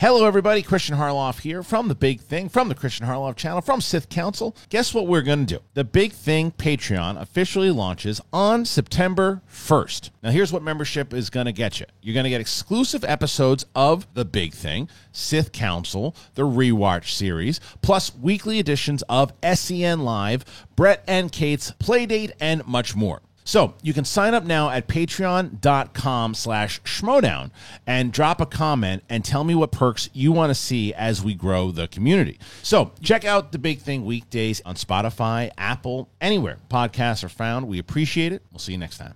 [0.00, 0.62] Hello, everybody.
[0.62, 4.54] Christian Harloff here from The Big Thing, from the Christian Harloff channel, from Sith Council.
[4.68, 5.64] Guess what we're going to do?
[5.74, 10.10] The Big Thing Patreon officially launches on September 1st.
[10.22, 13.66] Now, here's what membership is going to get you you're going to get exclusive episodes
[13.74, 20.44] of The Big Thing, Sith Council, the Rewatch series, plus weekly editions of SEN Live,
[20.76, 23.20] Brett and Kate's Playdate, and much more.
[23.48, 27.50] So you can sign up now at patreon.com slash schmodown
[27.86, 31.32] and drop a comment and tell me what perks you want to see as we
[31.32, 32.38] grow the community.
[32.62, 37.68] So check out the big thing weekdays on Spotify, Apple, anywhere podcasts are found.
[37.68, 38.42] We appreciate it.
[38.52, 39.14] We'll see you next time.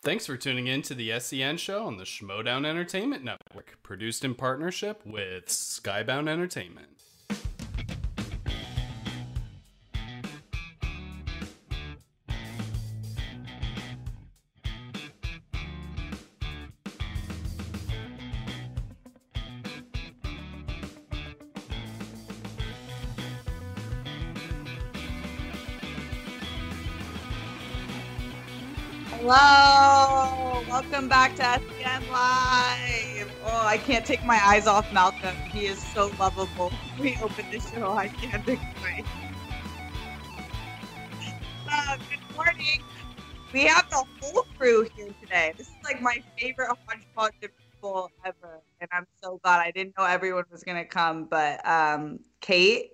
[0.00, 4.36] Thanks for tuning in to the SEN show on the Schmodown Entertainment Network, produced in
[4.36, 6.95] partnership with Skybound Entertainment.
[29.28, 33.28] Hello, welcome back to SEN Live.
[33.44, 35.34] Oh, I can't take my eyes off Malcolm.
[35.50, 36.72] He is so lovable.
[37.00, 37.90] We open the show.
[37.90, 39.04] I can't explain.
[41.68, 42.84] Uh, good morning.
[43.52, 45.54] We have the whole crew here today.
[45.58, 49.58] This is like my favorite hodgepodge of people ever, and I'm so glad.
[49.58, 52.90] I didn't know everyone was gonna come, but um, Kate,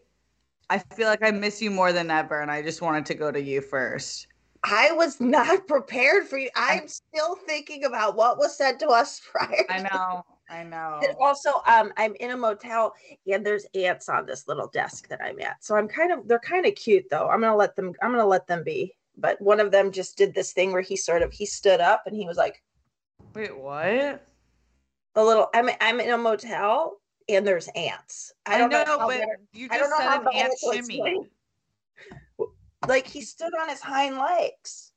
[0.71, 3.31] I feel like I miss you more than ever, and I just wanted to go
[3.31, 4.29] to you first.
[4.65, 6.51] I was not prepared for you.
[6.57, 9.65] I'm still thinking about what was said to us prior.
[9.69, 10.25] I know.
[10.51, 11.01] I know.
[11.03, 12.95] And also, um, I'm in a motel
[13.27, 15.65] and there's ants on this little desk that I'm at.
[15.65, 17.29] So I'm kind of they're kind of cute though.
[17.29, 18.95] I'm gonna let them I'm gonna let them be.
[19.17, 22.03] But one of them just did this thing where he sort of he stood up
[22.07, 22.63] and he was like
[23.35, 24.27] Wait, what?
[25.15, 28.33] the little I'm I'm in a motel and there's ants.
[28.45, 31.31] I, don't know, how but better- you just said an ant shimmy.
[32.83, 32.97] Explain.
[32.99, 34.93] Like he stood on his hind legs.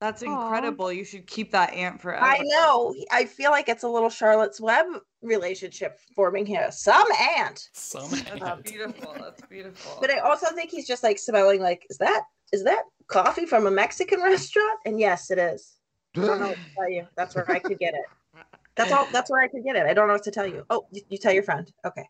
[0.00, 0.26] That's Aw.
[0.26, 0.92] incredible.
[0.92, 2.24] You should keep that ant forever.
[2.24, 2.94] I know.
[3.10, 4.86] I feel like it's a little Charlotte's Web
[5.22, 6.70] relationship forming here.
[6.70, 7.06] Some
[7.36, 7.68] ant.
[7.72, 8.40] Some ant.
[8.40, 9.14] That's beautiful.
[9.18, 9.98] That's beautiful.
[10.00, 13.66] But I also think he's just like smelling like, is that is that coffee from
[13.66, 14.78] a Mexican restaurant?
[14.86, 15.74] And yes, it is.
[16.16, 17.06] I don't know what to tell you.
[17.16, 18.44] That's where I could get it.
[18.76, 19.86] That's all that's where I could get it.
[19.86, 20.64] I don't know what to tell you.
[20.70, 21.70] Oh, you, you tell your friend.
[21.84, 22.04] Okay.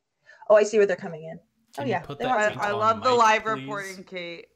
[0.50, 1.38] Oh, I see where they're coming in.
[1.74, 2.00] Can oh yeah.
[2.00, 3.50] put they that want- thing I, I on love the live please?
[3.62, 4.46] reporting, Kate.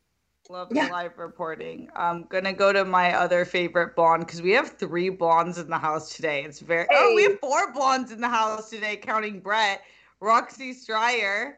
[0.48, 0.86] Love Yeah.
[0.86, 1.88] the live reporting.
[1.94, 5.78] I'm gonna go to my other favorite blonde because we have three blondes in the
[5.78, 6.42] house today.
[6.42, 9.82] It's very oh, we have four blondes in the house today, counting Brett,
[10.20, 11.56] Roxy Striar.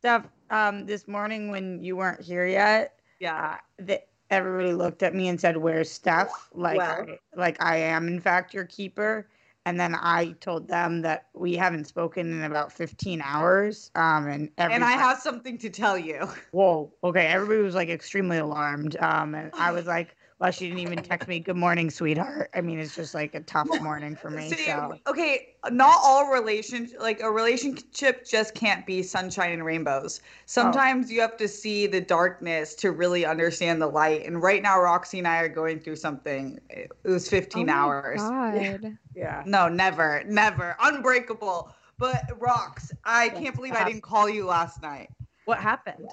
[0.00, 0.26] Stuff.
[0.50, 5.40] Um, this morning when you weren't here yet, Yeah, that everybody looked at me and
[5.40, 7.06] said, "Where's Steph?" Like, Well.
[7.08, 9.28] I, like I am in fact your keeper.
[9.66, 13.90] And then I told them that we haven't spoken in about 15 hours.
[13.96, 16.28] Um, and every and I have something to tell you.
[16.52, 17.26] whoa, okay.
[17.26, 18.96] Everybody was like extremely alarmed.
[19.00, 22.60] Um, and I was like, well, she didn't even text me, "Good morning, sweetheart." I
[22.60, 24.50] mean, it's just like a tough morning for me.
[24.50, 30.20] See, So okay, not all relationship like a relationship just can't be sunshine and rainbows.
[30.22, 30.28] Oh.
[30.44, 34.26] Sometimes you have to see the darkness to really understand the light.
[34.26, 36.60] And right now, Roxy and I are going through something.
[36.68, 38.20] It was 15 hours.
[38.20, 38.98] God.
[39.14, 39.42] yeah.
[39.46, 41.72] No, never, never, unbreakable.
[41.98, 45.08] But Rox, I can't believe I didn't call you last night.
[45.46, 46.06] What happened?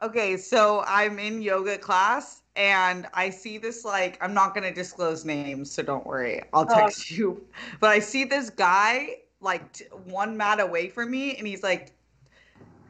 [0.00, 5.24] Okay, so I'm in yoga class and I see this like I'm not gonna disclose
[5.24, 6.42] names, so don't worry.
[6.52, 6.68] I'll Oh.
[6.68, 7.46] text you.
[7.80, 11.94] But I see this guy like t- one mat away from me, and he's like,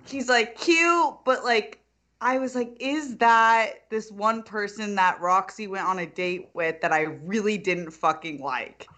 [0.06, 1.80] he's like cute, but like
[2.20, 6.80] I was like, is that this one person that Roxy went on a date with
[6.80, 8.91] that I really didn't fucking like?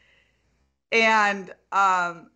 [0.93, 2.31] And um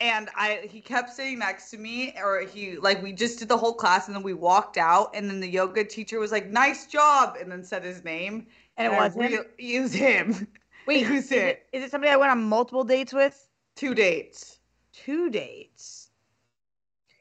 [0.00, 3.56] and I he kept sitting next to me or he like we just did the
[3.56, 6.86] whole class and then we walked out and then the yoga teacher was like nice
[6.86, 8.46] job and then said his name
[8.76, 9.30] And it wasn't.
[9.30, 10.48] real- it was him
[10.86, 13.48] Wait, it was is it it, is it somebody I went on multiple dates with?
[13.76, 14.58] two dates
[14.92, 16.10] Two dates.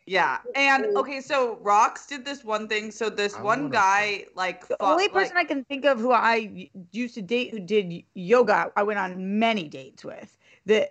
[0.06, 4.26] yeah and okay so Rocks did this one thing so this I one wanna- guy
[4.36, 7.52] like The fu- only like- person I can think of who I used to date
[7.52, 10.38] who did yoga, I went on many dates with.
[10.66, 10.90] The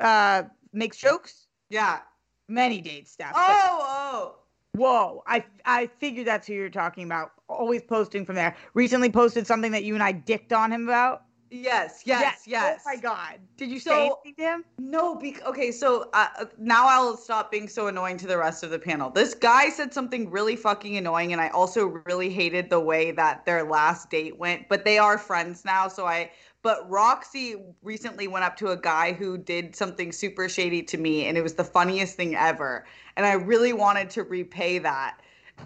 [0.00, 2.00] uh, makes jokes, yeah
[2.48, 3.32] many dates, Steph.
[3.36, 4.36] oh oh
[4.76, 7.32] Whoa, I I figured that's who you're talking about.
[7.48, 8.54] Always posting from there.
[8.74, 11.22] Recently posted something that you and I dicked on him about.
[11.50, 13.40] yes yes yes, Oh my god.
[13.56, 14.64] Did you say So- anything to him?
[14.78, 18.62] No, bec- okay, so uh, uh, now I'll stop being so annoying to the rest
[18.62, 19.10] of the panel.
[19.10, 23.44] This guy said something really fucking annoying, and I also really hated the way that
[23.44, 24.68] their last date went.
[24.68, 26.30] But they are friends now, so I.
[26.62, 31.26] But Roxy recently went up to a guy who did something super shady to me,
[31.26, 32.84] and it was the funniest thing ever.
[33.16, 35.20] And I really wanted to repay that,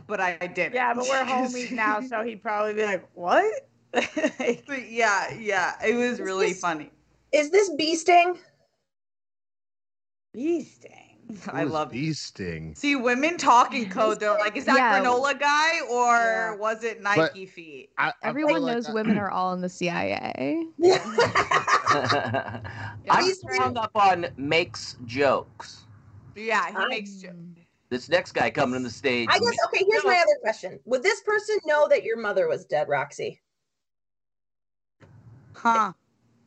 [0.07, 0.75] but I didn't.
[0.75, 5.95] Yeah, but we're homies now, so he'd probably be like, "What?" But yeah, yeah, it
[5.95, 6.91] was Is really this- funny.
[7.33, 8.39] Is this bee sting?
[10.33, 11.04] Bee sting.
[11.53, 12.75] I love bee sting.
[12.75, 14.21] See, women talking code.
[14.21, 15.01] They're like, is that Yeah.
[15.01, 16.55] granola guy or Yeah.
[16.57, 17.91] was it Nike feet?
[17.99, 20.67] I, I Everyone like knows I- women are all in the CIA.
[23.11, 25.83] I'm He's hung up on makes jokes.
[26.35, 27.35] Yeah, he I- makes jokes.
[27.91, 29.29] This next guy coming on the stage.
[29.31, 30.81] I guess okay, here's my other question.
[30.87, 33.41] Would this person know that your mother was dead, Roxy?
[35.55, 35.93] Huh.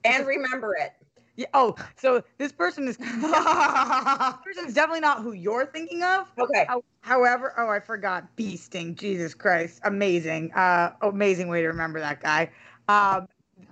[0.03, 0.93] And remember it.
[1.37, 1.45] Yeah.
[1.53, 2.97] Oh, so this person is.
[2.97, 6.31] this person's definitely not who you're thinking of.
[6.37, 6.65] Okay.
[6.67, 8.93] How- However, oh, I forgot bee sting.
[8.95, 12.51] Jesus Christ, amazing, uh, amazing way to remember that guy.
[12.89, 13.27] Um,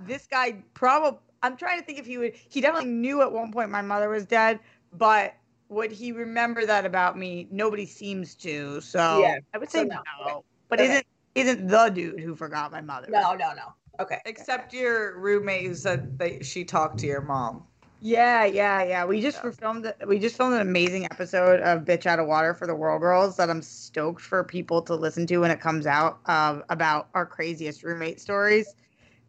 [0.06, 1.20] this guy probably.
[1.44, 2.34] I'm trying to think if he would.
[2.36, 4.60] He definitely knew at one point my mother was dead,
[4.94, 5.36] but
[5.68, 7.48] would he remember that about me?
[7.52, 8.80] Nobody seems to.
[8.80, 10.02] So Yeah, I would so say no.
[10.26, 10.46] no.
[10.70, 10.90] But Okay.
[10.92, 13.08] isn't isn't the dude who forgot my mother?
[13.10, 13.74] No, no, no.
[14.00, 14.20] Okay.
[14.26, 17.64] Except your roommate who said that she talked to your mom.
[18.02, 19.06] Yeah, yeah, yeah.
[19.06, 19.52] We just Yeah.
[19.52, 23.02] filmed we just filmed an amazing episode of Bitch Out of Water for the World
[23.02, 27.10] Girls that I'm stoked for people to listen to when it comes out um, about
[27.14, 28.76] our craziest roommate stories.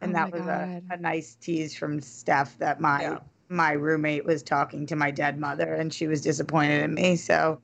[0.01, 3.19] And Oh that was a, a nice tease from Steph that my Yeah.
[3.49, 7.15] my roommate was talking to my dead mother and she was disappointed in me.
[7.15, 7.61] So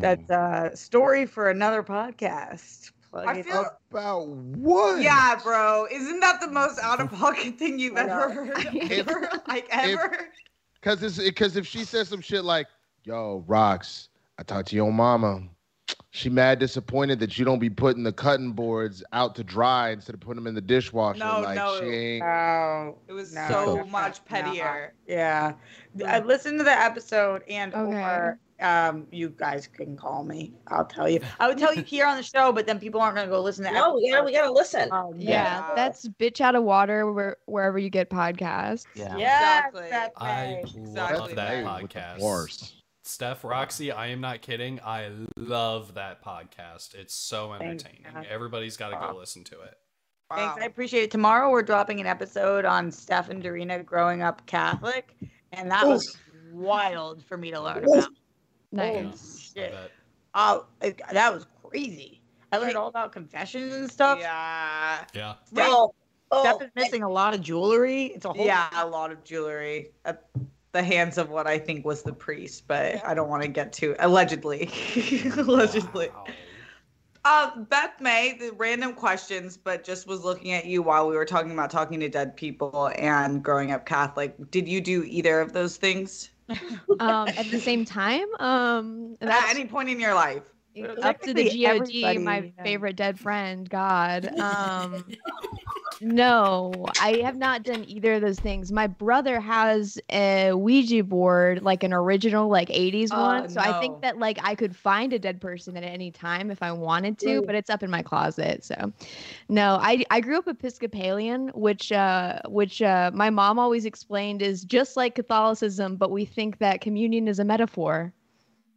[0.00, 2.92] that's a story for another podcast.
[3.14, 5.00] Plug I feel- About what?
[5.00, 5.86] Yeah, bro.
[5.90, 8.66] Isn't that the most out of pocket thing you've ever heard?
[8.74, 9.30] If- ever?
[9.48, 10.28] like ever?
[10.82, 12.66] Cause it's because if she says some shit like,
[13.04, 14.08] "Yo, Rox,
[14.38, 15.42] I talked to your mama.
[16.10, 20.14] She mad disappointed that you don't be putting the cutting boards out to dry instead
[20.14, 21.18] of putting them in the dishwasher.
[21.20, 21.78] No, like no.
[21.80, 24.24] she ain't." No, It was no, so no, much no.
[24.40, 24.94] pettier.
[25.06, 25.54] Yeah.
[26.00, 27.96] Uh, I listened to the episode and Okay.
[27.96, 30.52] or um you guys can call me.
[30.68, 31.20] I'll tell you.
[31.40, 33.64] I would tell you here on the show, but then people aren't gonna go listen
[33.64, 34.88] to No, we gotta we gotta listen.
[34.92, 35.30] Oh, Yeah,
[35.68, 35.74] Yeah.
[35.74, 38.84] that's bitch out of water where, wherever you get podcasts.
[38.94, 39.16] Yeah.
[39.16, 39.86] Yeah, Exactly.
[39.90, 40.26] that's I
[40.64, 40.74] right.
[40.74, 42.20] love that Hey, with the podcast.
[42.20, 42.80] bars.
[43.06, 44.80] Steph, Roxy, I am not kidding.
[44.82, 46.94] I love that podcast.
[46.94, 48.04] It's so entertaining.
[48.14, 48.24] man.
[48.30, 49.12] Everybody's got to Wow.
[49.12, 49.74] go listen to it.
[50.34, 50.62] Thanks.
[50.62, 51.10] I appreciate it.
[51.10, 55.14] Tomorrow we're dropping an episode on Steph and Dorina growing up Catholic,
[55.52, 56.16] and that was
[56.50, 58.08] wild for me to learn about.
[58.74, 59.52] Nice.
[59.56, 59.74] I Shit.
[60.34, 62.20] Oh, it, that was crazy.
[62.52, 64.18] I learned all about confessions and stuff.
[64.20, 65.04] Yeah.
[65.14, 65.34] Yeah.
[65.52, 65.94] Well,
[66.30, 68.06] Oh, oh, Steph is missing a lot of jewelry.
[68.06, 70.24] It's a whole Yeah, a lot of jewelry at
[70.72, 73.72] the hands of what I think was the priest, but I don't want to get
[73.74, 74.68] to allegedly.
[75.36, 76.08] allegedly.
[76.08, 76.24] Wow.
[77.24, 81.24] Uh, Beth May, the random questions, but just was looking at you while we were
[81.24, 84.34] talking about talking to dead people and growing up Catholic.
[84.50, 86.30] Did you do either of those things
[87.00, 90.42] Um, at the same time, um, at any point in your life?
[91.02, 92.62] up to the God, my yeah.
[92.62, 94.30] favorite dead friend, God.
[94.38, 95.04] Um,
[96.04, 98.70] no, I have not done either of those things.
[98.70, 103.48] My brother has a Ouija board, like an original, like 80s Oh, one.
[103.48, 106.62] So I think that like I could find a dead person at any time if
[106.62, 108.64] I wanted to, but it's up in my closet.
[108.64, 108.92] So
[109.48, 114.62] no, I I grew up Episcopalian, which uh which uh my mom always explained is
[114.64, 118.12] just like Catholicism, but we think that communion is a metaphor.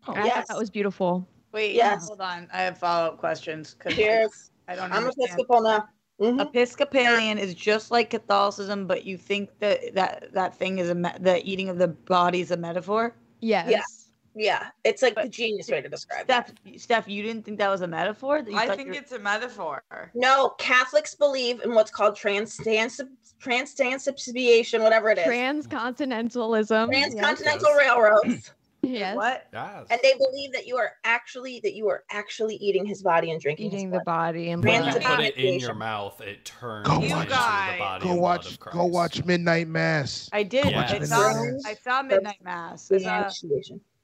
[0.07, 0.47] And I thought yes.
[0.47, 1.27] that was beautiful.
[1.51, 2.07] Wait, Yes.
[2.07, 2.47] hold on.
[2.53, 3.75] I have follow up questions.
[3.89, 4.51] Cheers.
[4.69, 4.95] I don't know.
[4.95, 5.29] I'm understand.
[5.31, 5.89] Episcopal now.
[6.19, 6.41] Mhm.
[6.41, 11.11] Episcopalian is just like Catholicism, but you think that that that thing is a me-
[11.19, 13.15] the eating of the body is a metaphor.
[13.39, 14.03] Yes.
[14.39, 16.25] Yeah, it's like the genius way to describe it.
[16.25, 18.43] Steph, Steph, you didn't think that was a metaphor?
[18.55, 19.81] I think you were- it's a metaphor.
[20.13, 25.25] No, Catholics believe in what's called trans transubstantiation, whatever it is.
[25.25, 26.87] Transcontinentalism.
[26.87, 27.77] Transcontinental Yes.
[27.77, 28.53] railroads.
[28.83, 29.15] Yes.
[29.15, 29.47] what?
[29.51, 29.87] Yes.
[29.89, 33.41] And they believe that you are actually that you are actually eating his body and
[33.41, 36.87] drinking Eating his the body and when you put it in your mouth, it turns
[36.87, 40.29] Go into watch- the body Go and blood watch, of go watch Midnight Mass.
[40.31, 40.65] I did.
[40.65, 40.81] Yeah.
[40.89, 41.33] I saw.
[41.43, 42.91] Midnight I saw Midnight Mass.
[42.91, 43.29] I, saw,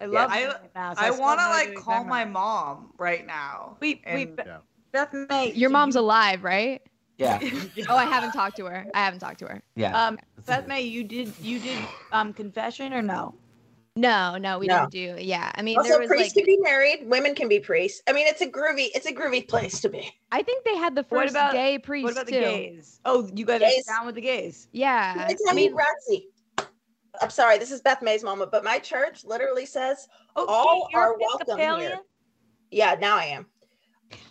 [0.01, 0.97] I love I- Midnight Mass.
[0.97, 3.77] I still want to like call my mom right now.
[3.79, 4.57] Wait, wait, Beth- Yeah.
[4.91, 5.53] Beth May.
[5.53, 6.81] Your mom's you- alive, right?
[7.17, 7.39] Yeah.
[7.89, 8.87] Oh, I haven't talked to her.
[8.93, 9.61] I haven't talked to her.
[9.75, 9.95] Yeah.
[10.07, 11.77] Um, Beth May, you did you did
[12.11, 13.35] um confession or no?
[13.95, 14.79] No, no, we No.
[14.79, 15.15] don't do.
[15.19, 17.05] Yeah, I mean, there Also, priests like, can be married.
[17.05, 18.01] Women can be priests.
[18.07, 18.87] I mean, it's a groovy.
[18.95, 20.11] It's a groovy place to be.
[20.31, 22.39] I think they had the What first about- gay priest What about the too.
[22.39, 22.99] gays?
[23.05, 23.87] Oh, you guys Gays.
[23.87, 24.67] are down with the gays.
[24.71, 26.27] Yeah, Let me I tell you, mean, Roxy.
[27.21, 31.15] I'm sorry, this is Beth May's moment, but my church literally says, Oh, All you're
[31.19, 31.99] welcome here.
[32.71, 33.45] yeah, now I am.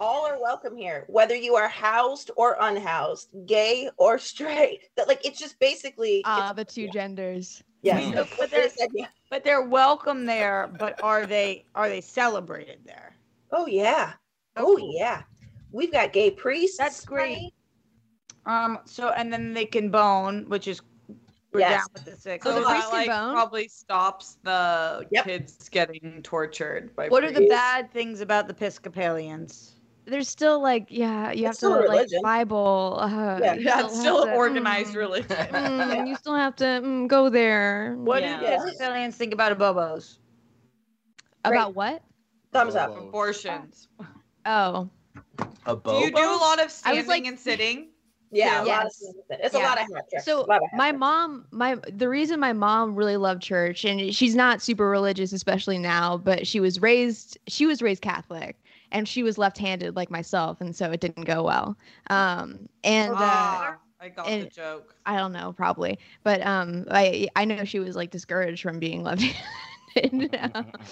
[0.00, 4.88] all are welcome here, whether you are housed or unhoused, gay or straight.
[4.96, 7.62] That like it's just basically Ah, the two genders.
[7.82, 8.02] Yes.
[8.04, 8.14] Mm.
[8.14, 9.06] that's what But they there's- said, yeah.
[9.30, 10.70] But they're welcome there.
[10.78, 13.16] But are they are they celebrated there?
[13.50, 14.12] Oh yeah.
[14.56, 15.22] Oh yeah.
[15.70, 16.76] We've got gay priests.
[16.76, 17.34] That's great.
[17.34, 17.54] honey.
[18.44, 18.78] Um.
[18.84, 20.82] So and then they can bone, which is
[21.52, 21.80] we're Yes.
[21.80, 22.44] down with the six.
[22.44, 23.34] So So the that priest can like bone?
[23.34, 25.24] probably stops the Yep.
[25.24, 29.76] kids getting tortured by what are the bad things about the Episcopalians?
[30.04, 32.08] There's still like, yeah, you have to like.
[32.22, 32.98] Bible.
[33.00, 33.54] Uh, Yeah.
[33.54, 35.28] Yeah, it's still to, organized mm, religion.
[35.36, 37.94] mm, You still have to mm, go there.
[37.98, 38.40] What Yeah.
[38.40, 40.18] do the Episcopalians think about abobos?
[41.44, 42.02] About what?
[42.52, 42.94] Thumbs up.
[42.94, 43.08] Bobo.
[43.08, 43.88] Abortions.
[44.44, 44.88] Oh,
[45.66, 47.88] A Do you do a lot of standing like- and sitting?
[48.34, 48.98] Yeah, a lot of Yes.
[48.98, 49.40] things with it.
[49.44, 52.40] It's a lot of hat so a lot of hat my mom, my the reason
[52.40, 56.80] my mom really loved church, and she's not super religious, especially now, but she was
[56.80, 58.56] raised she was raised Catholic,
[58.92, 61.76] and she was left-handed like myself, and so it didn't go well.
[62.10, 64.94] Um, and uh, I got the joke.
[65.06, 69.02] I don't know, probably, but um, I I know she was like discouraged from being
[69.04, 70.38] left-handed.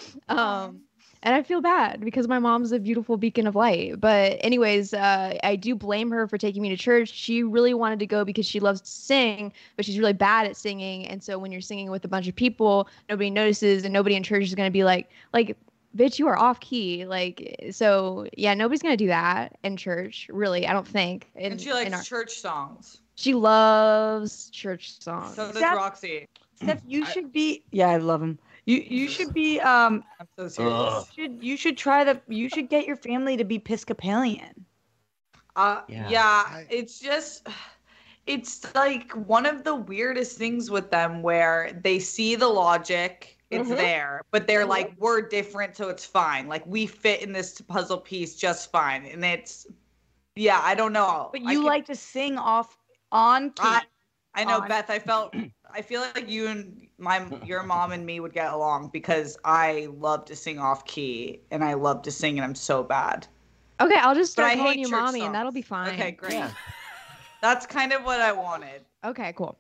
[0.29, 0.81] um,
[1.23, 4.01] and I feel bad because my mom's a beautiful beacon of light.
[4.01, 7.11] But anyways, uh, I do blame her for taking me to church.
[7.13, 10.57] She really wanted to go because she loves to sing, but she's really bad at
[10.57, 11.07] singing.
[11.07, 14.23] And so when you're singing with a bunch of people, nobody notices, and nobody in
[14.23, 15.57] church is gonna be like, like.
[15.97, 17.05] Bitch, you are off key.
[17.07, 20.67] Like, so yeah, nobody's gonna do that in church, really.
[20.67, 21.31] I don't think.
[21.35, 23.01] In, and she likes our- church songs.
[23.17, 25.35] she loves church songs.
[25.35, 26.29] So does Steph- Roxy.
[26.57, 27.65] Steph, you I- should be.
[27.73, 28.39] Yeah, I love him.
[28.67, 29.59] You you should be.
[29.61, 30.73] Um, I'm so serious.
[30.75, 31.07] Ugh.
[31.17, 32.21] you should you should try the.
[32.29, 34.65] You should get your family to be Episcopalian.
[35.57, 36.09] Uh, Yeah.
[36.09, 36.45] yeah.
[36.47, 37.49] I- it's just,
[38.27, 43.69] it's like one of the weirdest things with them where they see the logic, it's
[43.69, 43.77] Mhm.
[43.77, 44.69] there, but they're Mhm.
[44.69, 46.47] like, we're different, so it's fine.
[46.49, 49.67] Like we fit in this puzzle piece just fine, and it's,
[50.37, 51.29] yeah, I don't know.
[51.33, 52.79] But you can- like to sing off
[53.13, 53.63] on key.
[53.65, 53.83] I,
[54.35, 54.89] I know, on- Beth.
[54.91, 55.35] I felt.
[55.73, 59.87] I feel like you and my your mom and me would get along because I
[60.01, 63.29] love to sing off key and I love to sing and I'm so bad.
[63.81, 65.95] Okay, I'll just But start I calling hate you church mommy, and that'll be fine.
[65.95, 66.33] Okay, great.
[66.35, 66.51] Yeah.
[67.41, 68.85] That's kind of what I wanted.
[69.05, 69.59] Okay, cool.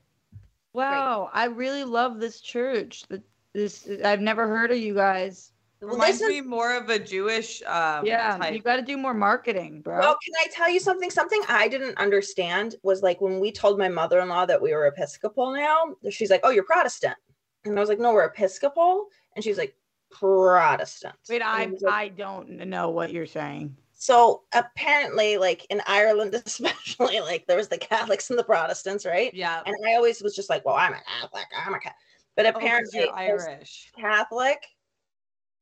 [0.72, 3.04] wow, I really love this church.
[3.08, 3.22] The,
[3.54, 5.52] this I've never heard of you guys.
[5.80, 8.52] Well, Reminds this is- me more of a Jewish um, Yeah, type.
[8.52, 9.98] you got to do more marketing, bro.
[9.98, 11.10] Well, can I tell you something?
[11.10, 15.54] Something I didn't understand was like when we told my mother-in-law that we were Episcopal
[15.54, 17.16] now, she's like, "Oh, you're Protestant,"
[17.64, 19.74] and I was like, "No, we're Episcopal," and she's like,
[20.10, 23.74] "Protestant." Wait, And I like, I don't know what you're saying.
[23.94, 29.32] so apparently, like in Ireland, especially, like there was the Catholics and the Protestants, right?
[29.34, 29.62] yeah.
[29.64, 31.44] And I always was just like, "Well, I'm a Catholic.
[31.66, 31.96] I'm a Catholic,"
[32.36, 33.90] but Oh, 'cause apparently, you're Irish.
[33.98, 34.64] Catholic,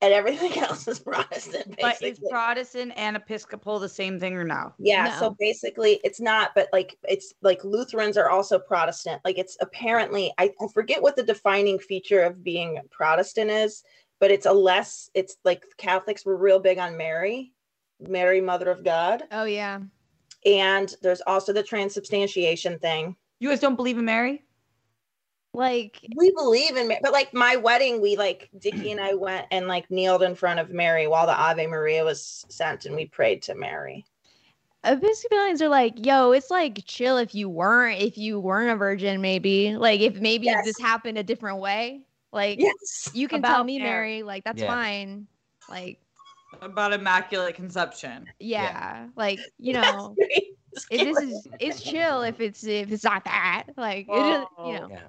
[0.01, 1.75] and everything else is Protestant.
[1.81, 4.73] But is Protestant and Episcopal the same thing or no?
[4.79, 9.21] Yeah, so basically it's not, but like it's like Lutherans are also Protestant.
[9.25, 13.83] Like it's apparently I, I forget what the defining feature of being Protestant is,
[14.21, 17.53] but it's a less it's like Catholics were real big on Mary,
[18.01, 19.25] Mary Mother of God.
[19.33, 19.81] Oh yeah.
[20.47, 23.17] And there's also the transubstantiation thing.
[23.41, 24.45] You guys don't believe in Mary?
[25.55, 29.67] Like We believe in but like my wedding, we like Dickie and I went and
[29.67, 33.43] like kneeled in front of Mary while the Ave Maria was sent and we prayed
[33.43, 34.05] to Mary.
[34.85, 39.21] Episcopalians are like, yo, it's like chill if you weren't if you weren't a virgin,
[39.21, 39.75] maybe.
[39.77, 40.65] Like if maybe Yes.
[40.65, 42.03] this happened a different way.
[42.33, 43.11] Like Yes.
[43.15, 43.89] you can tell me, Mary.
[44.19, 44.69] Mary, like that's Yeah.
[44.69, 45.27] fine.
[45.69, 45.99] Like,
[46.63, 48.27] About immaculate conception.
[48.39, 49.09] yeah.
[49.17, 50.45] Like, you know, if
[50.91, 53.65] this is it's chill if it's if it's not that.
[53.77, 54.89] Like it is, you know.
[54.91, 55.01] Yeah.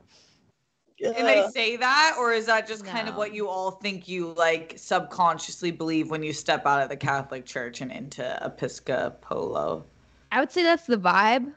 [1.01, 4.33] And they say that, or is that just kind of what you all think you
[4.33, 9.85] like subconsciously believe when you step out of the Catholic Church and into Episcopolo?
[10.31, 11.53] I would say that's the vibe.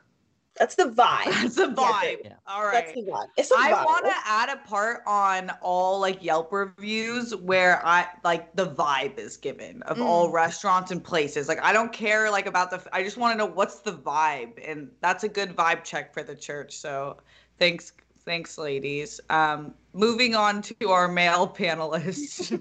[0.59, 1.25] That's the vibe.
[1.43, 2.13] That's a Yes, vibe.
[2.13, 2.33] it- Yeah.
[2.47, 3.27] All That's the vibe.
[3.39, 3.85] It's a I vibe.
[3.87, 9.19] want to add a part on all like Yelp reviews where I like the vibe
[9.19, 10.05] is given of mm.
[10.05, 11.49] all restaurants and places.
[11.49, 12.83] Like I don't care like about the.
[12.93, 16.23] I just want to know what's the vibe, and that's a good vibe check for
[16.23, 16.77] the church.
[16.77, 17.17] So
[17.59, 17.93] thanks,
[18.25, 19.21] thanks, ladies.
[19.31, 22.51] Um, moving on to our male panelists.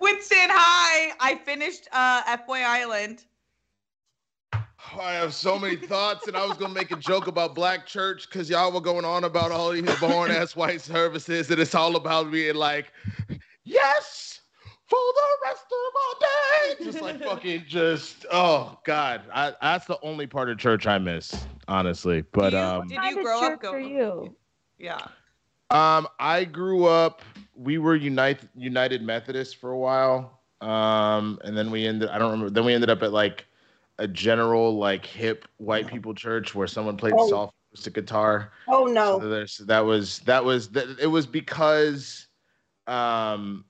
[0.00, 1.12] Winston, hi!
[1.20, 3.24] I finished uh, F-Boy Island.
[4.98, 8.28] I have so many thoughts, and I was gonna make a joke about black church
[8.28, 11.96] because y'all were going on about all these born ass white services, and it's all
[11.96, 12.92] about being like,
[13.64, 14.40] yes,
[14.86, 16.84] for the rest of our day.
[16.84, 21.46] Just like fucking, just oh god, I, that's the only part of church I miss,
[21.68, 22.22] honestly.
[22.32, 23.88] But you- um, did you grow up for going?
[23.90, 24.36] you?
[24.78, 24.98] Yeah.
[25.70, 27.22] um, I grew up.
[27.54, 30.40] We were United United Methodist for a while.
[30.60, 32.08] Um, and then we ended.
[32.08, 32.50] I don't remember.
[32.50, 33.46] Then we ended up at like
[33.98, 37.28] a general like hip white people church where someone played Oh.
[37.28, 38.52] soft acoustic guitar.
[38.68, 39.28] Oh So no.
[39.28, 42.26] there's that was that was that it was because
[42.86, 43.64] um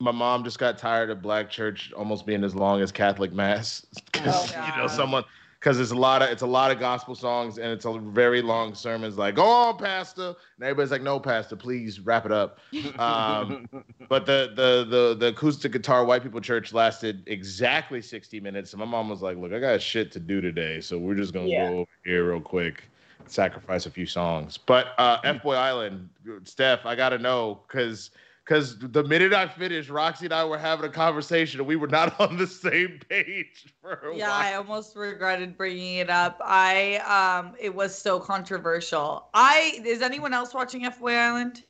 [0.00, 3.86] my mom just got tired of black church almost being as long as Catholic mass
[4.12, 5.24] because Oh, you know someone
[5.58, 8.42] because it's a lot of it's a lot of gospel songs and it's a very
[8.42, 12.58] long sermons like go on pastor and everybody's like no pastor please wrap it up
[12.98, 13.66] um
[14.08, 18.80] but the the the the acoustic guitar white people church lasted exactly 60 minutes and
[18.80, 21.48] my mom was like look I got shit to do today so we're just gonna
[21.48, 21.68] Yeah.
[21.70, 22.90] go over here real quick
[23.28, 24.56] sacrifice a few songs.
[24.56, 26.08] But uh, F Boy Island,
[26.44, 28.10] Steph, I gotta know because
[28.46, 31.88] because the minute I finished, Roxy and I were having a conversation and we were
[31.88, 34.36] not on the same page for a Yeah, while.
[34.40, 36.40] I almost regretted bringing it up.
[36.44, 39.28] I um, it was so controversial.
[39.34, 41.64] I is anyone else watching FY Island?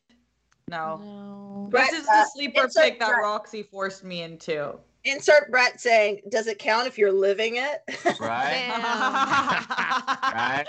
[0.68, 0.98] No.
[0.98, 1.68] No.
[1.70, 3.22] Brett, This is uh, the sleeper it's a pick that Brett.
[3.22, 4.74] Roxy forced me into.
[5.04, 7.82] Insert Brett saying, "Does it count if you're living it?"
[8.20, 8.66] Right?
[10.34, 10.66] Right?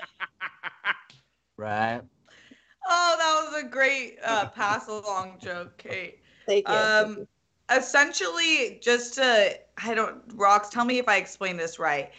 [1.57, 2.01] Right?
[2.89, 6.19] Oh, that was a great uh, pass along joke, Kate.
[6.45, 6.73] Thank you.
[6.73, 7.27] Um,
[7.75, 12.11] essentially, just to, I don't, Rox, tell me if I explain this right.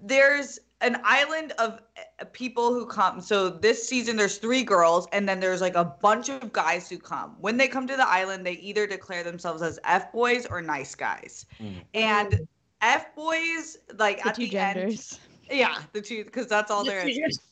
[0.00, 3.20] There's an island of uh, people who come.
[3.20, 6.98] So this season, there's three girls, and then there's like a bunch of guys who
[6.98, 7.36] come.
[7.40, 10.94] When they come to the island, they either declare themselves as F boys or nice
[10.94, 11.46] guys.
[11.60, 11.82] Mm.
[11.94, 12.48] And
[12.80, 15.18] F boys, like The at two the end,
[15.50, 17.16] yeah, the two, because that's all there is.
[17.16, 17.42] Just-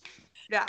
[0.51, 0.67] Yeah.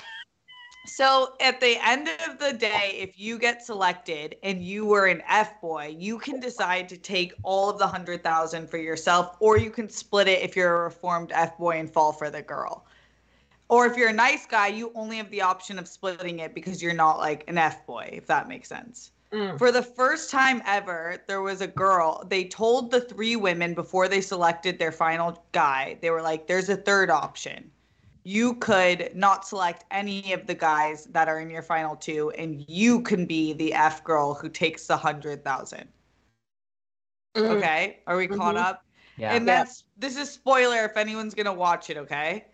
[0.86, 5.22] So at the end of the day, if you get selected and you were an
[5.28, 9.58] F boy, you can decide to take all of the hundred thousand for yourself, or
[9.58, 12.88] you can split it if you're a reformed F boy and fall for the girl.
[13.70, 16.82] Or if you're a nice guy, you only have the option of splitting it because
[16.82, 19.12] you're not like an F boy, if that makes sense.
[19.32, 19.58] Mm.
[19.58, 22.26] For the first time ever, there was a girl.
[22.28, 26.68] They told the three women before they selected their final guy, they were like, there's
[26.70, 27.72] a third option.
[28.24, 32.63] You could not select any of the guys that are in your final two, and
[32.68, 35.88] you can be the F girl who takes the hundred thousand.
[37.36, 37.50] Mm.
[37.58, 38.00] Okay.
[38.08, 38.62] Are we caught Mhm.
[38.62, 38.86] up?
[39.18, 39.36] Yeah.
[39.36, 42.45] And that's this is spoiler if anyone's gonna watch it, okay?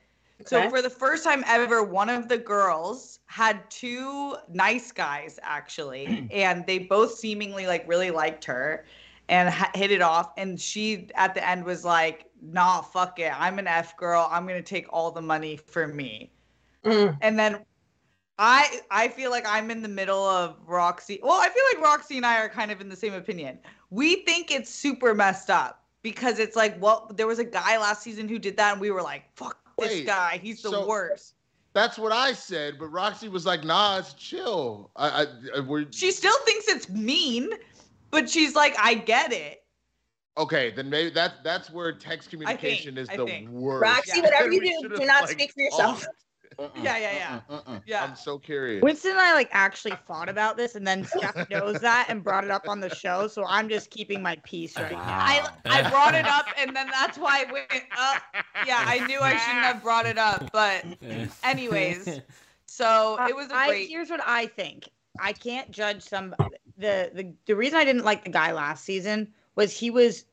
[0.41, 0.45] okay.
[0.45, 6.27] So for the first time ever, one of the girls had two nice guys actually,
[6.31, 8.85] and they both seemingly like really liked her
[9.29, 10.31] and ha- hit it off.
[10.37, 14.27] And she at the end was like, "Nah, fuck it, I'm an F girl.
[14.31, 16.31] I'm gonna take all the money for me."
[16.83, 17.17] Mm.
[17.21, 17.65] And then
[18.39, 21.19] I I feel like I'm in the middle of Roxy.
[21.23, 23.59] Well, I feel like Roxy and I are kind of in the same opinion.
[23.89, 28.03] We think it's super messed up because it's like, well, there was a guy last
[28.03, 31.33] season who did that, and we were like, fuck this guy, he's the so- worst.
[31.73, 35.25] That's what I said, but Roxy was like, "Nah, it's chill." I, I,
[35.57, 37.51] I we're, She still thinks it's mean,
[38.11, 39.63] but she's like, I get it.
[40.37, 40.71] okay.
[40.71, 43.49] Then maybe that that's where text think- communication is I the think.
[43.49, 43.81] worst.
[43.83, 44.23] Roxy, Yeah.
[44.23, 46.01] whatever you do, do not like, speak for yourself.
[46.03, 46.13] talked.
[46.59, 47.39] Mm-mm, Yeah, yeah, yeah.
[47.51, 47.81] mm-mm, mm-mm.
[47.85, 48.03] Yeah.
[48.03, 48.81] I'm so curious.
[48.81, 52.43] Winston and I like actually thought about this, and then Steph knows that and brought
[52.45, 53.27] it up on the show.
[53.27, 54.97] So I'm just keeping my peace right now.
[55.03, 58.23] I I brought it up, and then that's why it went up.
[58.65, 60.83] Yeah, I knew I shouldn't have brought it up, but
[61.43, 62.21] anyways.
[62.65, 64.89] So it was a Uh, I, here's what I think.
[65.19, 66.33] I can't judge some.
[66.77, 70.25] The, the the reason I didn't like the guy last season was he was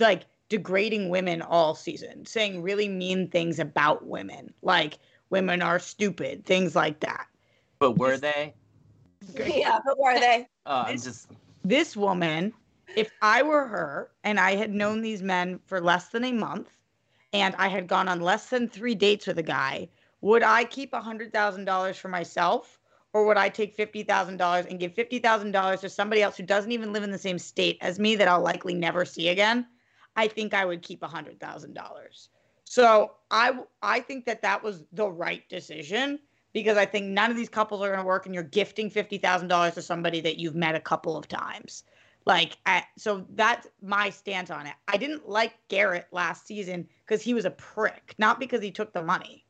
[0.00, 4.98] like degrading women all season, saying really mean things about women, like
[5.30, 7.26] women are stupid, things like that.
[7.78, 8.54] But were they?
[9.34, 10.48] yeah, but were they?
[10.66, 11.28] Oh, I'm This- just.
[11.66, 12.52] This woman,
[12.94, 16.76] if I were her and I had known these men for less than a month,
[17.32, 19.88] and I had gone on less than three dates with a guy,
[20.20, 22.78] would I keep a hundred thousand dollars for myself?
[23.14, 26.36] Or would I take fifty thousand dollars and give fifty thousand dollars to somebody else
[26.36, 29.28] who doesn't even live in the same state as me that I'll likely never see
[29.28, 29.66] again?
[30.16, 32.28] I think I would keep a hundred thousand dollars.
[32.64, 36.18] So I I think that that was the right decision
[36.52, 39.18] because I think none of these couples are going to work, and you're gifting fifty
[39.18, 41.84] thousand dollars to somebody that you've met a couple of times.
[42.26, 44.74] Like, I, so that's my stance on it.
[44.88, 48.92] I didn't like Garrett last season because he was a prick, not because he took
[48.92, 49.43] the money.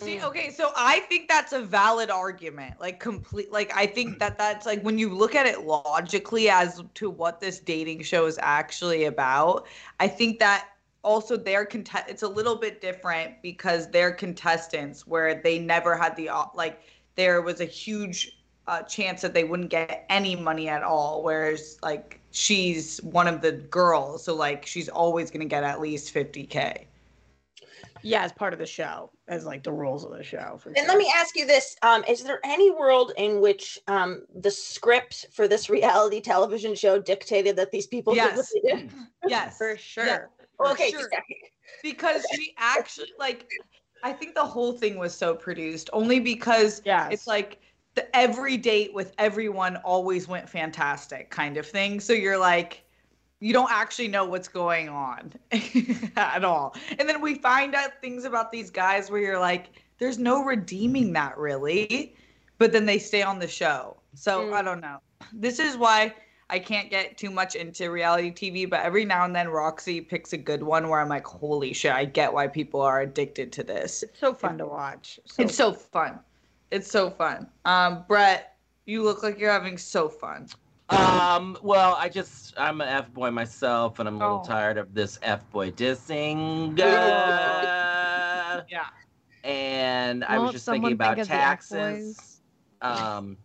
[0.00, 2.80] See, okay, so I think that's a valid argument.
[2.80, 6.82] Like complete like I think that that's like when you look at it logically as
[6.94, 9.66] to what this dating show is actually about,
[10.00, 10.68] I think that
[11.02, 16.16] also their contest it's a little bit different because they're contestants where they never had
[16.16, 16.82] the like
[17.14, 18.32] there was a huge
[18.66, 23.40] uh, chance that they wouldn't get any money at all whereas like she's one of
[23.40, 26.84] the girls so like she's always going to get at least 50k
[28.02, 30.58] Yeah, as part of the show, as like the rules of the show.
[30.62, 30.86] For And sure.
[30.88, 35.26] let me ask you this: um, Is there any world in which um, the script
[35.32, 38.52] for this reality television show dictated that these people Yes.
[39.26, 39.58] Yes.
[39.58, 40.06] for sure.
[40.06, 40.18] Yeah.
[40.56, 41.08] For Okay, sure.
[41.12, 41.20] yeah.
[41.82, 43.46] because she actually like
[44.02, 47.12] I think the whole thing was so produced only because Yes.
[47.12, 47.60] it's like
[47.94, 52.00] the every date with everyone always went fantastic kind of thing.
[52.00, 52.84] So you're like
[53.40, 55.32] you don't actually know what's going on
[56.16, 56.74] at all.
[56.98, 61.12] And then we find out things about these guys where you're like there's no redeeming
[61.14, 62.14] that really,
[62.58, 63.96] but then they stay on the show.
[64.14, 64.54] So Mm.
[64.54, 64.98] I don't know.
[65.32, 66.14] This is why
[66.50, 70.32] I can't get too much into reality TV, but every now and then Roxy picks
[70.32, 73.62] a good one where I'm like, holy shit, I get why people are addicted to
[73.62, 74.02] this.
[74.02, 75.20] It's so fun to watch.
[75.26, 76.20] So It's so fun.
[76.70, 77.48] It's so fun.
[77.64, 80.48] Um, Brett, you look like you're having so fun.
[80.90, 84.48] Um, well, I just I'm an F boy myself, and I'm a little Oh.
[84.48, 86.78] tired of this F boy dissing.
[86.80, 88.86] Uh, Yeah.
[89.44, 92.40] and I was just thinking about think taxes.
[92.80, 93.36] Um,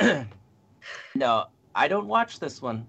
[1.14, 2.86] no, I don't watch this one.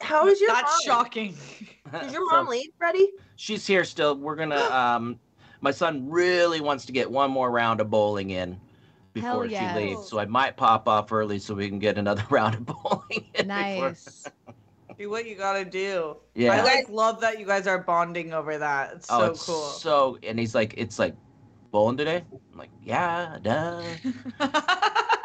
[0.00, 0.96] How is your That's mom?
[1.04, 1.36] shocking.
[1.92, 3.10] Did your So- mom leave, Freddie?
[3.36, 4.16] she's here still.
[4.16, 4.56] We're gonna.
[4.72, 5.18] Um,
[5.60, 8.60] my son really wants to get one more round of bowling in Hell
[9.14, 9.76] before yes.
[9.76, 12.66] she leaves, so I might pop off early so we can get another round of
[12.66, 13.02] bowling.
[13.10, 14.26] in before- Nice.
[14.98, 16.18] Do what you gotta do.
[16.36, 16.52] Yeah.
[16.52, 18.92] I like love that you guys are bonding over that.
[18.94, 19.54] It's oh, so it's cool.
[19.56, 21.16] So, and he's like, it's like
[21.72, 22.22] bowling today.
[22.52, 23.82] I'm like, yeah, duh.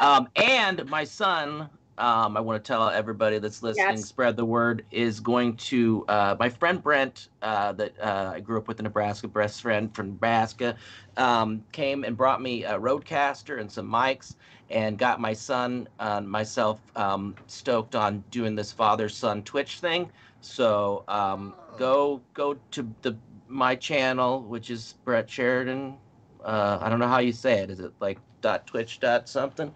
[0.00, 4.06] um, and my son, um, I want to tell everybody that's listening, Yes.
[4.06, 8.58] spread the word, is going to, uh, my friend Brent, uh, that uh, I grew
[8.58, 10.76] up with in Nebraska, best friend from Nebraska,
[11.18, 14.34] um, came and brought me a RodeCaster and some mics
[14.70, 20.10] and got my son and myself um, stoked on doing this father-son Twitch thing.
[20.40, 23.16] So um, go go to the
[23.48, 25.98] my channel, which is Brett Sheridan.
[26.44, 27.70] Uh, I don't know how you say it.
[27.70, 29.74] Is it like dot Twitch dot something?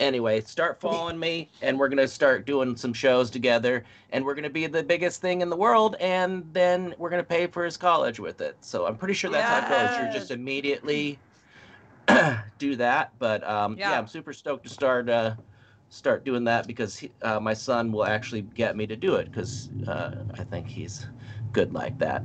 [0.00, 4.50] Anyway, start following me, and we're gonna start doing some shows together, and we're gonna
[4.50, 8.18] be the biggest thing in the world, and then we're gonna pay for his college
[8.18, 8.56] with it.
[8.64, 9.96] So I'm pretty sure that's how it goes.
[9.98, 11.18] You're just immediately
[12.58, 13.90] do that, but um, yeah.
[13.90, 13.98] Yeah.
[13.98, 15.36] I'm super stoked to start uh,
[15.88, 19.26] start doing that because he, uh, my son will actually get me to do it
[19.30, 21.06] because uh, I think he's
[21.52, 22.24] good like that.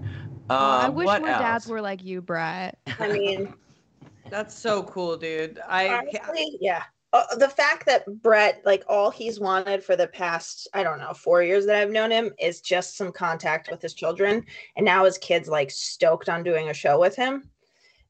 [0.59, 2.79] Oh, I Um, wish what more dads were like you, Brett.
[2.99, 3.53] I mean,
[4.29, 5.59] That's so cool, dude.
[5.67, 6.83] I honestly, yeah.
[7.17, 11.13] Uh, the fact that Brett, like all he's wanted for the past, I don't know,
[11.13, 14.45] four years that I've known him is just some contact with his children.
[14.75, 17.49] And now his kid's like stoked on doing a show with him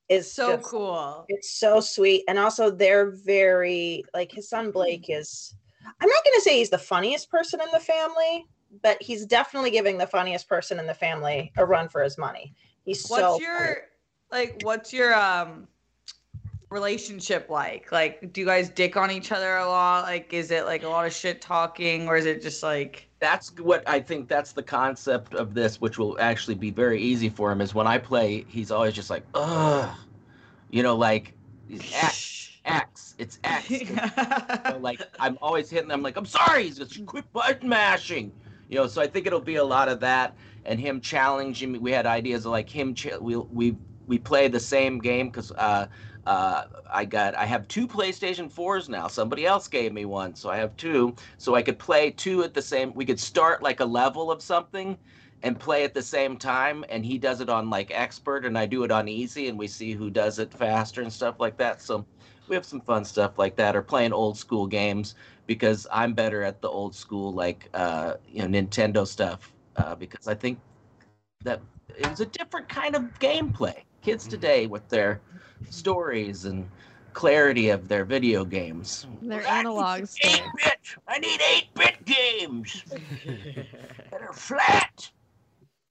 [0.10, 1.26] is so just- cool.
[1.30, 2.24] It's so sweet.
[2.28, 6.70] And also, they're very, like, his son Blake is, I'm not going to say he's
[6.70, 8.46] the funniest person in the family,
[8.84, 12.54] but he's definitely giving the funniest person in the family a run for his money.
[12.84, 13.40] He's What's so.
[13.40, 13.78] your
[14.32, 15.68] like what's your um
[16.70, 17.92] relationship like?
[17.92, 20.04] Like do you guys dick on each other a lot?
[20.04, 23.52] Like is it like a lot of shit talking or is it just like that's
[23.60, 27.52] what I think that's the concept of this, which will actually be very easy for
[27.52, 27.62] him.
[27.62, 29.96] Is when I play, he's always just like, ugh,
[30.70, 31.34] you know, like
[31.94, 33.70] X, X, it's X.
[34.70, 36.64] Know, like I'm always hitting them, like I'm sorry.
[36.64, 38.32] He's just quit button mashing,
[38.70, 38.88] you know.
[38.88, 41.80] So I think it'll be a lot of that and him challenging me.
[41.80, 42.94] We had ideas of like him.
[42.94, 43.76] Ch- we we
[44.08, 45.88] we play the same game because uh,
[46.28, 49.08] uh, I got I have two PlayStation fours now.
[49.08, 51.16] Somebody else gave me one, so I have two.
[51.38, 52.94] So I could play two at the same.
[52.94, 54.98] We could start like a level of something.
[55.44, 58.66] And play at the same time, and he does it on like expert, and I
[58.66, 61.80] do it on easy, and we see who does it faster and stuff like that.
[61.80, 62.08] So
[62.48, 66.44] we have some fun stuff like that or playing old school games because i'm better
[66.44, 70.60] at the old school like uh you know nintendo stuff uh because i think
[71.44, 71.62] that
[71.98, 75.22] it's a different kind of gameplay kids today with their
[75.70, 76.70] stories and
[77.14, 80.78] clarity of their video games Their I need analog some 8-bit.
[81.08, 82.84] i need 8-bit games
[84.12, 85.10] that are flat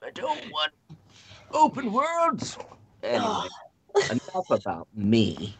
[0.05, 0.72] i don't want
[1.52, 2.59] open worlds
[3.02, 3.48] anyway
[4.11, 5.57] enough about me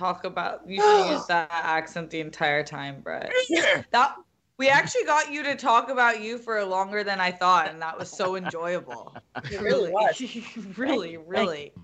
[0.00, 3.30] talk about you should use that accent the entire time, Brett.
[3.48, 3.82] Yeah.
[3.90, 4.16] That
[4.56, 7.98] we actually got you to talk about you for longer than I thought, and that
[7.98, 9.14] was so enjoyable.
[9.50, 10.20] It really was.
[10.76, 11.72] really, really.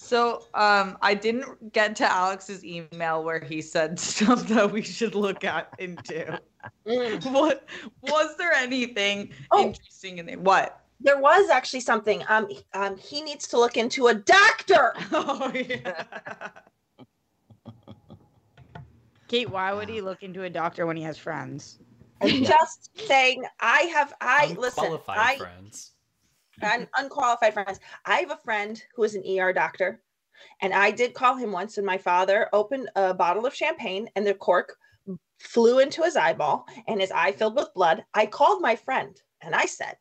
[0.00, 5.16] So um I didn't get to Alex's email where he said stuff that we should
[5.16, 6.40] look at into.
[6.86, 7.32] Mm.
[7.32, 7.68] What
[8.02, 9.66] was there anything Oh.
[9.66, 10.40] interesting in it?
[10.40, 10.84] What?
[11.00, 12.22] There was actually something.
[12.28, 14.94] Um, um, he needs to look into a doctor.
[15.12, 16.04] Oh yeah.
[19.28, 21.80] Kate, why would he look into a doctor when he has friends?
[22.22, 23.44] I'm just saying.
[23.60, 24.14] I have.
[24.20, 24.84] I listen.
[24.84, 25.92] Unqualified I friends.
[26.62, 27.80] Un- unqualified friends.
[28.04, 30.02] I have a friend who is an ER doctor,
[30.60, 31.76] and I did call him once.
[31.78, 34.76] And my father opened a bottle of champagne, and the cork
[35.38, 38.04] flew into his eyeball, and his eye filled with blood.
[38.14, 39.96] I called my friend, and I said,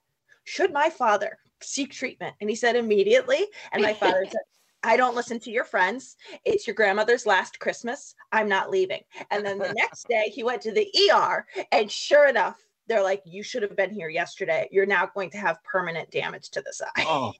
[0.45, 3.45] "Should my father seek treatment?" And he said immediately.
[3.71, 4.41] And my father said.
[4.83, 6.15] I don't listen to your friends.
[6.45, 8.15] It's your grandmother's last Christmas.
[8.31, 9.01] I'm not leaving.
[9.31, 13.21] And then the next day, he went to the ER, and sure enough, they're like,
[13.25, 14.67] You should have been here yesterday.
[14.71, 17.03] You're now going to have permanent damage to this eye.
[17.07, 17.33] Oh,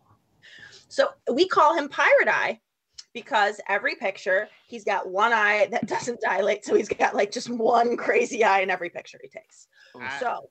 [0.89, 2.60] So we call him Pirate Eye
[3.13, 6.65] because every picture he's got one eye that doesn't dilate.
[6.65, 9.67] So he's got like just one crazy eye in every picture he takes.
[9.95, 10.01] Oh.
[10.01, 10.49] I- So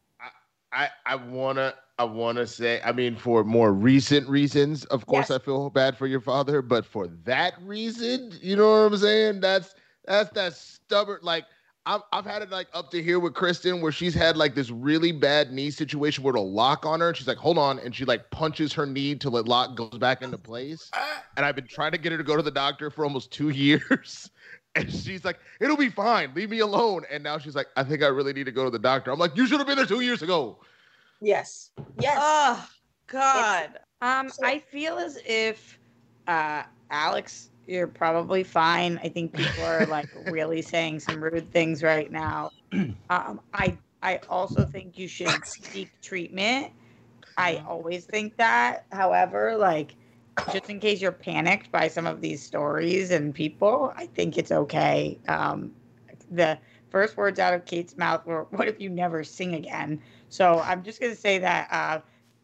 [0.72, 5.40] I, I wanna I wanna say I mean for more recent reasons, of course Yes.
[5.40, 9.40] I feel bad for your father, but for that reason, you know what I'm saying?
[9.40, 11.44] That's that's that stubborn like
[11.86, 14.70] I've, I've had it like up to here with Kristen where she's had like this
[14.70, 17.94] really bad knee situation where it'll lock on her and she's like, hold on, and
[17.94, 20.90] she like punches her knee till it lock goes back into place.
[21.36, 23.48] And I've been trying to get her to go to the doctor for almost two
[23.50, 24.30] years.
[24.74, 26.32] And she's like, it'll be fine.
[26.34, 27.04] Leave me alone.
[27.10, 29.10] And now she's like, I think I really need to go to the doctor.
[29.12, 30.58] I'm like, you should have been there two years ago.
[31.22, 31.70] yes,
[32.00, 32.18] yes.
[32.20, 32.68] Oh
[33.06, 33.78] God.
[34.02, 35.78] Um, So- I feel as if,
[36.26, 38.98] uh, Alex, you're probably fine.
[38.98, 42.52] I think people are like really saying some rude things right now.
[43.08, 46.72] Um, I I also think you should seek treatment.
[47.36, 48.86] I always think that.
[48.92, 49.96] However, like
[50.48, 54.52] just in case you're panicked by some of these stories and people, I think it's
[54.52, 55.20] okay.
[55.28, 55.74] Um,
[56.30, 56.58] the
[56.90, 60.82] first words out of Kate's mouth were, "What if you never sing again?" So I'm
[60.82, 62.00] just gonna say that uh,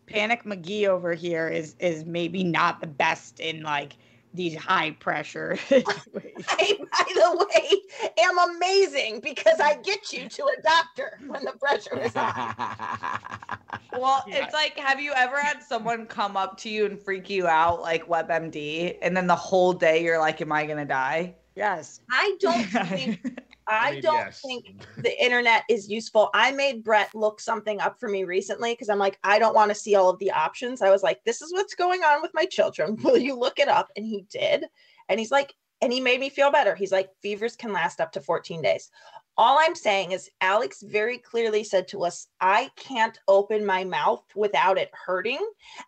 [0.06, 3.96] Panic McGee over here is is maybe not the best in like
[4.34, 5.58] these high pressure.
[5.70, 11.52] I, by the way, am amazing because I get you to a doctor when the
[11.52, 13.58] pressure is high.
[13.94, 14.44] Well, Yeah.
[14.44, 17.82] it's like, have you ever had someone come up to you and freak you out
[17.82, 22.00] like WebMD, and then the whole day you're like, "Am I gonna die?" Yes.
[22.10, 23.20] I don't think
[23.66, 24.40] I, mean, don't yes.
[24.40, 26.30] think the internet is useful.
[26.34, 29.70] I made Brett look something up for me recently because I'm like, I don't want
[29.70, 30.82] to see all of the options.
[30.82, 32.96] I was like, this is what's going on with my children.
[33.02, 33.90] Will you look it up?
[33.96, 34.66] And he did.
[35.08, 36.74] And he's like, and he made me feel better.
[36.74, 38.90] He's like, fevers can last up to 14 days.
[39.36, 44.24] All I'm saying is, Alex very clearly said to us, I can't open my mouth
[44.36, 45.44] without it hurting.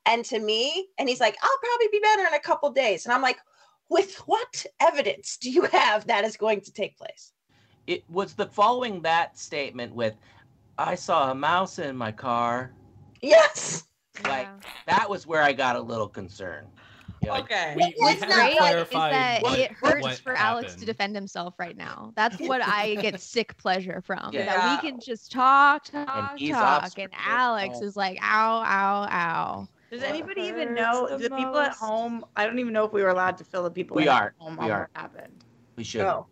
[0.06, 3.04] And to me, and he's like, I'll probably be better in a couple days.
[3.04, 3.38] And I'm like,
[3.90, 7.32] with what evidence do you have that is going to take place?
[7.86, 10.14] It was the following that statement with,
[10.78, 12.72] "I saw a mouse in my car."
[13.22, 13.84] Yes.
[14.24, 14.48] Like
[14.86, 16.68] that was where I got a little concerned.
[17.22, 17.74] You know, like, Okay.
[17.76, 20.84] We, we What's not to great is that what, it hurts what for Alex to
[20.84, 22.12] defend himself right now.
[22.16, 24.30] That's what I get sick pleasure from.
[24.32, 24.44] Yeah.
[24.46, 29.68] That we can just talk, talk, he's talk, and Alex is like, ow, ow, ow.
[29.90, 31.08] Does What anybody even know?
[31.08, 32.24] the The people at home.
[32.36, 34.26] I don't even know if we were allowed to fill the people We are.
[34.26, 34.90] at home We on are.
[34.92, 35.44] what happened.
[35.76, 36.02] we should.
[36.02, 36.26] Oh.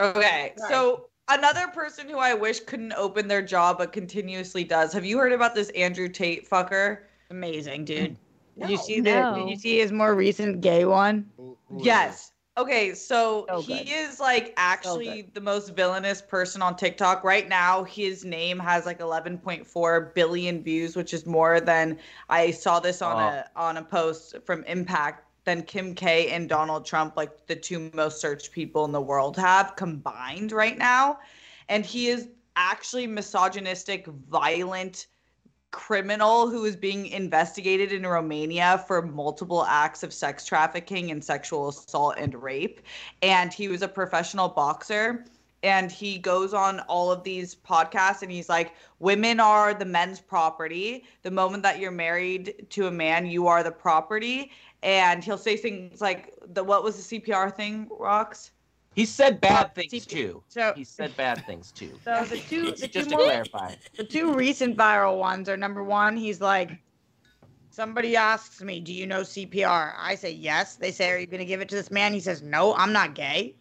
[0.00, 0.68] Okay, Right.
[0.68, 4.92] so another person who I wish couldn't open their jaw but continuously does.
[4.92, 6.98] Have you heard about this Andrew Tate fucker?
[7.30, 8.12] Amazing, dude.
[8.12, 8.16] Mm.
[8.60, 8.82] Did you No.
[8.82, 9.32] see the?
[9.36, 11.30] Did you see his more recent gay one?
[11.36, 12.32] Who- who is Yes.
[12.56, 13.88] Okay, so, So he good.
[13.88, 17.84] is like actually the most villainous person on TikTok right now.
[17.84, 23.14] His name has like 11.4 billion views, which is more than I saw this on
[23.14, 23.28] Wow.
[23.28, 27.90] a on a post from Impact than Kim K and Donald Trump, like the two
[27.94, 31.20] most searched people in the world have combined right now.
[31.70, 35.06] And he is actually misogynistic, violent
[35.70, 41.70] criminal who is being investigated in Romania for multiple acts of sex trafficking and sexual
[41.70, 42.82] assault and rape.
[43.22, 45.24] And he was a professional boxer.
[45.62, 50.20] And he goes on all of these podcasts and he's like, Women are the men's
[50.20, 51.04] property.
[51.22, 54.52] The moment that you're married to a man, you are the property.
[54.82, 58.50] And he'll say things like, the What was the CPR thing, Rox?
[58.94, 60.42] He said bad things see- too.
[60.48, 61.98] So, He said bad things too.
[62.04, 63.74] so the two, the two Just to more clarify.
[63.96, 66.70] the two recent viral ones are number one, he's like,
[67.70, 69.94] somebody asks me, Do you know CPR?
[69.98, 70.76] I say, Yes.
[70.76, 72.12] They say, Are you going to give it to this man?
[72.12, 73.56] He says, No, I'm not gay.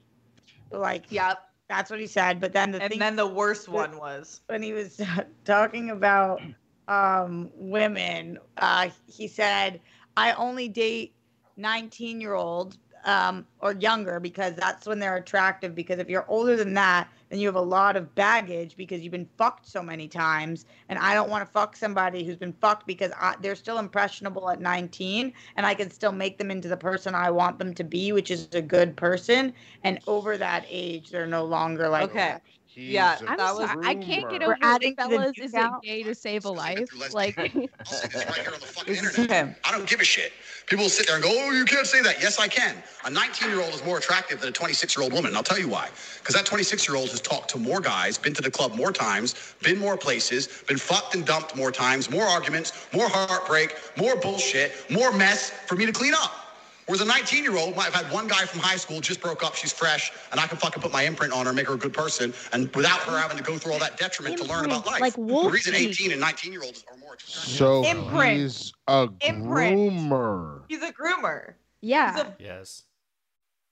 [0.72, 1.40] Like, Yep.
[1.70, 2.40] that's what he said.
[2.40, 4.42] But then the And thing then the worst one was.
[4.48, 5.00] when he was
[5.46, 6.42] talking about
[6.88, 9.82] um, women, uh, he said,
[10.18, 11.14] I only date
[11.58, 15.76] 19 year olds um, or younger because that's when they're attractive.
[15.76, 19.12] Because if you're older than that, then you have a lot of baggage because you've
[19.12, 20.66] been fucked so many times.
[20.90, 24.50] And I don't want to fuck somebody who's been fucked because I, they're still impressionable
[24.50, 27.84] at 19 and I can still make them into the person I want them to
[27.84, 29.54] be, which is a good person.
[29.84, 32.38] And over that age, they're no longer like, Okay.
[32.78, 35.60] He's Yeah, a I'm That was- I can't get over We're adding to fellas isn't
[35.60, 35.82] out.
[35.82, 36.88] gay to save a life.
[37.12, 37.46] Like, I'll
[37.86, 39.60] say this right here on the fucking internet.
[39.64, 40.32] I don't give a shit.
[40.68, 42.76] People sit there and go, "Oh, you can't say that." Yes, I can.
[43.06, 45.90] A 19-year-old is more attractive than a 26-year-old woman, and I'll tell you why.
[46.20, 49.80] Because that 26-year-old has talked to more guys, been to the club more times, been
[49.80, 55.12] more places, been fucked and dumped more times, more arguments, more heartbreak, more bullshit, more
[55.12, 56.47] mess for me to clean up.
[56.88, 59.74] Whereas a 19-year-old might have had one guy from high school, just broke up, she's
[59.74, 62.34] fresh, and I can fucking put my imprint on her, make her a good person,
[62.54, 65.02] and without her having to go through all that detriment to learn about life.
[65.02, 67.44] like the reason 18 and 19-year-olds are more attractive.
[67.44, 68.40] So Imprint.
[68.40, 69.76] he's a Imprint.
[69.78, 70.62] groomer.
[70.70, 71.56] He's a groomer.
[71.82, 72.22] yeah.
[72.22, 72.84] A- Yes.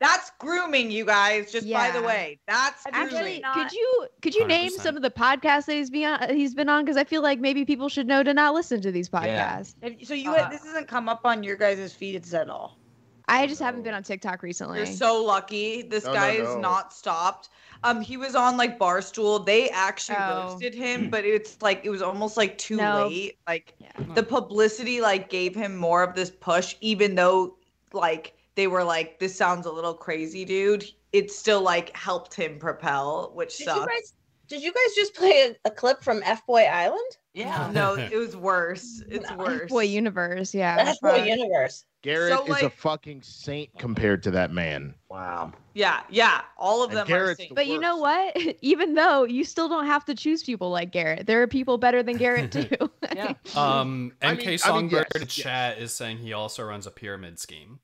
[0.01, 1.53] that's grooming, you guys.
[1.53, 4.81] Just by the way, that's Actually, not- Could you could you name 100%.
[4.83, 6.83] some of the podcasts that he's been on, he's been on?
[6.83, 9.75] Because I feel like maybe people should know to not listen to these podcasts.
[9.81, 12.77] If- So you Uh, this hasn't come up on your guys' feeds at all.
[13.27, 14.77] I just haven't been on TikTok recently.
[14.77, 15.81] You're so lucky.
[15.81, 16.59] This No, guy no, is no.
[16.61, 17.49] not stopped.
[17.83, 19.45] Um, he was on like Barstool.
[19.45, 20.47] They actually Oh.
[20.51, 23.07] roasted him, but it's like it was almost like too No.
[23.07, 23.37] late.
[23.47, 23.91] Like Yeah.
[24.13, 27.57] the publicity like gave him more of this push, even though
[27.93, 32.59] like they were like, "This sounds a little crazy, dude." It still like helped him
[32.59, 33.85] propel, which Did you sucks.
[33.85, 34.13] guys?
[34.47, 37.17] Did you guys just play a, a clip from F Boy Island?
[37.33, 37.71] Yeah.
[37.73, 39.01] No, it was worse.
[39.09, 39.37] It's No.
[39.37, 39.69] worse.
[39.69, 40.75] Boy Universe, yeah.
[40.89, 41.85] F Boy Universe.
[42.05, 44.93] Garrett So, is a fucking saint compared to that man.
[45.09, 45.51] Wow.
[45.73, 46.41] Yeah, yeah.
[46.55, 47.49] All of And them Garrett's are saints.
[47.49, 48.37] the But you know what?
[48.61, 52.03] Even though you still don't have to choose people like Garrett, there are people better
[52.03, 52.67] than Garrett too.
[53.15, 53.33] Yeah.
[53.55, 56.85] Um, I MK mean- I mean, Songbird yes, in chat is saying he also runs
[56.85, 57.79] a pyramid scheme.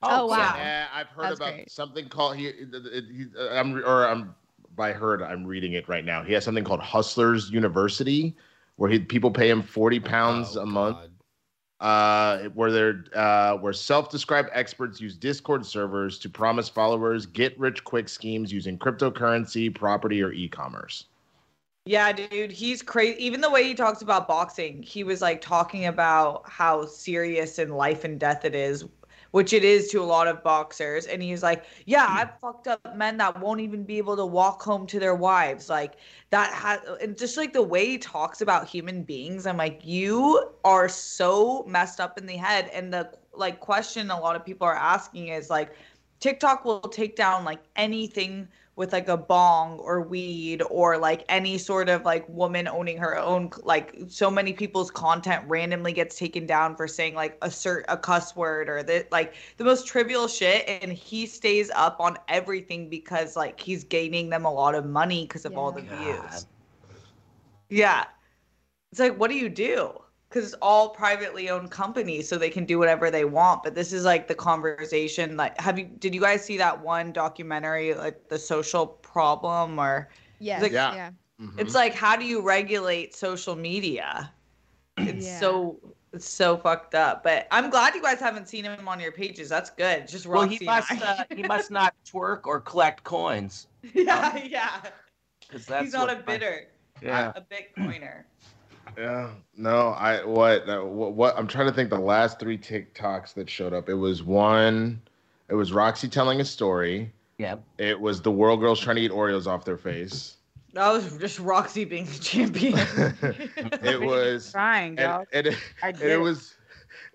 [0.00, 0.54] Oh, wow.
[0.56, 1.70] Yeah, I've heard That's about great.
[1.70, 2.46] something called he.
[2.46, 4.34] it- it- he- uh, I'm or I'm
[4.76, 5.22] by heard.
[5.22, 6.22] I'm reading it right now.
[6.22, 8.36] He has something called Hustlers University,
[8.76, 10.98] where he people pay him forty pounds Oh, a month.
[11.80, 18.52] Uh, where they're uh, where self-described experts use Discord servers to promise followers get-rich-quick schemes
[18.52, 21.04] using cryptocurrency, property, or e-commerce.
[21.86, 23.24] Yeah, dude, he's crazy.
[23.24, 27.76] Even the way he talks about boxing, he was like talking about how serious and
[27.76, 28.84] life and death it is,
[29.30, 31.06] which it is to a lot of boxers.
[31.06, 32.18] And he's like, Yeah, hmm.
[32.18, 35.68] I've fucked up men that won't even be able to walk home to their wives.
[35.68, 35.94] Like
[36.30, 40.52] that has, and just like the way he talks about human beings, I'm like, You
[40.64, 42.70] are so messed up in the head.
[42.72, 45.74] And the like question a lot of people are asking is like,
[46.20, 51.58] TikTok will take down like anything with like a bong or weed or like any
[51.58, 56.46] sort of like woman owning her own like so many people's content randomly gets taken
[56.46, 60.64] down for saying like assert a cuss word or the like the most trivial shit
[60.68, 65.22] and he stays up on everything because like he's gaining them a lot of money
[65.22, 65.98] because of all the God.
[65.98, 66.46] views.
[67.68, 68.04] Yeah.
[68.92, 69.90] It's like what do you do?
[70.30, 73.92] Cuz it's all privately owned companies so they can do whatever they want, but this
[73.94, 78.28] is like the conversation like have you did you guys see that one documentary like
[78.28, 80.94] the social problem or yes, Like- yeah.
[80.94, 81.10] Yeah.
[81.40, 81.58] Mhm.
[81.58, 84.30] it's like how do you regulate social media?
[84.98, 85.40] It's Yeah.
[85.40, 85.78] so
[86.12, 87.22] it's so fucked up.
[87.22, 89.48] But I'm glad you guys haven't seen him on your pages.
[89.48, 90.08] That's good.
[90.08, 90.90] Just Well, he must.
[90.90, 90.96] I.
[90.96, 93.66] Uh, he must not twerk or collect coins.
[93.94, 94.80] yeah, yeah.
[95.40, 96.66] Because that's He's not what a my- bidder,
[97.02, 97.32] Yeah.
[97.36, 98.24] a Bitcoiner.
[98.98, 103.48] Yeah, no, I what, what what I'm trying to think the last three TikToks that
[103.48, 103.88] showed up.
[103.88, 105.00] It was one,
[105.48, 107.12] it was Roxy telling a story.
[107.38, 107.62] Yep.
[107.78, 110.38] It was the world girls trying to eat Oreos off their face.
[110.72, 112.74] That was just Roxy being the champion.
[113.84, 115.26] it was Trying, and, dog.
[115.32, 116.10] and, it, I and did.
[116.10, 116.56] it was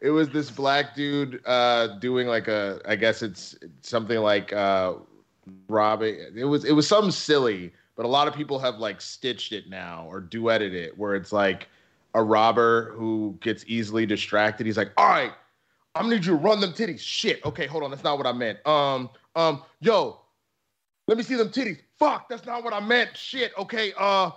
[0.01, 4.93] it was this black dude uh doing like a I guess it's something like uh
[5.67, 9.51] robbing it was it was something silly, but a lot of people have like stitched
[9.51, 11.67] it now or duetted it where it's like
[12.13, 14.65] a robber who gets easily distracted.
[14.65, 15.31] He's like, all right,
[15.95, 16.99] I'm gonna need you to run them titties.
[16.99, 17.43] Shit.
[17.45, 17.89] Okay, hold on.
[17.91, 18.65] That's not what I meant.
[18.67, 20.21] Um, um, yo,
[21.07, 21.79] let me see them titties.
[21.99, 23.15] Fuck, that's not what I meant.
[23.15, 23.51] Shit.
[23.57, 24.31] Okay, uh,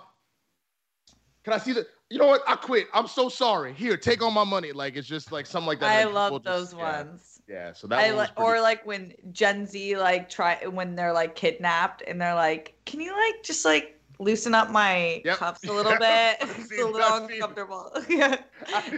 [1.43, 2.41] can I see the you know what?
[2.47, 2.87] I quit.
[2.93, 3.73] I'm so sorry.
[3.73, 4.71] Here, take all my money.
[4.71, 5.91] Like it's just like something like that.
[5.99, 7.03] I Like, love just- those yeah.
[7.03, 7.33] ones.
[7.49, 10.65] Yeah, so that I one was like, pretty- or like when Gen Z like try
[10.67, 15.21] when they're like kidnapped and they're like, "Can you like just like loosen up my
[15.25, 15.37] Yep.
[15.37, 15.99] cuffs a little Yep.
[15.99, 16.37] bit?
[16.41, 18.37] It's a little uncomfortable." yeah,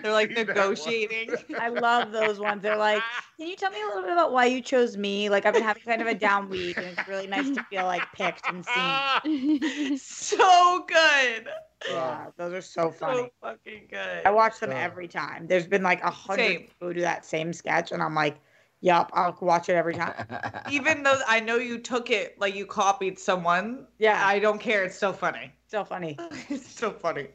[0.02, 0.48] they're like seen that one.
[0.48, 1.36] negotiating.
[1.60, 2.62] I love those ones.
[2.64, 3.04] They're like,
[3.38, 5.30] can you tell me a little bit about why you chose me?
[5.30, 7.86] Like, I've been having kind of a down week, and it's really nice to feel
[7.86, 9.98] like picked and seen.
[9.98, 11.48] so good,
[11.88, 13.24] Yeah, those are so funny.
[13.24, 14.26] so fucking good.
[14.26, 15.48] I watch them every time.
[15.48, 18.38] There's been like a hundred people who do that same sketch, and I'm like,
[18.82, 20.14] yup, I'll watch it every time.
[20.72, 24.84] Even though I know you took it like you copied someone, Yeah, I don't care.
[24.84, 25.52] It's still funny.
[25.68, 26.18] still funny.
[26.50, 27.28] it's so funny.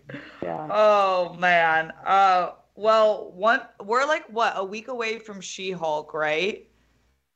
[0.43, 0.69] Yeah.
[0.71, 1.93] Oh man.
[2.05, 6.67] Uh well, one we're like what, a week away from She-Hulk, right?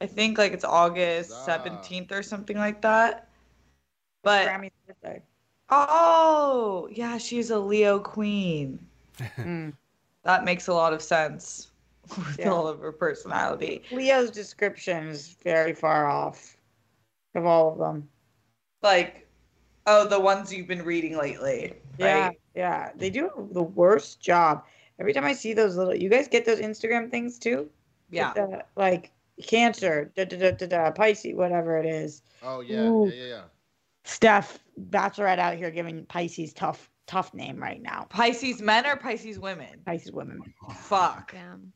[0.00, 1.70] I think like it's August Huzzah.
[1.70, 3.28] 17th or something like that.
[4.22, 5.22] But Grammy's birthday.
[5.70, 8.78] oh, yeah, she's a Leo queen.
[9.36, 9.72] Mm.
[10.24, 11.68] That makes a lot of sense
[12.16, 12.50] with Yeah.
[12.50, 13.82] all of her personality.
[13.90, 16.56] Leo's description is very far off
[17.34, 18.08] of all of them.
[18.82, 19.28] Like,
[19.86, 22.40] oh, the ones you've been reading lately, Yeah, right?
[22.54, 22.92] yeah.
[22.96, 24.64] They do the worst job.
[25.00, 27.70] Every time I see those little, you guys get those Instagram things too?
[28.10, 28.32] Yeah.
[28.34, 29.12] The, like
[29.46, 32.22] Cancer, da, da, da, da, da, Pisces, whatever it is.
[32.42, 33.08] Oh yeah, Ooh.
[33.08, 33.42] yeah, yeah, yeah.
[34.04, 34.58] Steph,
[34.90, 38.06] Bachelorette out here giving Pisces tough, tough name right now.
[38.08, 39.80] Pisces men or Pisces women?
[39.86, 40.40] Pisces women.
[40.74, 41.32] Fuck.
[41.32, 41.72] Damn.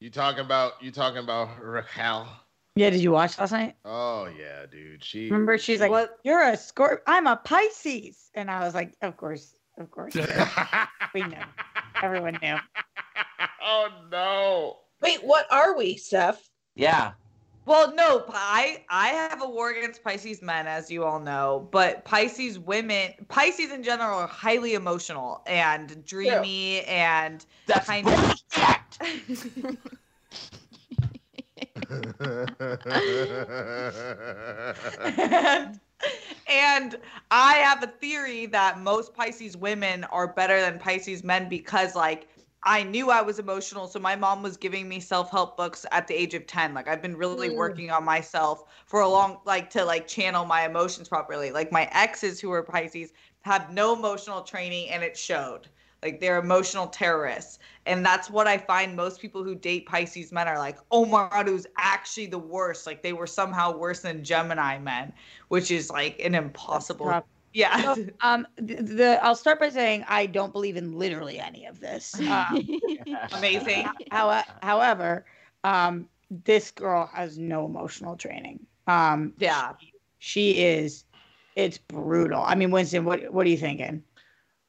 [0.00, 2.26] You talking about you talking about Raquel?
[2.74, 3.76] Yeah, did you watch last night?
[3.84, 5.04] Oh yeah, dude.
[5.04, 6.18] She Remember, she's like, What?
[6.24, 7.00] "You're a Scorp.
[7.06, 10.14] I'm a Pisces," and I was like, "Of course, of course,
[11.14, 11.36] we knew.
[12.02, 12.56] Everyone knew."
[13.62, 14.78] oh no.
[15.02, 16.48] Wait, what are we, Seth?
[16.74, 17.12] Yeah.
[17.66, 22.06] Well, no, I I have a war against Pisces men, as you all know, but
[22.06, 28.34] Pisces women, Pisces in general, are highly emotional and dreamy and That's kind of.
[29.00, 29.40] And,
[36.48, 36.96] and
[37.30, 42.28] I have a theory that most Pisces women are better than Pisces men because, like,
[42.62, 46.14] I knew I was emotional, so my mom was giving me self-help books at the
[46.14, 46.74] age of 10.
[46.74, 47.56] Like I've been really Mm.
[47.56, 51.52] working on myself for a long like to like channel my emotions properly.
[51.52, 55.68] Like my exes who were Pisces have no emotional training and it showed.
[56.02, 57.58] Like they're emotional terrorists.
[57.86, 61.28] And that's what I find most people who date Pisces men are like, oh my
[61.30, 62.86] god, it was actually the worst.
[62.86, 65.12] Like they were somehow worse than Gemini men,
[65.48, 67.22] which is like an impossible.
[67.52, 67.94] Yeah.
[67.94, 71.80] So, um, the, the I'll start by saying I don't believe in literally any of
[71.80, 72.20] this.
[72.30, 72.68] Um,
[73.32, 73.88] Amazing.
[74.10, 75.24] how, however,
[75.64, 78.60] um, this girl has no emotional training.
[78.86, 79.72] Um, Yeah.
[80.18, 81.04] she is.
[81.56, 82.42] It's brutal.
[82.42, 84.02] I mean, Winston, what what are you thinking?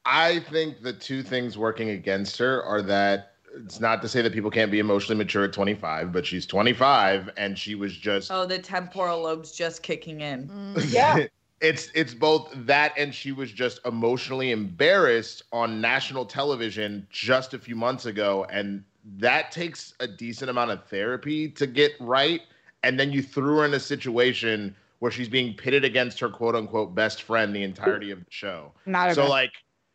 [0.04, 4.32] I think the two things working against her are that it's not to say that
[4.32, 8.46] people can't be emotionally mature at 25, but she's 25 and she was just Oh,
[8.46, 10.48] the temporal lobe's just kicking in.
[10.48, 10.92] Mm.
[10.92, 11.26] Yeah.
[11.60, 17.58] it's it's both that and she was just emotionally embarrassed on national television just a
[17.58, 18.82] few months ago and
[19.18, 22.40] that takes a decent amount of therapy to get right
[22.82, 26.56] and then you threw her in a situation where she's being pitted against her quote
[26.56, 28.72] unquote best friend the entirety of the show.
[28.86, 29.52] Not her So best- like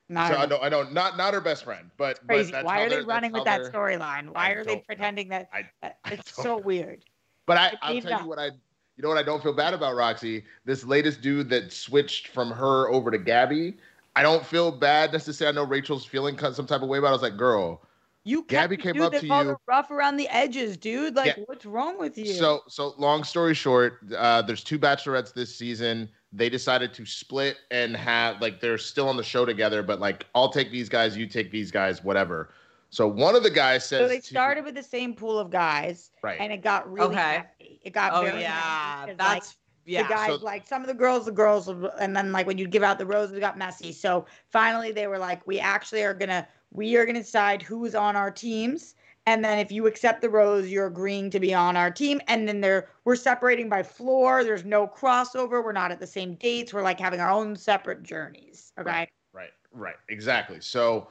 [0.10, 2.52] not so her I know I know not not her best friend, but but crazy.
[2.52, 4.30] that's Why are they running with that storyline?
[4.30, 5.50] Why I are they pretending that?
[5.54, 6.58] I- that- it's so know.
[6.58, 7.04] weird.
[7.46, 8.22] But I, But I'll tell that.
[8.24, 10.44] you what I, you know what I don't feel bad about Roxy.
[10.66, 13.78] This latest dude that switched from her over to Gabby.
[14.16, 15.58] I don't feel bad necessarily.
[15.58, 17.82] I know Rachel's feeling some type of way, but I was like, girl.
[18.28, 21.16] You Gabby kept the came up that to called you- rough around the edges, dude.
[21.16, 21.44] Like, Yeah.
[21.46, 22.34] what's wrong with you?
[22.34, 26.10] So so long story short, uh, there's two bachelorettes this season.
[26.34, 30.26] They decided to split and have like they're still on the show together, but like
[30.36, 32.50] I'll take these guys, you take these guys, whatever.
[32.90, 35.50] So one of the guys says So they to- started with the same pool of
[35.50, 36.38] guys, right.
[36.40, 37.44] and it got really Okay.
[37.60, 37.80] messy.
[37.84, 40.04] It got Oh very yeah, messy 'cause, like, that's yeah.
[40.04, 42.68] the guys So- like some of the girls, the girls, and then like when you
[42.68, 43.92] give out the roses, it got messy.
[43.94, 48.16] So finally, they were like, we actually are gonna we are gonna decide who's on
[48.16, 48.96] our teams,
[49.28, 52.22] and then if you accept the rose, you're agreeing to be on our team.
[52.28, 54.44] And then they're we're separating by floor.
[54.44, 55.64] There's no crossover.
[55.64, 56.74] We're not at the same dates.
[56.74, 58.72] We're like having our own separate journeys.
[58.80, 59.10] Okay.
[59.34, 60.62] Right, right, exactly.
[60.62, 61.10] So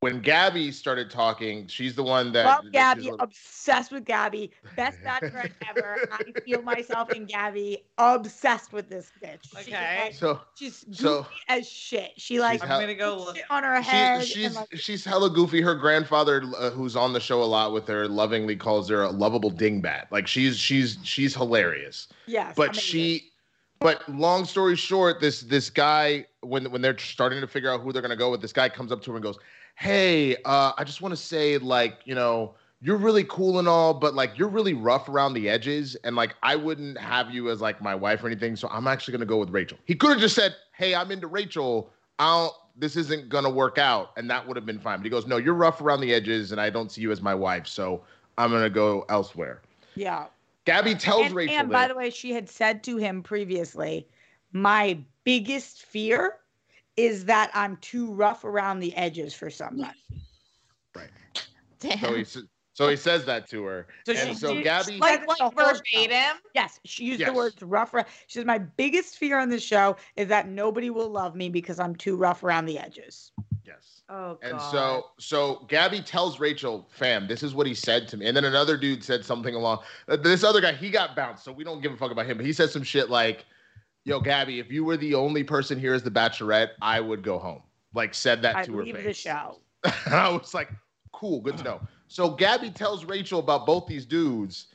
[0.00, 4.98] when Gabby started talking, she's the one that Love Gabby, like- obsessed with Gabby, best
[5.02, 6.08] bachelorette ever.
[6.10, 9.40] I feel myself in Gabby, obsessed with this bitch.
[9.52, 9.98] She is, Okay.
[10.04, 12.12] like, so she's goofy so- as shit.
[12.16, 13.36] She like She's I'm gonna go look.
[13.50, 14.24] on her head.
[14.24, 15.60] She, she's like, she's hella goofy.
[15.60, 19.10] Her grandfather, uh, who's on the show a lot with her, lovingly calls her a
[19.10, 20.10] lovable dingbat.
[20.10, 22.08] Like she's she's she's hilarious.
[22.26, 22.82] yes, But amazing.
[22.82, 23.30] she,
[23.80, 27.92] but long story short, this this guy when when they're starting to figure out who
[27.92, 29.38] they're gonna go with, this guy comes up to her and goes,
[29.80, 33.92] "Hey, uh, I just want to say like you know." You're really cool and all,
[33.92, 37.60] but like you're really rough around the edges, and like I wouldn't have you as
[37.60, 38.56] like my wife or anything.
[38.56, 39.76] So I'm actually gonna go with Rachel.
[39.84, 41.90] He could have just said, "Hey, I'm into Rachel.
[42.18, 42.54] I don't.
[42.76, 44.96] This isn't gonna work out," and that would have been fine.
[44.96, 47.20] But he goes, "No, you're rough around the edges, and I don't see you as
[47.20, 48.02] my wife, so
[48.38, 49.60] I'm gonna go elsewhere."
[49.94, 50.28] yeah.
[50.64, 51.56] Gabby tells And, Rachel.
[51.56, 51.92] and by this.
[51.92, 54.08] the way, she had said to him previously,
[54.52, 56.39] "My biggest fear
[57.04, 59.98] is that I'm too rough around the edges for somebody."
[61.80, 61.98] Damn.
[61.98, 62.24] So he
[62.72, 64.98] so he says that to her, So and she so did- Gabby.
[64.98, 66.38] like the like whole verbatim.
[66.54, 67.94] Yes, she used the words rough.
[68.26, 71.78] She says, "My biggest fear on this show is that nobody will love me because
[71.80, 73.32] I'm too rough around the edges."
[73.66, 74.02] yes.
[74.08, 74.50] Oh god.
[74.50, 78.36] And so so Gabby tells Rachel, "Fam, this is what he said to me." And
[78.36, 79.80] then another dude said something along.
[80.08, 82.36] uh, This other guy, he got bounced, so we don't give a fuck about him.
[82.36, 83.44] But he said some shit like,
[84.04, 87.38] Yo, Gabby, if you were the only person here as the Bachelorette, I would go
[87.38, 87.62] home.
[87.94, 89.04] Like said that I to her leave face.
[89.04, 89.58] the show.
[89.84, 90.70] and I was like,
[91.12, 91.80] cool, good to know.
[92.08, 94.68] So Gabby tells Rachel about both these dudes,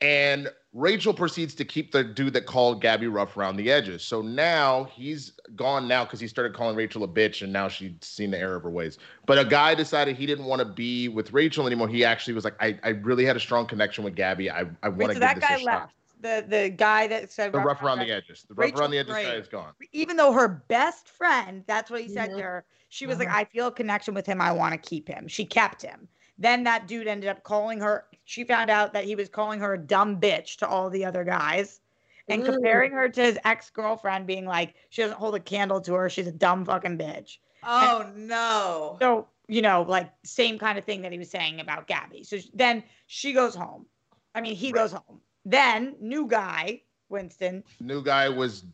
[0.00, 4.04] and Rachel proceeds to keep the dude that called Gabby rough around the edges.
[4.04, 7.92] So now he's gone now because he started calling Rachel a bitch, and now she's
[8.02, 8.98] seen the error of her ways.
[9.26, 11.88] But a guy decided he didn't want to be with Rachel anymore.
[11.88, 14.50] He actually was like, I, I really had a strong connection with Gabby.
[14.50, 15.90] I, I want to so give that this guy a shot.
[16.22, 16.50] Left.
[16.50, 18.44] The the guy that said The rough around the edges.
[18.48, 19.24] The rough Rachel around the edges Gray.
[19.24, 19.72] guy is gone.
[19.92, 22.36] even though her best friend, that's what he said Mhm.
[22.36, 24.40] to her, she was like, I feel a connection with him.
[24.40, 25.28] I want to keep him.
[25.28, 26.08] She kept him.
[26.38, 28.06] Then that dude ended up calling her.
[28.24, 31.22] She found out that he was calling her a dumb bitch to all the other
[31.24, 31.80] guys
[32.28, 32.52] and Ooh.
[32.52, 36.08] comparing her to his ex girlfriend, being like, she doesn't hold a candle to her.
[36.08, 37.38] She's a dumb fucking bitch.
[37.62, 38.96] Oh no.
[39.00, 42.24] So, you know, like same kind of thing that he was saying about Gabby.
[42.24, 43.86] So sh- then she goes home.
[44.34, 45.20] I mean, he goes home.
[45.44, 48.64] Then, new guy, Winston, New guy was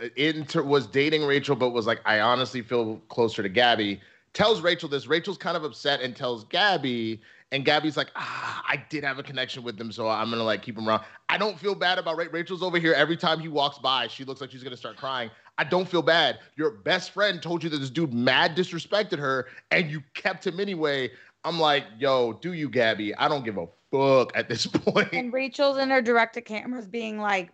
[0.00, 4.00] uh, inter was dating Rachel, but was like, I honestly feel closer to Gabby.
[4.34, 5.06] Tells Rachel this.
[5.06, 9.22] Rachel's kind of upset and tells Gabby, and Gabby's like, ah, I did have a
[9.22, 11.02] connection with him, so I'm gonna like keep him around.
[11.28, 12.92] I don't feel bad about Ra- Rachel's over here.
[12.92, 15.30] Every time he walks by, she looks like she's gonna start crying.
[15.56, 16.38] I don't feel bad.
[16.56, 20.60] Your best friend told you that this dude mad disrespected her, and you kept him
[20.60, 21.10] anyway.
[21.48, 23.14] I'm like, yo, do you, Gabby?
[23.14, 25.08] I don't give a fuck at this point.
[25.14, 27.50] and Rachel's in her direct to cameras being like,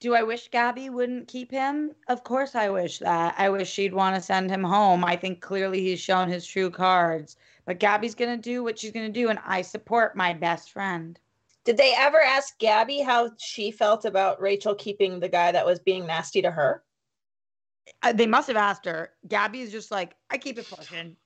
[0.00, 1.92] Do I wish Gabby wouldn't keep him?
[2.08, 3.34] Of course I wish that.
[3.38, 5.02] I wish she'd want to send him home.
[5.02, 7.38] I think clearly he's shown his true cards.
[7.64, 10.70] But Gabby's going to do what she's going to do, and I support my best
[10.70, 11.18] friend.
[11.64, 15.78] Did they ever ask Gabby how she felt about Rachel keeping the guy that was
[15.78, 16.82] being nasty to her?
[18.02, 19.12] Uh, they must have asked her.
[19.26, 21.16] Gabby's just like, I keep it pushing.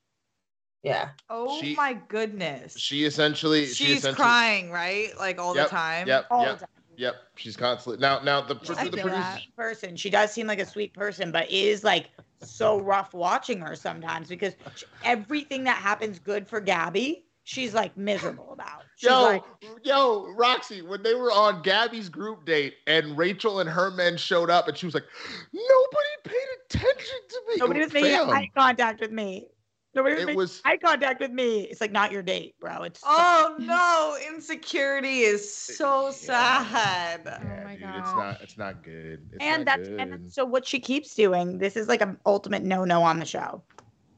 [0.84, 1.08] Yeah.
[1.30, 2.78] Oh She- my goodness.
[2.78, 5.08] she essentially, she She's essentially, crying, right?
[5.18, 6.06] Like all Yep, the time.
[6.08, 6.68] Yep, All yep, the time.
[6.96, 7.14] yep.
[7.36, 8.20] She's constantly now.
[8.20, 9.38] Now the, She's the, the producer.
[9.56, 9.96] person.
[9.96, 12.10] She does seem like a sweet person, but is like
[12.42, 17.96] so rough watching her sometimes because sh- everything that happens good for Gabby, she's like
[17.96, 18.82] miserable about.
[18.96, 19.42] She's Yo, like,
[19.82, 24.50] yo, Roxy, when they were on Gabby's group date and Rachel and her men showed
[24.50, 25.04] up and she was like,
[25.52, 27.54] nobody paid attention to me.
[27.56, 29.48] nobody was making Fam, eye contact with me.
[29.94, 31.62] Nobody was It making was eye contact with me.
[31.62, 32.82] It's like not your date, bro.
[32.82, 37.22] It's Oh no, insecurity is so sad.
[37.24, 38.16] yeah, oh my dude, it's God.
[38.16, 39.28] not it's not good.
[39.32, 40.00] It's and not that's good.
[40.00, 41.58] and that's- so what she keeps doing.
[41.58, 43.62] This is like an ultimate no no on the show.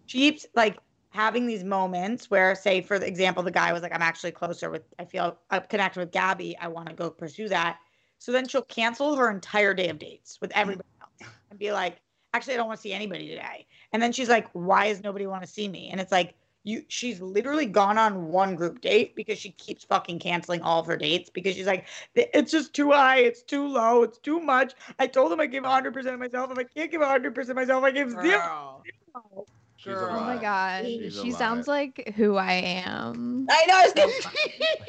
[0.06, 0.78] She keeps like
[1.10, 4.82] having these moments where, say, for example, the guy was like, "I'm actually closer with.
[4.98, 6.56] I feel I'm connected with Gabby.
[6.58, 7.78] I want to go pursue that."
[8.18, 12.00] So then she'll cancel her entire day of dates with everybody else and be like,
[12.34, 13.66] "Actually, I don't want to see anybody today."
[13.96, 16.34] And then she's like, "Why does nobody want to see me?" And it's like.
[16.68, 20.86] You, she's literally gone on one group date because she keeps fucking canceling all of
[20.86, 21.86] her dates because she's like,
[22.16, 24.74] it's just too high, it's too low, it's too much.
[24.98, 26.50] I told him I give 100% of myself.
[26.50, 28.82] If I can't give 100% of myself, I give zero.
[29.14, 29.46] Girl.
[29.76, 30.08] She's a girl.
[30.10, 30.42] Oh my lie.
[30.42, 33.46] god, She's she sounds like who I am.
[33.48, 33.74] I know.
[33.74, 34.12] I gonna,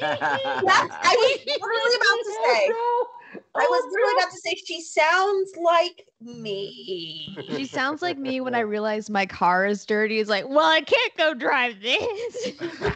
[0.00, 3.40] that's, I was literally about to oh, say.
[3.54, 7.36] I was oh, literally about to say she sounds like me.
[7.56, 10.18] She sounds like me when I realize my car is dirty.
[10.18, 12.52] It's like, well, I can't go drive this.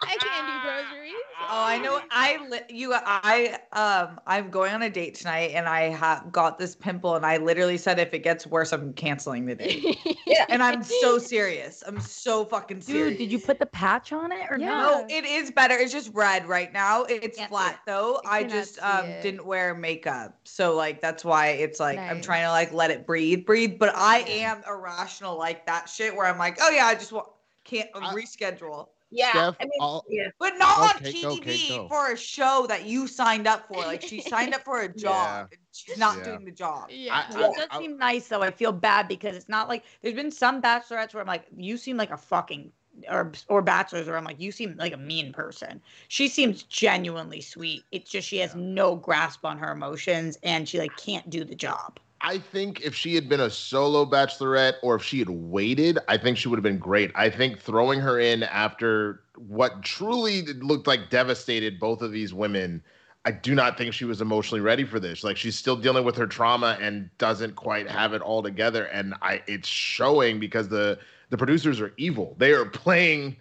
[0.00, 1.12] I can't do groceries.
[1.50, 2.00] Oh, I know.
[2.10, 2.92] I li- you.
[2.94, 4.20] I um.
[4.26, 7.76] I'm going on a date tonight, and I have got this pimple, and I literally
[7.78, 9.98] said, if it gets worse, I'm canceling the date.
[10.28, 11.82] Yeah, and I'm so serious.
[11.86, 13.08] I'm so fucking serious.
[13.12, 14.66] Dude, did you put the patch on it or Yeah.
[14.68, 15.00] no?
[15.00, 15.74] No, it is better.
[15.74, 17.04] It's just red right now.
[17.04, 17.80] It's Can't flat it.
[17.86, 18.20] though.
[18.26, 19.22] I just um it.
[19.22, 20.36] didn't wear makeup.
[20.44, 23.78] So like that's why it's like I'm trying to like let it breathe, breathe.
[23.78, 24.52] But I Yeah.
[24.52, 27.28] am irrational like that shit where I'm like, oh yeah, I just want
[27.64, 28.88] can't I- reschedule.
[29.10, 29.30] Yeah.
[29.30, 30.28] Steph, I mean, yeah.
[30.38, 31.88] But not Okay, on TV go, go.
[31.88, 33.76] for a show that you signed up for.
[33.78, 35.48] Like she signed up for a job.
[35.50, 36.24] and She's not Yeah.
[36.24, 36.88] doing the job.
[36.90, 37.24] Yeah.
[37.30, 38.42] I- It does seem nice though.
[38.42, 41.78] I feel bad because it's not like there's been some bachelorettes where I'm like, you
[41.78, 42.70] seem like a fucking
[43.10, 45.80] or or bachelors where I'm like, you seem like a mean person.
[46.08, 47.84] She seems genuinely sweet.
[47.92, 51.54] It's just she has no grasp on her emotions and she like can't do the
[51.54, 51.98] job.
[52.20, 56.16] I think if she had been a solo bachelorette or if she had waited, I
[56.16, 57.12] think she would have been great.
[57.14, 62.82] I think throwing her in after what truly looked like devastated both of these women,
[63.24, 65.22] I do not think she was emotionally ready for this.
[65.22, 68.86] Like she's still dealing with her trauma and doesn't quite have it all together.
[68.86, 70.98] And I it's showing because the
[71.30, 72.34] the producers are evil.
[72.38, 73.36] They are playing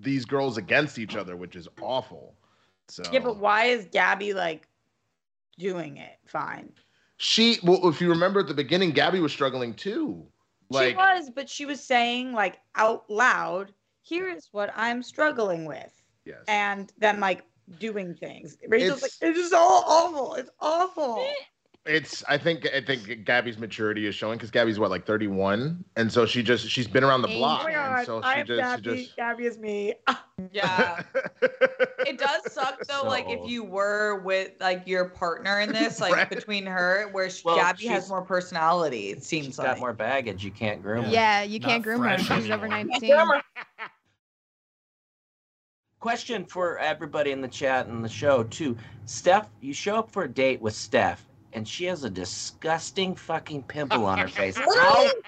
[0.00, 2.34] these girls against each other, which is awful.
[2.88, 4.66] So Yeah, but why is Gabby like
[5.58, 6.72] doing it fine?
[7.16, 10.26] she well, if you remember at the beginning, Gabby was struggling too.
[10.70, 13.72] Like she was, but she was saying like out loud,
[14.02, 15.92] here is what I'm struggling with.
[16.24, 16.44] yes.
[16.48, 17.42] And then like
[17.78, 18.56] doing things.
[18.68, 20.34] Rachel's It's- like, it's just all awful.
[20.34, 21.26] It's awful.
[21.86, 26.12] It's I think I think Gabby's maturity is showing because Gabby's what like 31, and
[26.12, 28.46] so she just she's been around the block, Oh my and god, so she I'm
[28.46, 28.82] just, Gabby.
[28.82, 29.94] just Gabby is me.
[30.52, 31.02] Yeah.
[32.06, 36.00] It does suck though, So like if you were with like your partner in this,
[36.00, 36.28] like Right.
[36.30, 39.10] between her, where she, Well, Gabby has more personality.
[39.10, 39.68] It seems She's like.
[39.68, 40.42] got more baggage.
[40.44, 41.10] You can't groom her.
[41.10, 42.18] Yeah, you can't groom her.
[42.18, 43.14] fresh She's over 19.
[46.00, 48.76] Question for everybody in the chat and the show too.
[49.04, 53.62] Steph, you show up for a date with Steph, and she has a disgusting fucking
[53.64, 54.56] pimple on her face.
[54.56, 55.22] How, Literally,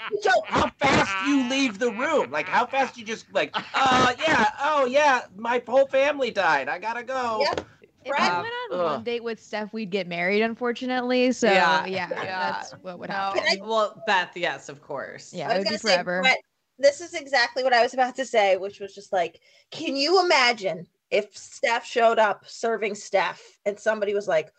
[0.46, 2.30] how fast you leave the room?
[2.30, 6.68] Like how fast you just like, uh, yeah, oh yeah, my whole family died.
[6.68, 7.38] I gotta go.
[7.40, 7.66] Yep.
[8.04, 8.32] If Right.
[8.32, 11.30] I went on one date with Steph, we'd get married, unfortunately.
[11.32, 12.50] So Yeah, yeah, yeah.
[12.52, 13.60] that's what would no, happen.
[13.64, 15.32] well, Beth, yes, of course.
[15.32, 16.24] Yeah, it would be gonna say, forever.
[16.78, 20.24] This is exactly what I was about to say, which was just like, can you
[20.24, 24.52] imagine if Steph showed up serving Steph and somebody was like,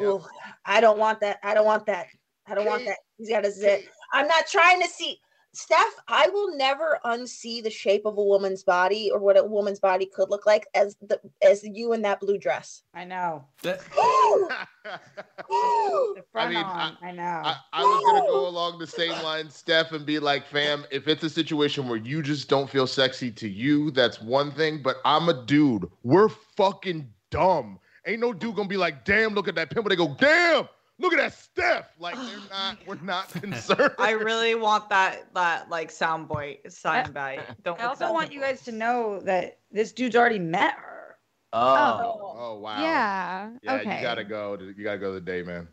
[0.00, 0.26] "Oh,
[0.64, 1.38] I don't want that.
[1.42, 2.06] I don't want that.
[2.46, 2.98] I don't want that.
[3.16, 3.88] He's got a zit.
[4.12, 5.18] I'm not trying to see."
[5.54, 9.80] Steph, I will never unsee the shape of a woman's body or what a woman's
[9.80, 12.82] body could look like as the as you in that blue dress.
[12.94, 13.44] I know.
[13.62, 13.80] That-
[15.48, 16.96] The front mean, on.
[17.02, 17.22] I, know.
[17.22, 21.08] I, I was gonna go along the same line, Steph, and be like, fam, if
[21.08, 24.82] it's a situation where you just don't feel sexy to you, that's one thing.
[24.82, 25.90] But I'm a dude.
[26.02, 27.78] We're fucking dumb.
[28.06, 29.88] Ain't no dude gonna be like, damn, look at that pimple.
[29.90, 30.68] They go, damn,
[30.98, 31.90] look at that Steph.
[31.98, 33.94] Like they're not, we're not concerned.
[33.98, 37.40] I really want that that like sound boy sound bite.
[37.64, 41.16] Don't I also that want you guys to know that this dude's already met her.
[41.52, 41.58] Oh.
[42.02, 42.82] Oh, oh wow.
[42.82, 43.50] Yeah.
[43.62, 43.96] Yeah, okay.
[43.96, 44.56] you gotta go.
[44.56, 45.66] to- You gotta go the day, man.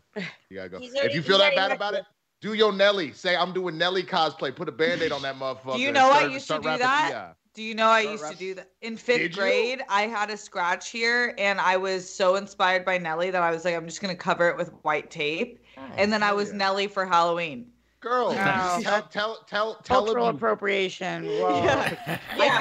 [0.48, 0.78] You gotta go.
[0.80, 2.04] He's if you feel that bad about it,
[2.40, 3.12] do your Nelly.
[3.12, 4.54] Say I'm doing Nelly cosplay.
[4.56, 5.74] Put a band-aid on that motherfucker.
[5.74, 7.34] Do you and know I used to do rapping- that?
[7.56, 7.62] Yeah.
[7.62, 9.42] Do you know I Start used to do that in fifth Did you?
[9.42, 9.82] grade?
[9.88, 13.64] I had a scratch here, and I was so inspired by Nelly that I was
[13.64, 15.58] like, I'm just gonna cover it with white tape,
[15.96, 16.56] and then I was yeah.
[16.56, 17.66] Nelly for Halloween.
[18.00, 18.78] Girl, No.
[18.82, 19.02] tell tell
[19.48, 20.36] tell tell Cultural him.
[20.36, 21.24] appropriation.
[21.26, 21.64] Whoa.
[21.64, 21.96] Yeah.
[22.06, 22.52] I think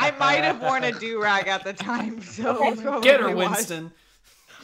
[0.00, 2.68] I might have worn a do rag at the time, so Okay.
[2.70, 3.34] it's probably Get her.
[3.34, 3.90] Winston.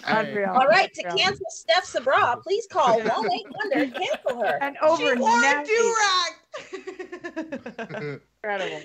[0.07, 0.51] Unreal.
[0.51, 1.19] All right, to Unreal.
[1.27, 4.59] cancel Steph Sabra, please call 1 800 cancel her.
[4.63, 5.67] And She over wore a Nelly.
[5.67, 6.33] do rag.
[8.43, 8.81] Incredible.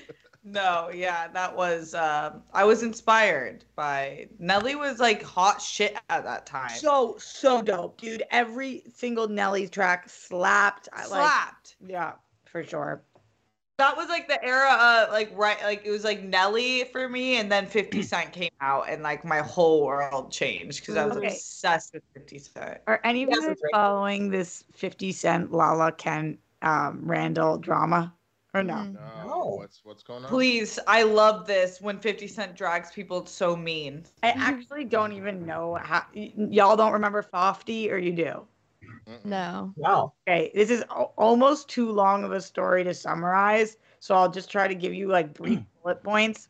[0.47, 1.95] No, yeah, that was.
[1.95, 4.75] Um, I was inspired by Nelly.
[4.75, 6.69] Was like hot shit at that time.
[6.69, 8.23] So so dope, dude.
[8.29, 10.87] Every single Nelly track slapped.
[10.93, 11.07] I like.
[11.07, 11.75] slapped.
[11.85, 12.13] Yeah,
[12.45, 13.01] for sure.
[13.77, 17.37] That was like the era of like right like it was like Nelly for me
[17.37, 21.17] and then 50 Cent came out and like my whole world changed because I was
[21.17, 21.27] Okay.
[21.27, 22.77] obsessed with 50 Cent.
[22.87, 23.71] Are any of you guys it's right.
[23.73, 28.14] following this 50 Cent Lala Kent um, Randall drama
[28.55, 28.73] or no?
[28.75, 28.93] Mhm.
[28.93, 29.45] No, No.
[29.57, 30.29] what's what's going on?
[30.29, 34.05] Please, I love this when 50 Cent drags people so mean.
[34.23, 36.03] I actually don't even know how.
[36.15, 38.47] y- y'all don't remember Fofty or you do?
[39.23, 39.73] No.
[39.77, 40.13] No.
[40.27, 44.49] Okay, this is al- almost too long of a story to summarize, so I'll just
[44.51, 46.49] try to give you like brief bullet points.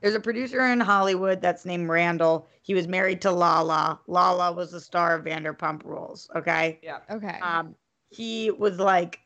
[0.00, 2.48] There's a producer in Hollywood that's named Randall.
[2.62, 4.00] He was married to Lala.
[4.08, 6.28] Lala was the star of Vanderpump Rules.
[6.34, 6.80] Okay.
[6.82, 6.98] Yeah.
[7.10, 7.38] Okay.
[7.40, 7.74] Um,
[8.10, 9.20] he was like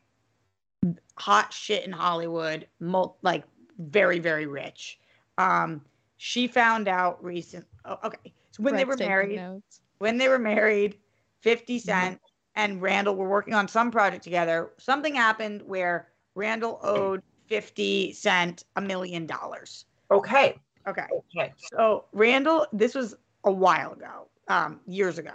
[1.17, 3.43] hot shit in Hollywood, mul- like
[3.79, 4.99] very very rich.
[5.37, 5.81] Um,
[6.17, 7.65] she found out recent.
[7.85, 9.81] Oh, okay, so when they were married, notes.
[9.99, 10.97] when they were married,
[11.41, 12.19] 50 Cent
[12.55, 14.71] and Randall were working on some project together.
[14.77, 19.85] Something happened where Randall owed 50 Cent a million dollars.
[20.11, 20.57] Okay.
[20.87, 21.05] Okay.
[21.35, 21.53] Okay.
[21.73, 25.33] So Randall, this was a while ago, um, years ago.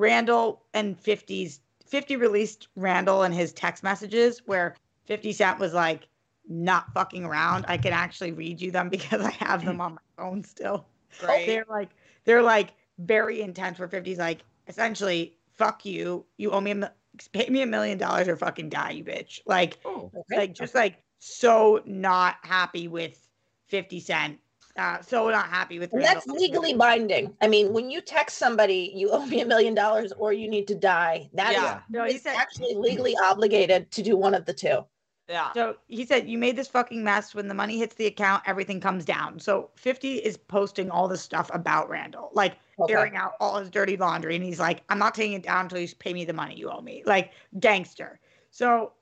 [0.00, 4.76] Randall and 50's 50 released Randall and his text messages where
[5.06, 6.06] 50 Cent was like
[6.48, 7.64] not fucking around.
[7.68, 10.86] I can actually read you them because I have them on my phone still.
[11.20, 11.46] Great.
[11.46, 11.90] They're like
[12.24, 16.24] they're like very intense where 50's like essentially fuck you.
[16.36, 16.92] You owe me a
[17.32, 19.40] pay me a million dollars or fucking die, you bitch.
[19.46, 20.10] Like Oh.
[20.14, 20.36] Okay.
[20.36, 23.26] like just like so not happy with
[23.66, 24.38] 50 Cent.
[24.78, 27.34] Uh, so not happy with And that's legally binding.
[27.40, 30.68] I mean, when you text somebody, you owe me a million dollars or you need
[30.68, 31.80] to die, that is Yeah.
[31.90, 34.86] No, he said- actually legally obligated to do one of the two.
[35.28, 35.52] yeah.
[35.52, 37.34] So he said, You made this fucking mess.
[37.34, 39.40] When the money hits the account, everything comes down.
[39.40, 42.94] So 50 is posting all this stuff about Randall, like Okay.
[42.94, 44.36] airing out all his dirty laundry.
[44.36, 46.70] And he's like, I'm not taking it down until you pay me the money you
[46.70, 47.02] owe me.
[47.04, 48.20] Like gangster.
[48.52, 48.92] So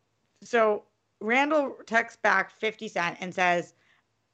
[0.42, 0.84] so
[1.20, 3.74] Randall texts back 50 Cent and says,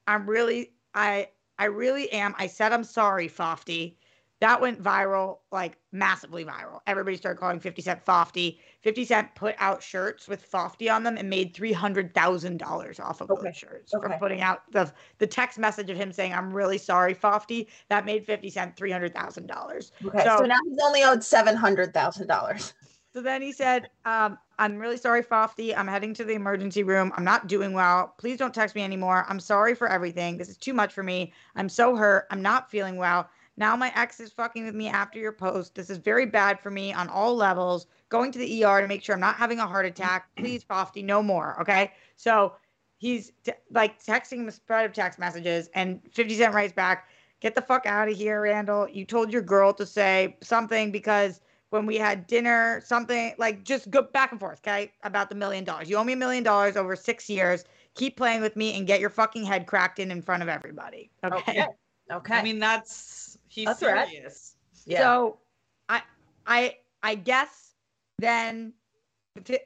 [0.07, 1.29] I'm really I
[1.59, 2.33] I really am.
[2.37, 3.97] I said I'm sorry, Fofty.
[4.39, 6.81] That went viral, like massively viral.
[6.85, 8.59] Everybody started calling 50 Cent Fofty.
[8.81, 13.47] 50 Cent put out shirts with Fofty on them and made $300,000 off of Okay.
[13.47, 17.13] those shirts from putting out the the text message of him saying, I'm really sorry,
[17.13, 17.67] Fofty.
[17.87, 19.91] That made 50 Cent $300,000.
[20.05, 22.73] Okay, So- so, now he's only owed seven hundred thousand dollars.
[23.13, 25.77] So then he said, um, I'm really sorry, Fofty.
[25.77, 27.11] I'm heading to the emergency room.
[27.15, 28.15] I'm not doing well.
[28.17, 29.25] Please don't text me anymore.
[29.29, 30.35] I'm sorry for everything.
[30.35, 31.31] This is too much for me.
[31.55, 32.25] I'm so hurt.
[32.31, 33.29] I'm not feeling well.
[33.55, 35.75] Now my ex is fucking with me after your post.
[35.75, 37.85] This is very bad for me on all levels.
[38.09, 40.29] Going to the ER to make sure I'm not having a heart attack.
[40.35, 41.61] Please, Fofty, no more.
[41.61, 41.91] Okay.
[42.15, 42.53] So
[42.97, 47.09] he's t- like texting the spread of text messages, and 50 Cent writes back,
[47.41, 48.89] Get the fuck out of here, Randall.
[48.89, 51.41] You told your girl to say something because
[51.73, 54.91] when we had dinner, something like just go back and forth, okay?
[55.01, 55.89] About the million dollars.
[55.89, 57.65] You owe me a million dollars over six years.
[57.95, 61.09] Keep playing with me and get your fucking head cracked in in front of everybody.
[61.25, 61.37] Okay.
[61.37, 61.65] Okay.
[62.11, 62.35] Okay.
[62.35, 64.07] I mean, that's he's A threat.
[64.07, 64.55] serious.
[64.85, 64.99] yeah.
[64.99, 65.39] So
[65.89, 66.03] I
[66.45, 67.73] I I guess
[68.19, 68.73] then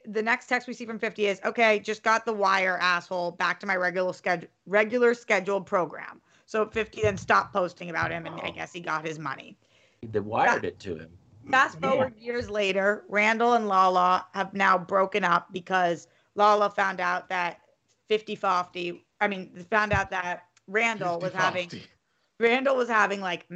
[0.06, 3.60] the next text we see from 50 is okay, just got the wire asshole back
[3.60, 6.22] to my regular schedule regular scheduled program.
[6.46, 9.58] So 50 then stopped posting about him and I guess he got his money.
[10.02, 11.17] They wired it to him.
[11.50, 17.28] Fast forward years later, Randall and Lala have now broken up because Lala found out
[17.30, 17.60] that
[18.08, 21.70] 50 Fofty, I mean, found out that Randall was having
[22.40, 23.46] Randall was having like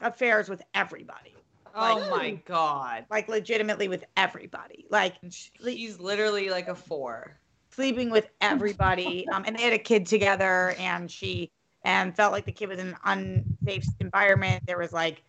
[0.00, 1.34] affairs with everybody.
[1.74, 3.06] Oh Like- my god.
[3.10, 4.86] Like legitimately with everybody.
[4.90, 5.14] Like
[5.60, 7.38] He's literally like a four.
[7.70, 9.26] sleeping with everybody.
[9.28, 11.50] Um, and they had a kid together, and she
[11.84, 14.64] and felt like the kid was in an unsafe environment.
[14.66, 15.22] There was like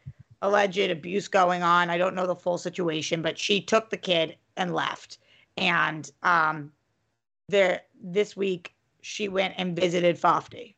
[0.48, 1.90] alleged abuse going on.
[1.90, 5.20] I don't know the full situation, but she took the kid and left.
[5.58, 6.72] And um,
[7.50, 10.76] there this week she went and visited Fofty,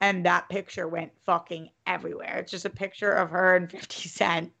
[0.00, 2.38] and that picture went fucking everywhere.
[2.38, 4.52] It's just a picture of her and Fifty Cent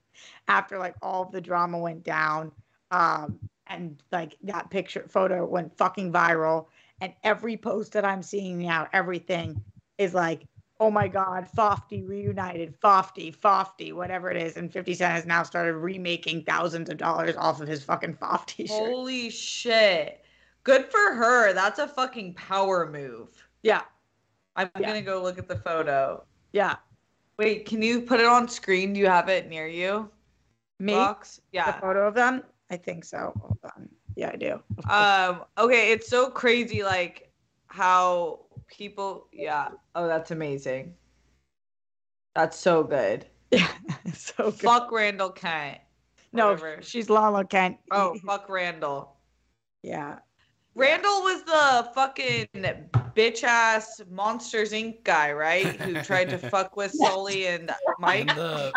[0.48, 2.52] after like all the drama went down.
[2.90, 6.66] Um, and like that picture photo went fucking viral
[7.00, 9.60] and every post that i'm seeing now everything
[9.98, 10.46] is like
[10.80, 15.42] oh my god fofty reunited fofty fofty whatever it is and 50 cent has now
[15.42, 20.20] started remaking thousands of dollars off of his fucking fofty shirt Holy shit.
[20.64, 21.52] Good for her.
[21.52, 23.30] That's a fucking power move.
[23.62, 23.82] yeah
[24.56, 24.88] I'm Yeah.
[24.88, 26.24] gonna go look at the photo.
[26.52, 26.76] yeah
[27.38, 28.92] Wait, can you put it on screen?
[28.92, 30.10] Do you have it near you?
[30.80, 31.36] me Box?
[31.36, 31.80] the Yeah.
[31.80, 36.28] photo of them i think so hold on yeah i do Um, okay, it's so
[36.30, 37.30] crazy like
[37.74, 39.68] how people yeah.
[39.96, 40.94] Oh, that's amazing.
[42.36, 43.26] That's so good.
[43.50, 43.68] yeah
[44.14, 44.60] so good.
[44.60, 45.78] Fuck Randall Kent.
[46.32, 46.78] no whatever.
[46.82, 49.16] she's lala kent Oh, fuck Randall.
[49.82, 50.18] yeah
[50.76, 52.46] Randall was the fucking
[53.16, 55.04] bitch ass Monsters Inc.
[55.04, 55.66] guy, right?
[55.66, 57.70] Who tried to fuck with Sully and
[58.00, 58.28] Mike.
[58.28, 58.72] And the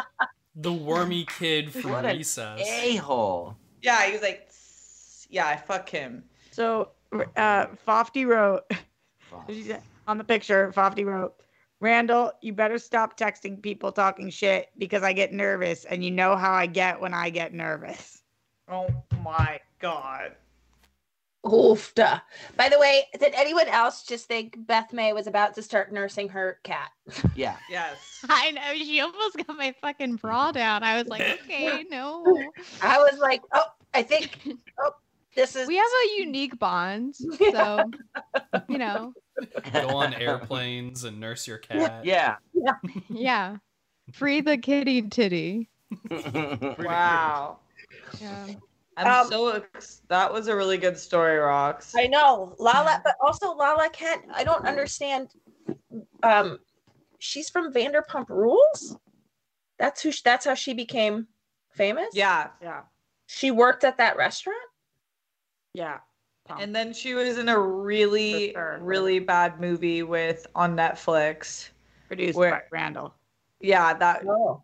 [0.56, 2.62] the wormy kid from What a Recess.
[2.68, 3.56] A hole.
[3.82, 4.52] Yeah, he was like,
[5.30, 6.24] yeah, I fuck him.
[6.52, 6.90] so
[7.36, 8.78] uh fofty wrote She
[9.64, 11.36] said- on the picture, Fofty wrote,
[11.80, 16.36] Randall, you better stop texting people talking shit because I get nervous and you know
[16.36, 18.24] how I get when I get nervous.
[18.70, 18.90] Oh
[19.24, 20.36] my god.
[21.46, 22.22] Oofda.
[22.58, 26.30] By the way, did anyone else just think Beth May was about to start nursing
[26.30, 26.92] her cat?
[27.36, 27.58] Yeah.
[27.70, 28.26] Yes.
[28.28, 30.84] I know she almost got my fucking bra down.
[30.84, 32.26] I was like, okay, no.
[32.82, 34.40] I was like, oh, I think,
[34.80, 34.92] oh,
[35.38, 35.68] this is.
[35.70, 37.16] We have a unique bond,
[37.52, 37.90] so
[38.68, 39.14] you know,
[39.72, 42.04] Go on airplanes and nurse your cat.
[42.04, 42.36] Yeah.
[42.54, 42.72] yeah.
[43.10, 43.58] yeah.
[44.14, 45.70] Free the kitty titty.
[46.80, 47.60] Wow.
[48.20, 48.48] Yeah.
[48.98, 51.94] I'm Um, so ex- that was a really good story, Rox.
[51.96, 54.24] I know Lala, but also Lala Kent.
[54.34, 55.30] I don't understand.
[56.24, 56.58] Um,
[57.20, 58.98] she's from Vanderpump Rules.
[59.78, 60.12] That's who.
[60.12, 61.28] sh- That's how she became
[61.74, 62.08] famous.
[62.14, 62.48] Yeah.
[62.62, 62.82] Yeah.
[63.28, 64.58] She worked at that restaurant.
[65.78, 66.00] Yeah.
[66.60, 68.82] And then she was in a really, The third.
[68.82, 71.70] really bad movie with on Netflix.
[72.08, 73.14] Produced Where- by Randall.
[73.60, 74.64] Yeah, that Oh.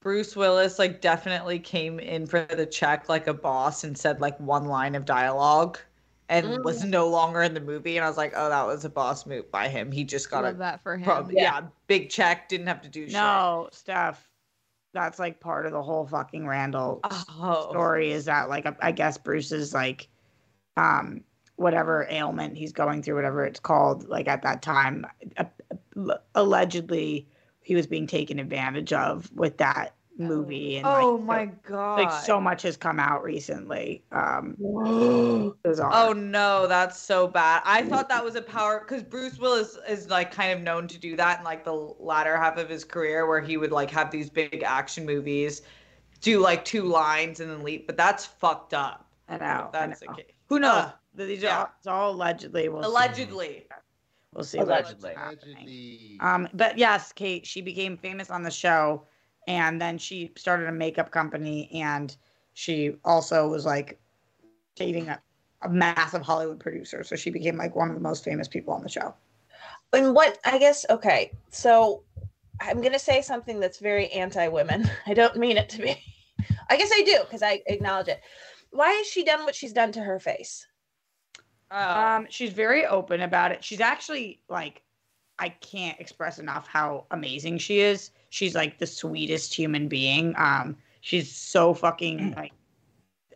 [0.00, 4.38] Bruce Willis like definitely came in for the check like a boss and said like
[4.38, 5.78] one line of dialogue
[6.30, 6.64] and Mm.
[6.64, 7.96] was no longer in the movie.
[7.96, 9.90] And I was like, oh, that was a boss move by him.
[9.90, 11.04] He just got Love a that for him.
[11.04, 11.62] prob- yeah.
[11.88, 13.12] big check, didn't have to do shit.
[13.14, 14.30] No, Steph.
[14.94, 19.18] That's like part of the whole fucking Randall Oh, story is that like I guess
[19.18, 20.08] Bruce is like
[20.78, 21.20] um
[21.56, 25.04] whatever ailment he's going through whatever it's called like at that time
[25.36, 25.44] uh,
[26.34, 27.26] allegedly
[27.62, 31.98] he was being taken advantage of with that movie and Oh like, my so- god.
[32.00, 34.02] like so much has come out recently.
[34.10, 34.56] Um.
[35.80, 37.62] Oh no, that's so bad.
[37.64, 40.98] I thought that was a power because Bruce Willis is like kind of known to
[40.98, 44.10] do that in like the latter half of his career where he would like have
[44.10, 45.62] these big action movies,
[46.20, 47.86] do like two lines and then leave.
[47.86, 49.06] But that's fucked up.
[49.28, 49.70] I know.
[49.72, 50.08] I That's know.
[50.16, 50.32] the case.
[50.48, 50.86] Who knows?
[50.86, 50.92] Ugh.
[51.14, 51.56] These yeah.
[51.56, 52.68] are all, it's all allegedly.
[52.68, 52.88] We'll see.
[52.88, 53.66] Allegedly.
[54.34, 54.58] We'll see.
[54.58, 55.14] Allegedly.
[55.14, 56.18] Allegedly.
[56.20, 59.04] Um, but yes, Kate, she became famous on the show,
[59.46, 62.16] and then she started a makeup company, and
[62.54, 63.98] she also was like
[64.76, 65.20] dating a,
[65.62, 67.02] a massive Hollywood producer.
[67.02, 69.14] So she became like one of the most famous people on the show.
[69.92, 72.02] and what I guess okay, so
[72.60, 74.90] I'm gonna say something that's very anti-women.
[75.06, 75.96] I don't mean it to be.
[76.70, 78.20] I guess I do because I acknowledge it.
[78.78, 80.64] Why has she done what she's done to her face?
[81.72, 82.00] Oh.
[82.00, 83.64] Um, she's very open about it.
[83.64, 84.82] She's actually like,
[85.36, 88.12] I can't express enough how amazing she is.
[88.28, 90.32] She's like the sweetest human being.
[90.36, 92.52] Um, she's so fucking like,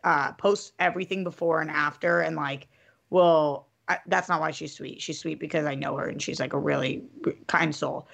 [0.05, 2.69] uh, posts everything before and after, and like,
[3.09, 5.01] well, I, that's not why she's sweet.
[5.01, 7.03] She's sweet because I know her, and she's like a really
[7.47, 8.07] kind soul.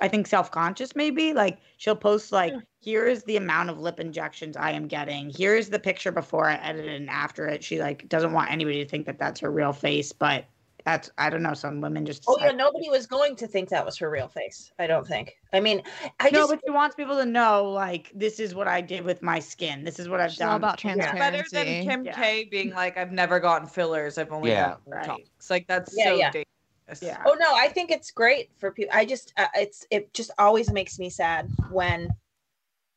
[0.00, 4.00] I think self conscious maybe like she'll post like here is the amount of lip
[4.00, 5.32] injections I am getting.
[5.36, 7.62] Here's the picture before I edit and after it.
[7.62, 10.46] She like doesn't want anybody to think that that's her real face, but
[10.84, 11.54] that's I don't know.
[11.54, 14.70] Some women just Oh yeah, nobody was going to think that was her real face.
[14.78, 15.34] I don't think.
[15.52, 15.82] I mean,
[16.20, 19.04] I no, just but she wants people to know like this is what I did
[19.04, 19.84] with my skin.
[19.84, 20.50] This is what I've She's done.
[20.50, 21.14] all about Yeah.
[21.14, 22.12] Better than Kim Yeah.
[22.12, 24.18] K being like, I've never gotten fillers.
[24.18, 24.70] I've only Yeah.
[24.70, 25.08] gotten Right.
[25.08, 25.50] Botox.
[25.50, 26.30] Like that's Yeah, so yeah.
[26.30, 26.44] dangerous.
[27.00, 27.22] Yeah.
[27.26, 28.94] Oh no, I think it's great for people.
[28.94, 32.14] I just uh, it's it just always makes me sad when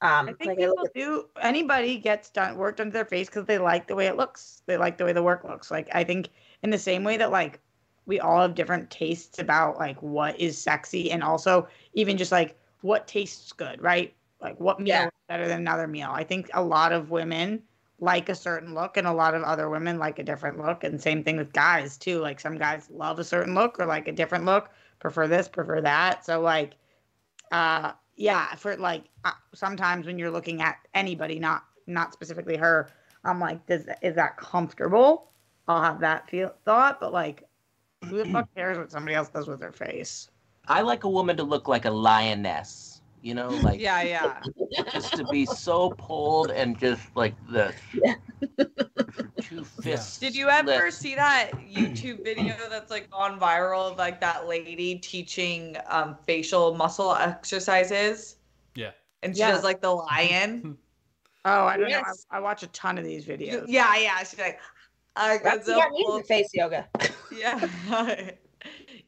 [0.02, 1.30] um I think like I people at, do.
[1.42, 4.62] Anybody gets done worked to their face because they like the way it looks.
[4.66, 5.72] They like the way the work looks.
[5.72, 6.30] Like I think
[6.64, 7.60] in the same way that like
[8.06, 12.60] we all have different tastes about like what is sexy and also even just like
[12.82, 14.16] what tastes good, right?
[14.42, 15.06] Like what meal Yeah.
[15.06, 16.10] is better than another meal.
[16.12, 17.64] I think a lot of women
[18.00, 21.02] like a certain look and a lot of other women like a different look and
[21.02, 24.12] same thing with guys too like some guys love a certain look or like a
[24.12, 24.70] different look
[25.00, 26.74] prefer this prefer that so like
[27.52, 32.90] uh yeah for like uh, sometimes when you're looking at anybody not not specifically her
[33.24, 35.32] i'm like does is that comfortable
[35.68, 37.44] i'll have that feel thought but like
[38.06, 40.30] who the fuck cares what somebody else does with their face
[40.68, 42.97] I like a woman to look like a lioness.
[43.22, 44.42] You know, like Yeah, yeah.
[44.94, 47.76] just to be so pulled and just like this.
[49.42, 50.20] Two fists.
[50.20, 50.94] Did you ever split.
[50.94, 56.76] see that YouTube video that's like gone viral of like that lady teaching um, facial
[56.76, 58.38] muscle exercises?
[58.76, 58.92] Yeah.
[59.24, 59.52] And she Yeah.
[59.52, 60.78] does like the lion.
[61.46, 62.02] oh i don't know
[62.32, 64.18] I, I watch a ton of these videos yeah, yeah.
[64.20, 64.60] She's like,
[65.16, 66.88] I got that's so what the face yoga.
[67.32, 68.32] Yeah.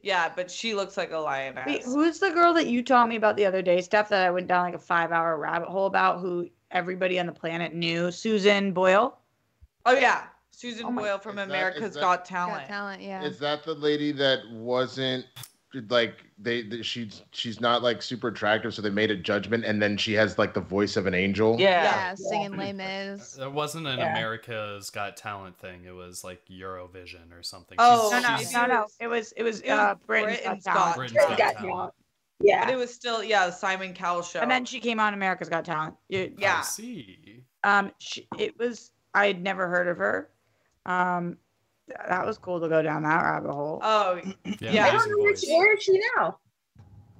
[0.02, 1.66] Yeah, but she looks like a lioness.
[1.66, 4.30] Wait, who's the girl that you taught me about the other day, Steph, that I
[4.30, 8.10] went down like a five hour rabbit hole about who everybody on the planet knew?
[8.10, 9.16] Susan Boyle?
[9.86, 12.66] oh yeah, Susan Oh Boyle from Is that- America's is that- Got Got Talent.
[12.66, 13.22] talent, yeah.
[13.22, 15.24] Is that the lady that wasn't
[15.88, 19.80] like they, they she's she's not like super attractive, so they made a judgment, and
[19.82, 21.56] then she has like the voice of an angel.
[21.60, 21.82] Yeah.
[21.84, 23.34] yeah, singing Les Mis.
[23.34, 24.10] There wasn't an Yeah.
[24.12, 25.84] America's Got Talent thing.
[25.86, 27.76] It was like Eurovision or something.
[27.78, 28.86] Oh, No, She's- no, she's- no, no.
[29.00, 30.96] It was it was It was uh Britain's, Britain's Got Got Talent.
[30.96, 31.60] Britain's Got Got Talent.
[31.70, 31.94] Talent.
[32.64, 34.40] But it was still yeah, the Simon Cowell show.
[34.40, 35.94] And then she came on America's Got Talent.
[36.08, 36.60] You- Yeah.
[36.60, 37.44] I see.
[37.64, 40.30] Um, she, it was I had never heard of her.
[40.86, 41.36] Um, th-
[42.08, 43.80] that was cool to go down that rabbit hole.
[43.82, 44.84] oh, Yeah, Yeah.
[44.86, 46.38] I don't know where she, where is she now?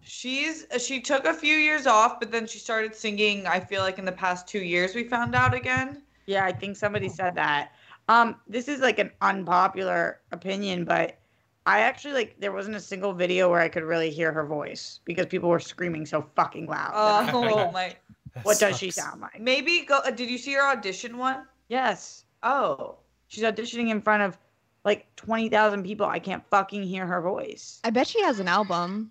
[0.02, 3.46] she's she took a few years off, but then she started singing.
[3.46, 6.02] I feel like in the past two years, we found out again.
[6.26, 7.72] Yeah, I think somebody said that.
[8.08, 11.18] Um, this is like an unpopular opinion, but
[11.66, 15.00] I actually like there wasn't a single video where I could really hear her voice
[15.04, 16.92] because people were screaming so fucking loud.
[16.94, 17.94] that I'm like, Oh my!
[18.34, 19.40] That what does she sound like?
[19.40, 19.98] Maybe go.
[20.04, 21.46] uh, Did you see her audition one?
[21.68, 22.96] Yes, Oh,
[23.28, 24.38] she's auditioning in front of
[24.84, 26.06] like twenty thousand people.
[26.06, 27.80] I can't fucking hear her voice.
[27.84, 29.10] I bet she has an album.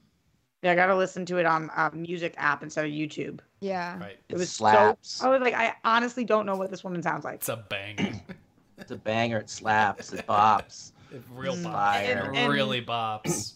[0.62, 3.40] Yeah, I gotta listen to it on a music app instead of YouTube.
[3.62, 3.98] Yeah.
[4.00, 4.18] Right.
[4.30, 5.10] It It was slaps.
[5.12, 5.28] so.
[5.28, 7.36] I was like, I honestly don't know what this woman sounds like.
[7.36, 8.12] It's a banger.
[8.78, 9.40] It's a banger.
[9.40, 10.14] It slaps.
[10.14, 10.94] It bops.
[11.12, 11.64] It real Mm.
[11.66, 11.72] bops.
[11.74, 12.32] Fire.
[12.34, 13.54] It And- really bops.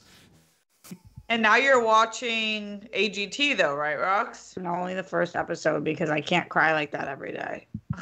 [1.30, 4.58] and now you're watching AGT though, right, Rox?
[4.58, 7.68] And only the first episode because I can't cry like that every day.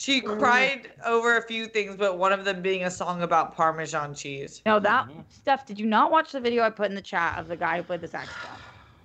[0.00, 4.14] She cried over a few things, but one of them being a song about Parmesan
[4.14, 4.62] cheese.
[4.64, 5.26] No, that Mhm.
[5.28, 7.76] Steph, did you not watch the video I put in the chat of the guy
[7.76, 8.56] who played the saxophone?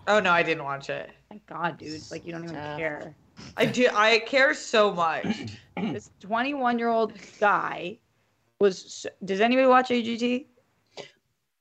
[0.08, 1.12] Oh no, I didn't watch it.
[1.28, 2.02] Thank God, dude.
[2.12, 2.78] Like you don't even Steph.
[2.78, 3.16] care.
[3.58, 3.90] I do.
[3.94, 5.26] I care so much.
[5.78, 8.00] This 21 year old guy
[8.62, 9.06] was.
[9.26, 10.48] Does anybody watch AGT?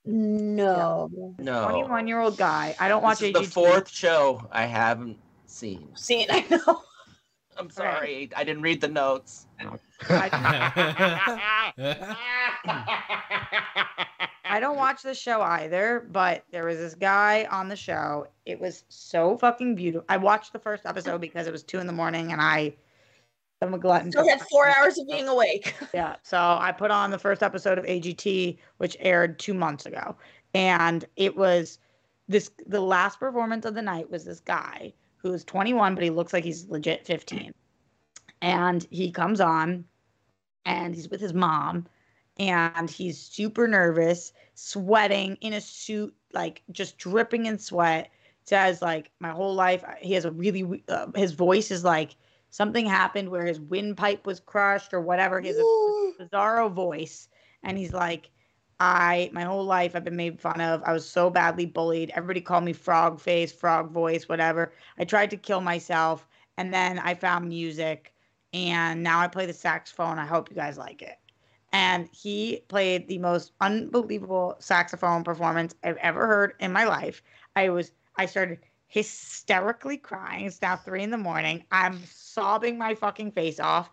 [0.04, 1.34] No.
[1.40, 1.64] No.
[1.64, 2.76] 21 year old guy.
[2.78, 3.44] I don't watch This is AGT.
[3.46, 5.90] the fourth show I haven't seen.
[5.96, 6.28] Seen.
[6.30, 6.84] I know.
[7.58, 8.30] I'm sorry.
[8.36, 9.46] I didn't read the notes.
[14.46, 18.26] I don't watch the show either, but there was this guy on the show.
[18.46, 20.04] It was so fucking beautiful.
[20.08, 22.74] I watched the first episode because it was two in the morning and I
[23.62, 24.10] I'm a glutton.
[24.10, 25.74] Still had four hours of being awake.
[25.94, 26.16] Yeah.
[26.22, 30.16] So I put on the first episode of AGT, which aired two months ago.
[30.54, 31.78] And it was
[32.28, 34.92] this the last performance of the night was this guy
[35.24, 37.52] who is 21, but he looks like he's legit 15.
[38.42, 39.86] And he comes on
[40.66, 41.86] and he's with his mom
[42.38, 48.10] and he's super nervous, sweating in a suit, like just dripping in sweat.
[48.44, 52.14] Says like my whole life, he has a really uh, his voice is like
[52.50, 55.40] something happened where his windpipe was crushed or whatever.
[55.40, 57.28] He has a bizarro voice,
[57.62, 58.28] and he's like,
[58.80, 60.82] I my whole life I've been made fun of.
[60.84, 62.10] I was so badly bullied.
[62.14, 64.72] Everybody called me frog face, frog voice, whatever.
[64.98, 66.26] I tried to kill myself,
[66.58, 68.14] and then I found music,
[68.52, 70.18] and now I play the saxophone.
[70.18, 71.18] I hope you guys like it
[71.74, 77.20] and he played the most unbelievable saxophone performance I've ever heard in my life.
[77.56, 80.46] I was I started hysterically crying.
[80.46, 81.64] It's now three in the morning.
[81.72, 83.90] I'm sobbing my fucking face off.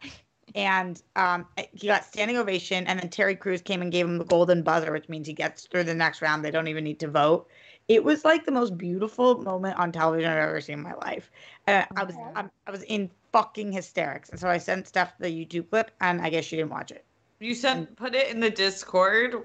[0.55, 4.25] And um, he got standing ovation, and then Terry Crews came and gave him the
[4.25, 6.43] golden buzzer, which means he gets through the next round.
[6.43, 7.47] They don't even need to vote.
[7.87, 11.31] It was like the most beautiful moment on television I've ever seen in my life.
[11.67, 14.29] And I was I'm, I was in fucking hysterics.
[14.29, 17.05] And so I sent Steph the YouTube clip, and I guess she didn't watch it.
[17.39, 19.35] You sent put it in the Discord.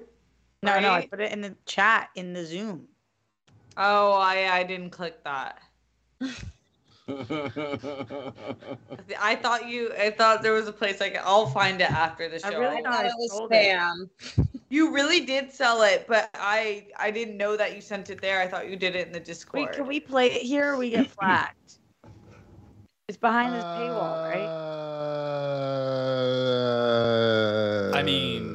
[0.63, 2.87] No, no, I put it in the chat in the Zoom.
[3.75, 5.61] Oh, I I didn't click that.
[9.19, 9.93] I thought you.
[9.97, 12.49] I thought there was a place like I'll find it after the show.
[12.49, 13.75] I really thought I it was sold it.
[13.75, 14.09] spam.
[14.69, 18.41] You really did sell it, but I I didn't know that you sent it there.
[18.41, 19.71] I thought you did it in the Wait, Discord.
[19.71, 20.73] can we play it here?
[20.73, 21.53] Or we get flagged.
[23.07, 24.43] It's behind this paywall, right?
[27.93, 28.51] Uh, I mean,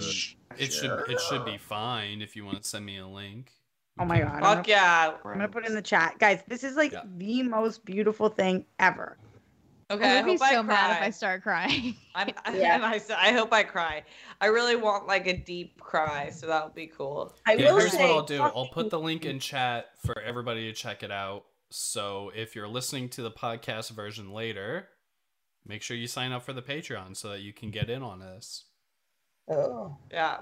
[0.59, 3.51] it should it should be fine if you want to send me a link.
[3.99, 4.29] Oh my god!
[4.35, 5.13] I'm Fuck gonna, yeah.
[5.25, 6.43] I'm gonna put it in the chat, guys.
[6.49, 7.03] This is like Yeah.
[7.17, 9.19] the most beautiful thing ever.
[9.91, 11.03] Okay, I I would be hope I so mad if.
[11.03, 11.95] I start crying.
[12.15, 12.77] I'm, Yeah.
[12.77, 14.05] and I, s- I hope I cry.
[14.41, 17.35] I really want like a deep cry, so that would be cool.
[17.47, 18.41] I Yeah, will here's say, what I'll do.
[18.43, 21.45] I'll put the link in chat for everybody to check it out.
[21.71, 24.89] So if you're listening to the podcast version later,
[25.67, 28.21] make sure you sign up for the Patreon so that you can get in on
[28.21, 28.65] this.
[29.51, 29.99] Oh.
[30.11, 30.39] Yeah.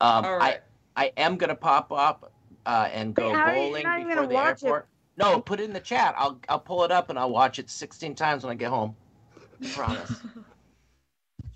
[0.00, 0.56] Um, All right.
[0.56, 0.60] I
[0.96, 2.32] I am gonna pop up
[2.64, 4.66] uh, and go how are you bowling before the watch it?
[4.66, 4.88] airport.
[5.18, 6.14] No, put it in the chat.
[6.18, 8.96] I'll I'll pull it up and I'll watch it 16 times when I get home.
[9.64, 10.22] I promise.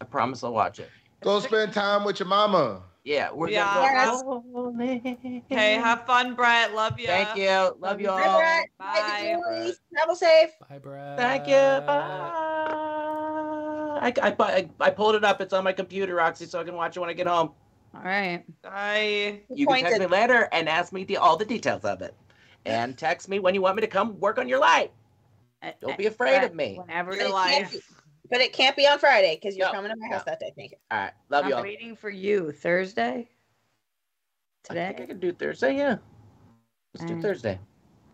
[0.00, 0.90] I promise I'll watch it.
[1.22, 2.82] Go spend time with your mama.
[3.04, 3.74] Yeah, we're Yeah.
[3.74, 5.42] gonna go bowling.
[5.48, 6.74] Hey, have fun, Brett.
[6.74, 7.06] Love you.
[7.06, 7.74] Thank you.
[7.78, 8.38] Love you Bye, all.
[8.38, 8.68] Brett.
[8.78, 9.36] Bye.
[9.46, 9.72] Bye.
[9.94, 10.50] Travel safe.
[10.68, 11.18] Bye, Brad.
[11.18, 11.86] Thank you.
[11.86, 12.32] Bye.
[14.02, 15.40] I, I, I, I pulled it up.
[15.40, 17.50] It's on my computer, Roxy, so I can watch it when I get home.
[17.94, 18.44] All right.
[18.62, 19.40] Bye.
[19.50, 20.10] You can text me Pointed.
[20.10, 22.14] later and ask me the, all the details of it.
[22.66, 24.92] And text me when you want me to come work on your light.
[25.80, 26.76] Don't be afraid of me.
[26.78, 27.32] Whenever Your life.
[27.32, 27.52] like.
[27.62, 27.70] life.
[27.70, 27.80] Can't be-
[28.30, 30.52] But it can't be on Friday because you're No, coming to my house that day.
[30.56, 30.76] Thank you.
[30.90, 31.12] All right.
[31.30, 31.60] Love I'm you all.
[31.60, 33.28] I'm waiting for you Thursday.
[34.64, 34.88] Today.
[34.88, 35.96] I think I can do Thursday, yeah.
[36.94, 37.22] Let's do Alright.
[37.22, 37.58] Thursday.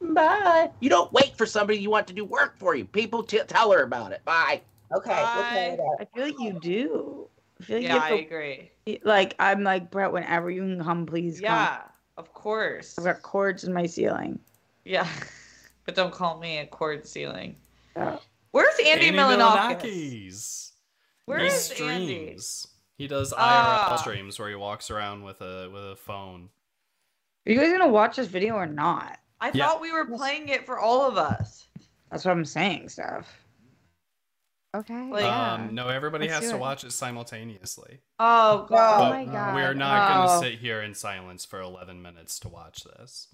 [0.00, 0.70] Bye.
[0.80, 2.84] You don't wait for somebody you want to do work for you.
[2.84, 4.24] People t- tell her about it.
[4.24, 4.62] Bye.
[4.96, 5.10] Okay.
[5.10, 5.50] We'll Bye.
[5.50, 5.96] play it out.
[6.00, 7.28] I feel like you do.
[7.60, 8.70] I feel like Yeah, you I have agree.
[9.04, 10.12] like I'm like Brett.
[10.12, 11.36] Whenever you can come, please.
[11.40, 11.44] come.
[11.44, 11.82] Yeah,
[12.16, 12.98] of course.
[12.98, 14.38] I've got cords in my ceiling.
[14.84, 15.06] Yeah,
[15.84, 17.56] but don't call me a cord ceiling.
[17.96, 18.18] Yeah.
[18.52, 19.82] Where's Andy, Milonakis?
[19.82, 20.72] Milonakis.
[21.26, 22.14] Where he is Andy?
[22.14, 22.68] streams.
[22.98, 23.96] He does IRL Ah.
[24.00, 26.48] streams where he walks around with a with a phone.
[27.46, 29.18] Are you guys gonna watch this video or not?
[29.40, 29.66] I Yeah.
[29.68, 31.66] thought we were playing it for all of us.
[32.10, 33.45] That's what I'm saying, stuff.
[34.74, 35.10] Okay.
[35.10, 35.52] Like- yeah.
[35.54, 36.60] Um, no, everybody Let's has to it.
[36.60, 38.00] watch it simultaneously.
[38.18, 38.98] Oh Oh god.
[38.98, 39.54] But my God.
[39.54, 40.40] We're not going Oh.
[40.42, 43.28] to sit here in silence for 11 minutes to watch this.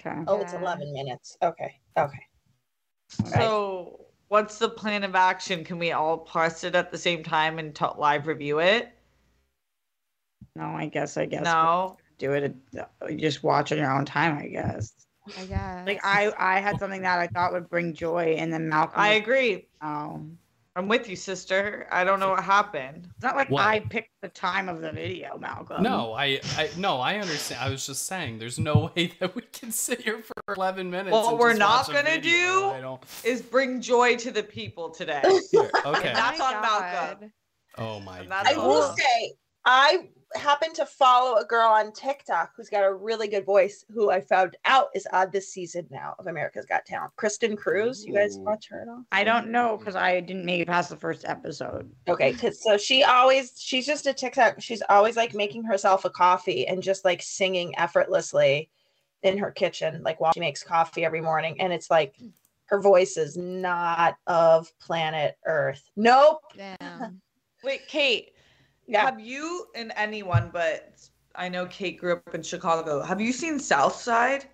[0.00, 0.22] Okay.
[0.26, 1.36] Oh, it's 11 minutes.
[1.42, 1.80] Okay.
[1.98, 2.18] Okay.
[3.08, 5.64] So, what's the plan of action?
[5.64, 8.88] Can we all press it at the same time and t- live review it?
[10.56, 11.16] No, I guess.
[11.16, 11.44] I guess.
[11.44, 11.96] No.
[12.18, 12.54] Do it.
[12.78, 12.84] uh,
[13.16, 14.38] just watch on your own time.
[14.38, 14.92] I guess.
[15.38, 15.60] I guess.
[15.86, 18.98] Like I, I had something that I thought would bring joy, and then Malcolm.
[19.00, 19.68] I was- agree.
[19.82, 20.24] Oh,
[20.76, 21.86] I'm with you, sister.
[21.92, 23.08] I don't know what happened.
[23.14, 23.64] it's not like What?
[23.64, 25.84] I picked the time of the video, Malcolm.
[25.84, 27.60] No, I, I no, I understand.
[27.60, 31.12] I was just saying, there's no way that we can sit here for 11 minutes.
[31.12, 32.98] What we're not gonna video.
[33.22, 35.22] do Is bring joy to the people today.
[35.52, 36.12] Here, okay.
[36.12, 37.32] That's Oh my on Malcolm.
[37.78, 42.52] Oh my And that's I will say, I happened to follow a girl on TikTok
[42.56, 46.14] who's got a really good voice, who I found out is on this season now
[46.18, 47.12] of America's Got Talent.
[47.16, 48.04] Kristen Cruz.
[48.04, 49.04] You guys watch her at all?
[49.12, 51.90] I don't know because I didn't make it past the first episode.
[52.08, 54.60] Okay, 'cause- so she always she's just a TikTok.
[54.60, 58.70] She's always like making herself a coffee and just like singing effortlessly
[59.22, 61.60] in her kitchen, like while she makes coffee every morning.
[61.60, 62.14] And it's like
[62.66, 65.90] her voice is not of planet Earth.
[65.96, 66.40] Nope.
[66.56, 67.20] Damn.
[67.64, 68.33] Wait, Kate.
[68.86, 69.02] Yeah.
[69.04, 70.98] Have you and anyone, but
[71.34, 73.02] I know Kate grew up in Chicago.
[73.02, 74.46] Have you seen South Side,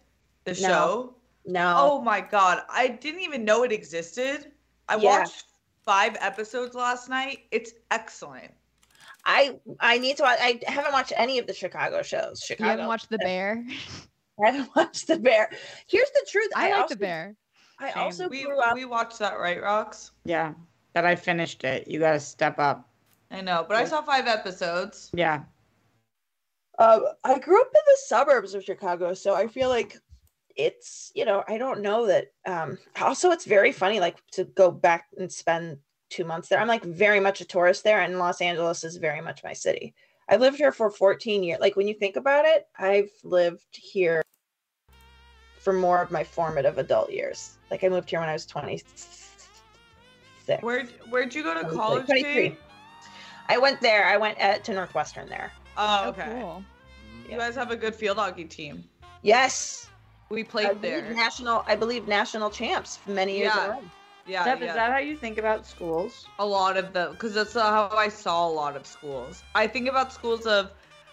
[0.45, 0.57] the No.
[0.59, 1.15] show?
[1.47, 1.75] No.
[1.79, 4.53] Oh my god, I didn't even know it existed.
[4.89, 5.21] I Yeah.
[5.21, 5.45] watched
[5.85, 7.47] five episodes last night.
[7.51, 8.53] It's excellent.
[9.25, 10.23] I I need to.
[10.23, 12.41] watch I haven't watched any of the Chicago shows.
[12.43, 12.71] You Chicago.
[12.71, 13.65] haven't watched The Bear?
[14.43, 15.51] I haven't watched the Bear.
[15.87, 16.51] Here's the truth.
[16.55, 17.37] I, like also, The Bear.
[17.79, 18.03] I Same.
[18.03, 18.75] also We grew up.
[18.75, 20.11] we watched that, right, Rox?
[20.25, 20.55] Yeah,
[20.95, 21.89] that I finished it.
[21.89, 22.89] You got to step up.
[23.31, 25.11] I know, but I saw five episodes.
[25.13, 25.43] Yeah.
[26.79, 29.97] Uh, I grew up in the suburbs of Chicago, so I feel like
[30.57, 32.29] it's you know I don't know that.
[32.47, 35.79] Um, also, it's very funny like to go back and spend
[36.09, 36.59] two months there.
[36.59, 39.95] I'm like very much a tourist there, and Los Angeles is very much my city.
[40.29, 41.61] I lived here for 14 years.
[41.61, 44.23] Like when you think about it, I've lived here
[45.59, 47.59] for more of my formative adult years.
[47.71, 49.37] Like I moved here when I was 26.
[50.63, 52.07] Where where'd you go to I like, college?
[52.07, 52.33] 23.
[52.33, 52.59] Kate?
[53.51, 54.05] I went there.
[54.07, 55.53] I went at, to Northwestern there.
[55.77, 56.25] Oh, Oh, okay.
[56.41, 56.65] cool.
[57.29, 58.85] You guys have a good field hockey team.
[59.23, 59.89] Yes,
[60.31, 61.15] We played believe there.
[61.15, 61.65] national.
[61.67, 63.55] I believe national champs many years.
[63.55, 63.71] in a Yeah.
[63.73, 63.83] row.
[64.27, 64.69] Yeah, Steph, yeah.
[64.69, 66.27] is that how you think about schools?
[66.39, 69.43] a lot of them because that's how I saw a lot of schools.
[69.55, 70.71] I think about schools of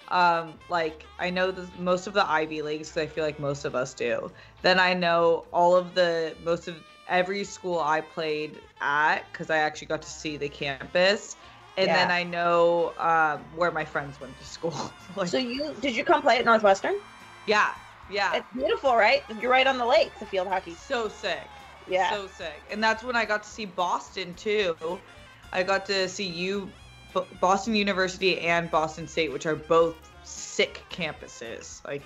[0.10, 3.66] um like I know the, most of the Ivy leagues because I feel like most
[3.66, 4.32] of us do.
[4.62, 6.76] Then I know all of the most of
[7.08, 11.36] every school I played at because I actually got to see the campus.
[11.78, 14.92] And then I know um, where my friends went to school.
[15.16, 16.96] like, So you did you come play at Northwestern?
[17.46, 17.76] yeah,
[18.10, 19.24] yeah, It's beautiful, right?
[19.40, 20.18] You're right on the lake.
[20.20, 20.72] The field hockey.
[20.74, 21.48] so sick.
[21.88, 22.12] Yeah.
[22.12, 22.62] So sick.
[22.72, 24.76] And that's when I got to see Boston too.
[25.54, 26.70] I got to see you,
[27.40, 31.86] Boston University and Boston State, which are both sick campuses.
[31.86, 32.02] Like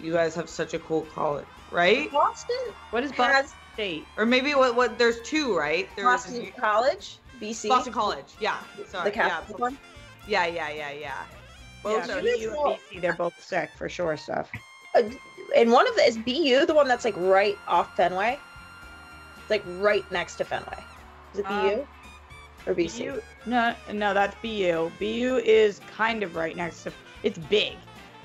[0.00, 2.10] you guys have such a cool college, right?
[2.10, 2.56] Boston
[2.90, 4.06] What is Boston has State?
[4.16, 4.74] Or maybe what?
[4.74, 4.98] What?
[4.98, 5.88] There's two, right?
[5.94, 7.68] There's Boston College, BC.
[7.68, 8.34] Boston College.
[8.40, 8.56] Yeah.
[8.86, 9.10] Sorry.
[9.10, 9.28] The yeah.
[9.28, 9.78] Catholic one.
[10.26, 10.46] Yeah.
[10.46, 10.70] Yeah.
[10.70, 10.90] Yeah.
[10.92, 11.14] Yeah.
[11.82, 12.20] Both Yeah, are.
[12.20, 14.16] BU and BC, they're both sick for sure.
[14.16, 14.50] Stuff.
[14.94, 15.02] Uh,
[15.56, 18.38] and one of the is BU, the one that's like right off Fenway.
[19.40, 20.84] It's like right next to Fenway.
[21.32, 21.86] Is it BU Um,
[22.66, 22.98] or BC?
[23.14, 24.90] BU, no, no, that's BU.
[24.98, 26.92] BU is kind of right next to.
[27.22, 27.74] It's big,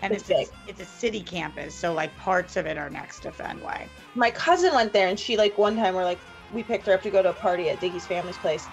[0.01, 3.31] and It's it's it's a city campus, so like parts of it are next to
[3.31, 3.87] Fenway.
[4.15, 6.19] my cousin went there and she like one time we're like
[6.53, 8.67] we picked her up to go to a party at Diggy's family's place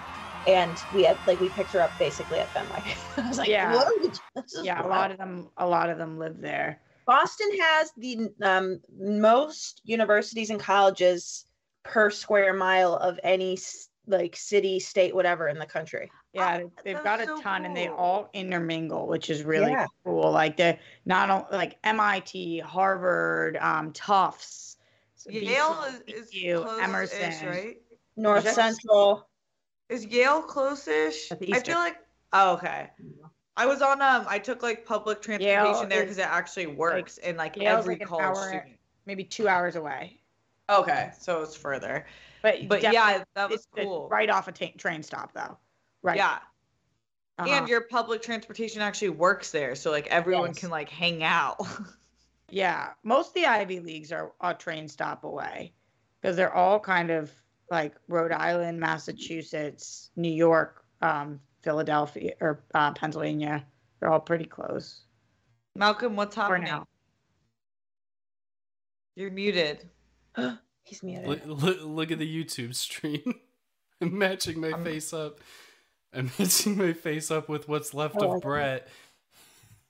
[0.47, 2.83] and we had like we picked her up basically at Fenway.
[3.17, 3.73] I was like, Yeah.
[3.75, 6.81] what this is Yeah, a lot of them, a lot of them live there.
[7.05, 11.45] Boston has the um, most universities and colleges
[11.83, 13.57] per square mile of any
[14.07, 16.11] like city, state, whatever in the country.
[16.33, 19.43] Yeah, Oh, they- they've that's got a so ton, and they all intermingle, which is
[19.43, 19.85] really Yeah.
[20.03, 20.31] cool.
[20.31, 24.77] Like the not only like MIT, Harvard, um, Tufts,
[25.27, 27.47] Yale BC, is, is BU, close Emerson.
[27.47, 27.77] right?
[28.15, 29.27] North that- Central.
[29.91, 31.31] Is Yale close-ish?
[31.31, 31.97] I feel like.
[32.33, 32.89] Oh, okay.
[33.57, 34.25] I was on um.
[34.27, 38.07] I took like public transportation there because it actually works, in like Yale's every like
[38.07, 38.77] college hour- student.
[39.05, 40.17] maybe two hours away.
[40.69, 42.05] Okay, so it's further.
[42.41, 44.07] But But yeah, that was cool.
[44.09, 45.57] right off a train stop though.
[46.01, 46.15] Right.
[46.15, 46.39] Yeah,
[47.37, 47.49] Uh-huh.
[47.49, 50.59] and your public transportation actually works there, so like everyone Yes.
[50.59, 51.57] can like hang out.
[52.53, 55.71] Yeah, most of the Ivy Leagues are a train stop away
[56.21, 57.31] because they're all kind of
[57.71, 63.65] like Rhode Island, Massachusetts, New York, um, Philadelphia, or uh, Pennsylvania.
[63.99, 65.01] They're all pretty close
[65.75, 66.65] Malcolm, what's for happening?
[66.65, 66.85] now.
[69.15, 69.89] You're muted.
[70.83, 71.27] He's muted.
[71.27, 73.35] Look, look, look at the YouTube stream.
[74.01, 75.39] I'm matching my I'm- face up.
[76.13, 78.89] I'm matching my face up with what's left Oh, of Brett.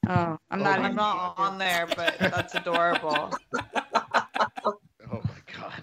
[0.08, 0.80] Oh, I'm not.
[0.80, 3.34] I'm not on there, but that's adorable.
[3.56, 4.74] Oh
[5.12, 5.74] my god.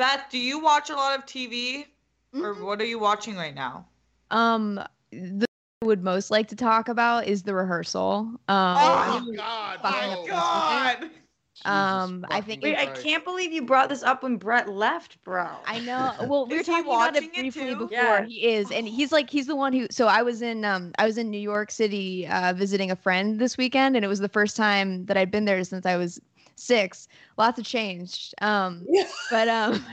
[0.00, 1.84] Beth, do you watch a lot of TV,
[2.32, 2.62] or Mhm.
[2.64, 3.84] what are you watching right now?
[4.30, 5.44] Um, the
[5.82, 8.20] I would most like to talk about is the rehearsal.
[8.20, 9.80] Um, Oh my god.
[9.82, 10.26] Fucking no.
[10.26, 11.10] God.
[11.66, 15.58] Um, I think Wait, I can't believe you brought this up when Brett left, bro.
[15.66, 16.14] I know.
[16.26, 17.90] Well, we were talking about it watching it briefly before.
[17.90, 18.24] Yeah.
[18.24, 19.86] He is, and he's like he's the one who.
[19.90, 23.38] So I was in um I was in New York City uh, visiting a friend
[23.38, 26.18] this weekend, and it was the first time that I'd been there since I was
[26.60, 27.08] six.
[27.36, 28.34] Lots have changed.
[28.40, 28.86] Um,
[29.30, 29.84] but um,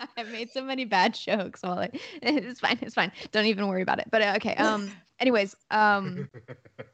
[0.16, 1.90] I made so many bad jokes while I
[2.22, 3.12] it's fine, it's fine.
[3.32, 4.08] Don't even worry about it.
[4.10, 4.54] But uh, okay.
[4.56, 6.28] Um anyways, um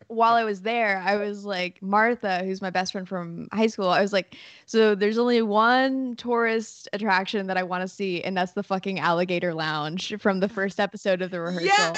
[0.09, 3.89] while I was there, I was like Martha, who's my best friend from high school.
[3.89, 4.37] I was like,
[4.67, 8.99] so there's only one tourist attraction that I want to see, and that's the fucking
[8.99, 11.95] alligator lounge from the first episode of the rehearsal.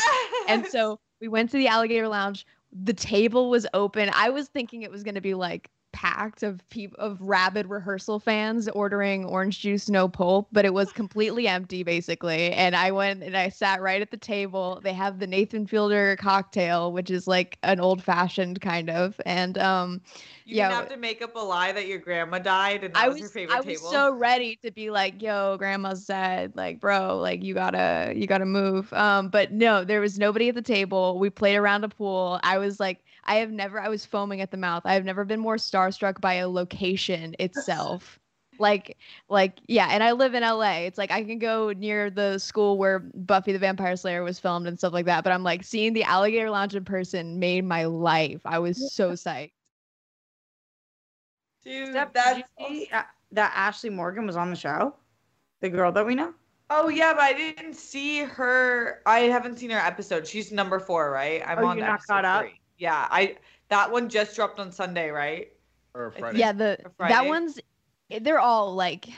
[0.48, 2.47] And so we went to the alligator lounge.
[2.73, 4.10] The table was open.
[4.15, 8.20] I was thinking it was going to be like packed of people of rabid rehearsal
[8.20, 13.22] fans ordering orange juice no pulp but it was completely empty basically and i went
[13.24, 17.26] and i sat right at the table they have the nathan fielder cocktail which is
[17.26, 20.00] like an old fashioned kind of and um
[20.44, 23.04] You yeah didn't have to make up a lie that your grandma died and that
[23.04, 26.52] I was, was your favorite I was so ready to be like, "Yo, grandma's dead."
[26.56, 28.92] Like, bro, like you gotta you gotta move.
[28.92, 31.18] Um, but no, there was nobody at the table.
[31.18, 32.40] We played around a pool.
[32.42, 33.80] I was like, I have never.
[33.80, 34.82] I was foaming at the mouth.
[34.84, 38.18] I have never been more starstruck by a location itself.
[38.59, 38.96] like,
[39.28, 39.88] like yeah.
[39.90, 40.78] And I live in LA.
[40.80, 44.66] It's like I can go near the school where Buffy the Vampire Slayer was filmed
[44.66, 45.22] and stuff like that.
[45.24, 48.40] But I'm like seeing the Alligator Lounge in person made my life.
[48.44, 49.52] I was so psyched.
[51.62, 53.02] Dude, Steph, did that's you see uh,
[53.32, 54.94] that Ashley Morgan was on the show?
[55.60, 56.34] The girl that we know?
[56.70, 59.02] Oh yeah, but I didn't see her.
[59.06, 60.26] I haven't seen her episode.
[60.26, 61.42] She's number four, right?
[61.46, 62.42] I'm Oh, on you're not episode caught up?
[62.42, 62.60] three.
[62.78, 63.36] Yeah, I
[63.68, 65.52] that one just dropped on Sunday, right?
[65.94, 66.38] Or Friday.
[66.38, 67.59] Yeah, the Or that one's
[68.20, 69.09] they're all like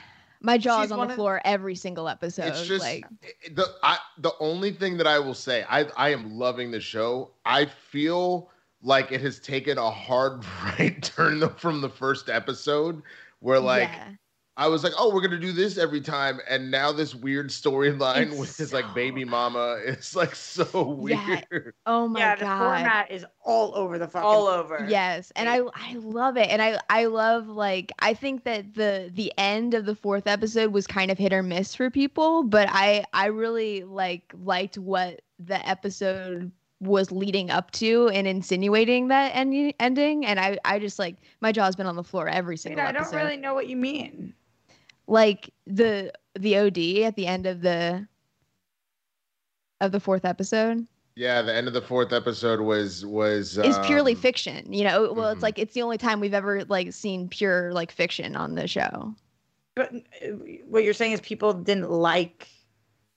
[0.41, 2.47] my jaw She's is on one the of- floor every single episode.
[2.47, 3.05] It's just like
[3.51, 7.31] the I the only thing that I will say, I I am loving the show.
[7.45, 8.49] I feel
[8.81, 10.43] like it has taken a hard
[10.79, 13.01] right turn from the first episode
[13.39, 14.09] where like yeah.
[14.57, 18.37] I was like, oh, we're gonna do this every time, and now this weird storyline
[18.37, 21.41] with his like baby mama is like so Yeah.
[21.49, 21.73] weird.
[21.85, 22.59] Oh my yeah, the god.
[22.59, 24.27] format is all over the fucking.
[24.27, 24.85] All over.
[24.89, 29.09] Yes, and I I love it, and I I love like I think that the
[29.13, 32.67] the end of the fourth episode was kind of hit or miss for people, but
[32.69, 36.51] I I really like liked what the episode
[36.81, 41.51] was leading up to and insinuating that end- ending, and I I just like my
[41.53, 43.15] jaw's been on the floor every Wait, single I don't episode.
[43.17, 44.33] really know what you mean.
[45.07, 48.07] Like the the OD at the end of the
[49.81, 54.13] of the fourth episode Yeah, the end of the fourth episode was was is purely
[54.13, 54.71] um, fiction.
[54.71, 55.33] You know, well, mhm.
[55.33, 58.67] it's like it's the only time we've ever like seen pure like fiction on the
[58.67, 59.13] show.
[59.75, 60.27] But uh,
[60.67, 62.47] what you're saying is people didn't like.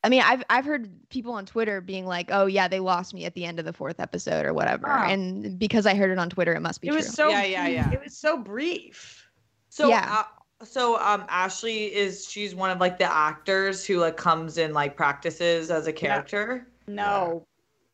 [0.02, 3.24] I mean, I've I've heard people on Twitter being like, "Oh yeah, they lost me
[3.24, 5.05] at the end of the fourth episode or whatever," Oh.
[5.05, 6.98] and because I heard it on Twitter, it must be It true.
[6.98, 7.28] was so.
[7.28, 7.90] Yeah, yeah, yeah.
[7.90, 9.27] It was so brief.
[9.70, 10.06] So Yeah.
[10.20, 10.24] uh,
[10.63, 14.97] so um Ashley is she's one of like the actors who like comes in like
[14.97, 16.67] practices as a character.
[16.87, 17.47] No,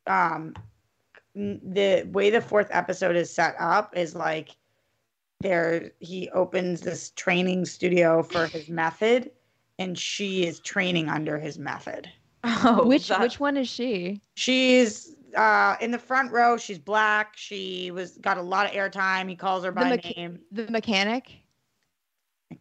[0.07, 0.55] um,
[1.35, 4.51] the way the fourth episode is set up is like
[5.41, 9.31] there he opens this training studio for his method,
[9.79, 12.09] and she is training under his method.
[12.45, 14.21] Oh, which that- which one is she?
[14.35, 16.57] She's uh in the front row.
[16.57, 17.37] She's black.
[17.37, 19.29] She was got a lot of airtime.
[19.29, 20.41] He calls her The by mecha- name.
[20.51, 21.40] The mechanic.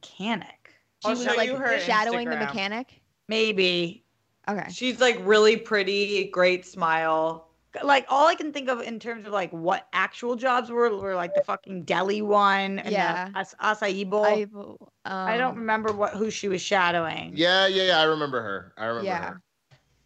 [0.01, 0.73] Mechanic.
[1.03, 3.01] She I'll was show like you her shadowing the mechanic.
[3.27, 4.03] Maybe.
[4.47, 4.67] Okay.
[4.71, 7.45] She's like really pretty, great smile.
[7.83, 11.13] Like all I can think of in terms of like what actual jobs were were
[11.15, 13.29] like the fucking deli one and Yeah.
[13.29, 14.25] the as- acai bowl.
[15.05, 17.33] I, I don't um, remember what who she was shadowing.
[17.35, 17.99] Yeah, yeah, yeah.
[17.99, 18.73] I remember her.
[18.77, 19.29] I remember Yeah.
[19.29, 19.41] her.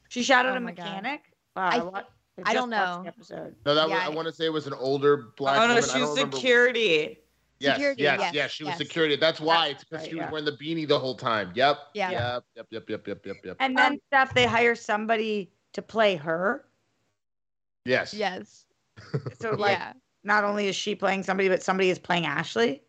[0.10, 0.84] She shadowed Oh a my God.
[0.86, 1.22] mechanic.
[1.56, 2.10] I Wow, what-
[2.40, 3.02] I just don't know.
[3.04, 3.56] the Episode.
[3.66, 5.62] No, that Yeah, was, I I- want to say it was an older black oh
[5.62, 5.78] no, woman.
[5.78, 7.20] I she's don't remember- security.
[7.60, 8.52] Yes, Security, yes, yes, yes.
[8.52, 8.78] She was yes.
[8.78, 9.16] security.
[9.16, 9.68] That's why.
[9.68, 10.32] It's because right, she was yeah.
[10.32, 11.52] wearing the beanie the whole time.
[11.56, 11.78] Yep.
[11.94, 12.12] Yeah.
[12.12, 12.44] Yep.
[12.56, 12.68] Yep.
[12.72, 12.90] Yep.
[12.90, 13.08] Yep.
[13.08, 13.26] Yep.
[13.26, 13.38] Yep.
[13.46, 13.58] Yep.
[13.60, 16.66] And then Steph, they hire somebody to play her.
[17.86, 18.14] Yes.
[18.14, 18.66] Yes.
[19.40, 19.94] So like yeah.
[20.24, 22.84] not only is she playing somebody, but somebody is playing Ashley.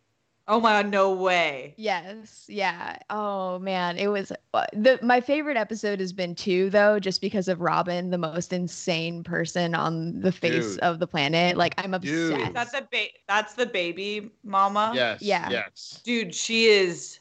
[0.47, 1.73] Oh my god, no way.
[1.79, 2.45] Yes.
[2.49, 2.99] Yeah.
[3.09, 7.49] Oh man, it was uh, the my favorite episode has been two though, just because
[7.49, 10.81] of Robin, the most insane person on the face Dude.
[10.81, 11.57] of the planet.
[11.57, 12.33] Like I'm Dude.
[12.35, 12.53] obsessed.
[12.53, 14.93] That's the ba- that's the baby mama.
[14.95, 15.23] Yes.
[15.23, 15.49] Yeah.
[15.49, 16.03] Yes.
[16.05, 17.21] Dude, she is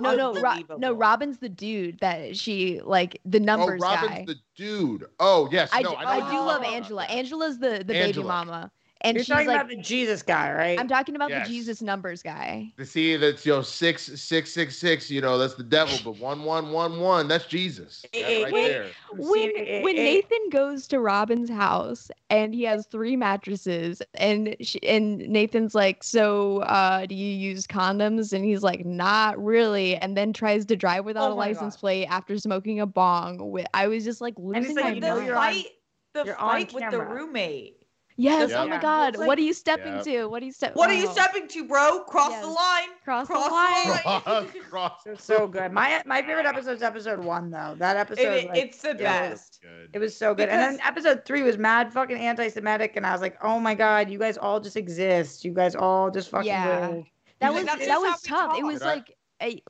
[0.00, 0.92] no, no, Ro- no.
[0.92, 4.24] Robin's the dude that she like the numbers Oh, Robin's guy.
[4.26, 5.06] the dude.
[5.18, 5.70] Oh, yes.
[5.72, 7.04] I, no, do, I, I do love Angela.
[7.04, 8.70] Angela's the the baby mama,
[9.02, 10.78] and You're she's talking like about the Jesus guy, right?
[10.78, 11.46] I'm talking about Yes.
[11.46, 12.72] the Jesus numbers guy.
[12.76, 15.10] To see that's you know six six six six.
[15.10, 17.28] You know that's the devil, but one one one one.
[17.28, 18.04] That's Jesus.
[18.12, 18.90] That right hey, there.
[19.18, 25.18] when when Nathan goes to Robin's house and he has three mattresses and she, and
[25.18, 30.32] Nathan's like, "So, uh, do you use condoms?" And he's like, "Not really." And then
[30.32, 31.80] tries to drive without Oh a license God.
[31.80, 33.50] plate after smoking a bong.
[33.50, 35.30] With I was just like it's losing like, my you the mind.
[35.34, 35.66] fight
[36.14, 37.77] the you're fight with the roommate.
[38.20, 38.50] Yes.
[38.50, 38.58] Yep.
[38.58, 39.16] Oh my God.
[39.16, 40.04] Like- what are you stepping Yep.
[40.04, 40.26] to?
[40.26, 40.74] What are you stepping?
[40.76, 41.12] What are you oh.
[41.12, 42.00] stepping to, bro?
[42.00, 42.44] Cross Yes.
[42.44, 42.88] the line.
[43.04, 43.88] Cross, Cross the the line.
[43.88, 44.00] line.
[44.02, 45.06] Cross, cross.
[45.06, 45.72] It so good.
[45.72, 47.76] My my favorite episode is episode one though.
[47.78, 49.60] That episode, It- like, it's the yeah, best.
[49.62, 49.90] Good.
[49.92, 50.48] It was so good.
[50.48, 54.10] and then episode three was mad fucking anti-Semitic, and I was like, oh my god,
[54.10, 55.44] you guys all just exist.
[55.44, 56.88] You guys all just fucking Yeah.
[56.88, 57.04] live.
[57.40, 58.58] That was like, that just how was we tough.
[58.58, 59.16] It was like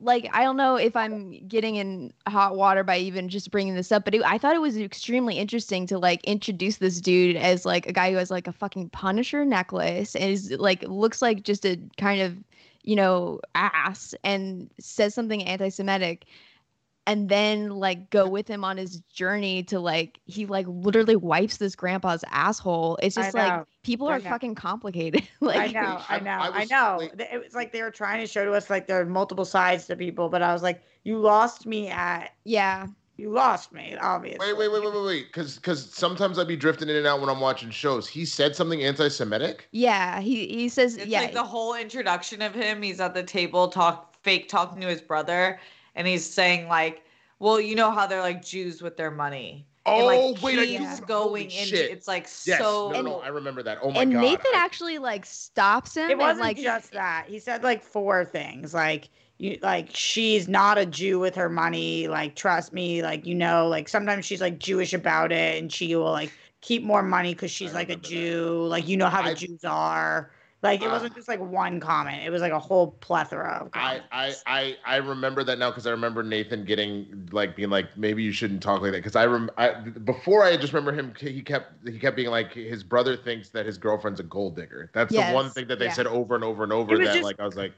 [0.01, 3.91] Like I don't know if I'm getting in hot water by even just bringing this
[3.91, 7.65] up, but it, I thought it was extremely interesting to like introduce this dude as
[7.65, 11.43] like a guy who has like a fucking Punisher necklace and is like looks like
[11.43, 12.35] just a kind of
[12.83, 16.25] you know ass and says something anti-Semitic,
[17.09, 21.57] and then like go with him on his journey to like he like literally wipes
[21.57, 22.97] this grandpa's asshole.
[23.01, 24.29] It's just like people I are know.
[24.29, 25.27] fucking complicated.
[25.41, 26.95] like I know, I I- know, I I, was- know.
[26.99, 27.17] wait.
[27.17, 29.45] Th- It was like they were trying to show to us like there are multiple
[29.45, 32.87] sides to people, but I was like, you lost me at yeah.
[33.17, 34.39] you lost me, obviously.
[34.47, 35.25] Wait, wait, wait, wait, wait, wait.
[35.27, 38.07] Because because sometimes I'd be drifting in and out when I'm watching shows.
[38.07, 39.67] He said something anti-Semitic.
[39.71, 41.21] Yeah, he he says It's yeah.
[41.21, 42.81] like the whole introduction of him.
[42.81, 45.59] He's at the table, talk fake talking to his brother,
[45.95, 47.03] and he's saying like,
[47.39, 50.65] "Well, you know how they're like Jews with their money." and, Oh like, wait, I
[50.65, 52.91] keeps going holy into it's like Yes, so.
[52.91, 53.79] no, no, I remember that.
[53.81, 54.21] Oh my and god.
[54.21, 57.25] Nathan I- actually like stops him it wasn't like just that.
[57.27, 59.09] He said like four things, like
[59.39, 62.07] you like she's not a Jew with her money.
[62.07, 65.95] Like trust me, like you know, like sometimes she's like Jewish about it, and she
[65.95, 68.09] will like keep more money because she's I like a remember that.
[68.09, 68.65] Jew.
[68.67, 70.29] Like you know how the I- Jews are.
[70.61, 70.91] Like it Ah.
[70.91, 72.21] wasn't just like one comment.
[72.23, 74.43] It was like a whole plethora of I, comments.
[74.45, 77.95] I, I, I I remember that now because I remember Nathan getting like being like
[77.97, 81.13] maybe you shouldn't talk like that because I rem I before I just remember him
[81.17, 84.89] he kept he kept being like his brother thinks that his girlfriend's a gold digger.
[84.93, 85.93] That's the one thing that they yeah.
[85.93, 86.97] said over and over and over.
[86.97, 87.73] That just- like I was like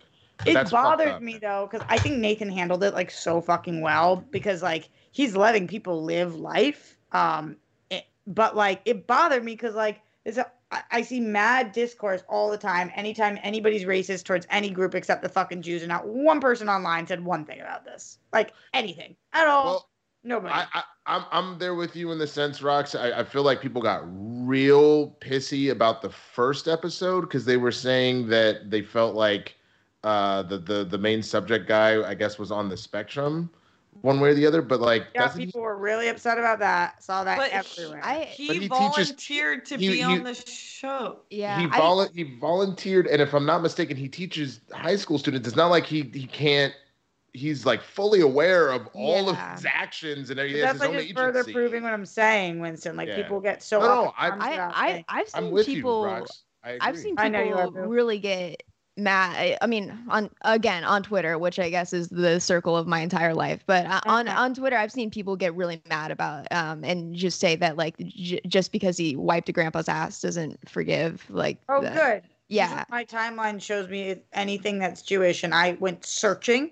[0.45, 4.63] it bothered me though because I think Nathan handled it like so fucking well because
[4.63, 6.97] like he's letting people live life.
[7.11, 7.57] Um,
[7.89, 12.23] it, but like it bothered me because like it's a, I, I see mad discourse
[12.29, 12.91] all the time.
[12.95, 17.05] Anytime anybody's racist towards any group except the fucking Jews, and not one person online
[17.07, 19.65] said one thing about this, like anything at all.
[19.65, 19.87] Well,
[20.23, 20.53] Nobody.
[20.53, 22.99] I, I I'm I'm there with you in the sense, Rox.
[22.99, 27.71] I, I feel like people got real pissy about the first episode because they were
[27.71, 29.55] saying that they felt like
[30.03, 33.49] uh the, the the main subject guy, I guess, was on the spectrum
[34.01, 34.61] one way or the other.
[34.61, 37.03] But like yeah, doesn't he- people were really upset about that.
[37.03, 38.01] Saw that But he- everywhere.
[38.03, 41.19] I he, But he teaches- volunteered to he- be he- on the show.
[41.29, 41.59] yeah.
[41.59, 45.47] he I- he volunteered, and if I'm not mistaken, he teaches high school students.
[45.47, 46.73] It's not like he he can't.
[47.33, 49.53] He's like fully aware of all Yeah.
[49.53, 51.21] of his actions and But he has that's his like own just agency.
[51.21, 52.97] further proving what I'm saying, Winston.
[52.97, 53.15] Like Yeah.
[53.21, 56.27] people get so No, no, I, I, I, I've seen I'm with people you, Rox.
[56.63, 57.01] I I've agree.
[57.03, 58.61] seen I know you are, people really get
[58.97, 59.57] mad.
[59.61, 63.33] I- mean, on again on Twitter, which I guess is the circle of my entire
[63.33, 63.63] life.
[63.65, 67.39] But uh, on on Twitter, I've seen people get really mad about um and just
[67.39, 71.57] say that like j- just because he wiped a grandpa's ass doesn't forgive like.
[71.69, 72.23] Oh, the- good.
[72.49, 72.83] Yeah.
[72.89, 76.71] My timeline shows me anything that's Jewish, and I went searching,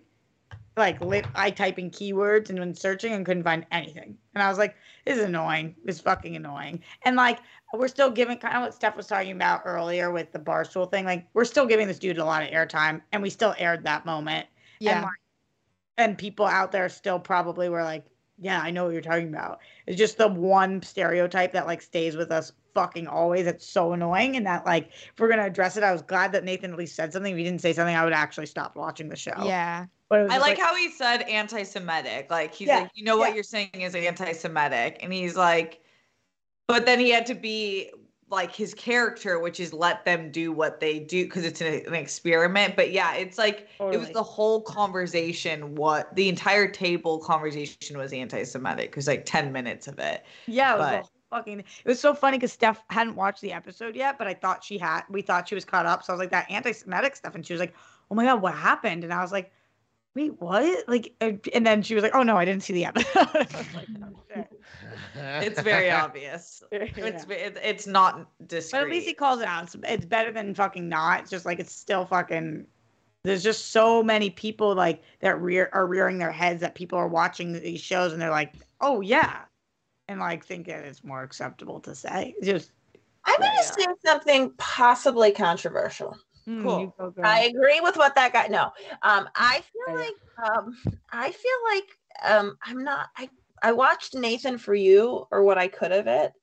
[0.80, 4.18] like lit, I type in keywords and went searching and couldn't find anything.
[4.34, 4.76] And I was like,
[5.06, 5.76] "This is annoying.
[5.85, 7.39] This is fucking annoying." And like,
[7.73, 11.06] we're still giving kind of what Steph was talking about earlier with the barstool thing.
[11.06, 14.06] Like, we're still giving this dude a lot of airtime, and we still aired that
[14.06, 14.47] moment.
[14.80, 14.95] Yeah.
[14.95, 15.11] And, like,
[15.97, 18.06] and people out there still probably were like,
[18.39, 19.60] yeah, I know what you're talking about.
[19.85, 23.45] It's just the one stereotype that like stays with us fucking always.
[23.47, 24.38] It's so annoying.
[24.38, 26.95] And that like if we're gonna address it, I was glad that Nathan at least
[26.95, 27.34] said something.
[27.34, 29.43] If he didn't say something, I would actually stop watching the show.
[29.43, 29.88] Yeah.
[30.11, 32.30] I just like how he said anti-Semitic.
[32.31, 33.36] Like he's Yeah, like, you know what yeah.
[33.36, 35.81] you're saying is anti-Semitic, and he's like,
[36.68, 37.91] but then he had to be
[38.31, 41.95] like his character, which is let them do what they do because it's an, an
[41.95, 42.76] experiment.
[42.76, 45.76] But yeah, it's like it was the whole conversation.
[45.76, 48.90] What the entire table conversation was anti-Semitic.
[48.90, 50.23] It was like ten minutes of it.
[50.48, 51.60] Yeah, it but- fucking.
[51.60, 54.77] It was so funny because Steph hadn't watched the episode yet, but I thought she
[54.77, 55.03] had.
[55.10, 57.53] We thought she was caught up, so I was like that anti-Semitic stuff, and she
[57.53, 57.73] was like,
[58.11, 59.52] "Oh my god, what happened?" And I was like,
[60.19, 63.27] "Wait, what?" Like, and then she was like, "Oh no, I didn't see the episode."
[63.73, 64.45] Like, "Oh.
[65.15, 66.63] It's very obvious.
[66.71, 67.35] It's Yeah.
[67.35, 68.79] it, it's not discreet.
[68.79, 69.63] But at least he calls it out.
[69.63, 71.21] It's, it's better than fucking not.
[71.21, 72.65] It's just like it's still fucking.
[73.23, 77.07] There's just so many people like that rear are rearing their heads that people are
[77.07, 79.41] watching these shows and they're like, oh yeah,
[80.07, 82.33] and like think that it's more acceptable to say.
[82.37, 82.71] It's just
[83.25, 86.17] I'm going to say something possibly controversial.
[86.49, 86.95] Hmm, Cool.
[86.97, 87.21] go.
[87.23, 88.47] I agree with what that guy.
[88.47, 88.71] No,
[89.03, 90.03] um, I feel Yeah.
[90.05, 90.77] like um,
[91.11, 93.07] I feel like um, I'm not.
[93.17, 93.30] I
[93.61, 96.34] I watched Nathan for You or what I could of it,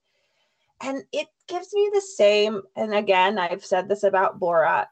[0.82, 2.62] and it gives me the same.
[2.76, 4.86] And again, I've said this about Borat,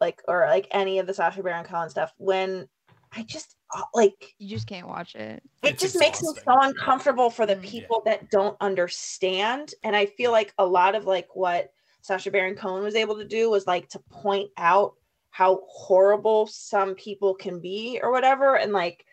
[0.00, 2.12] like or like any of the Sacha Baron Cohen stuff.
[2.18, 2.68] When
[3.12, 5.42] I just uh, like You just can't watch it.
[5.62, 7.62] it It's just makes me so uncomfortable for the Mm.
[7.62, 11.70] people that don't understand and i feel like a lot of like what
[12.02, 14.94] Sacha Baron Cohen was able to do was like to point out
[15.30, 19.04] how horrible some people can be or whatever and like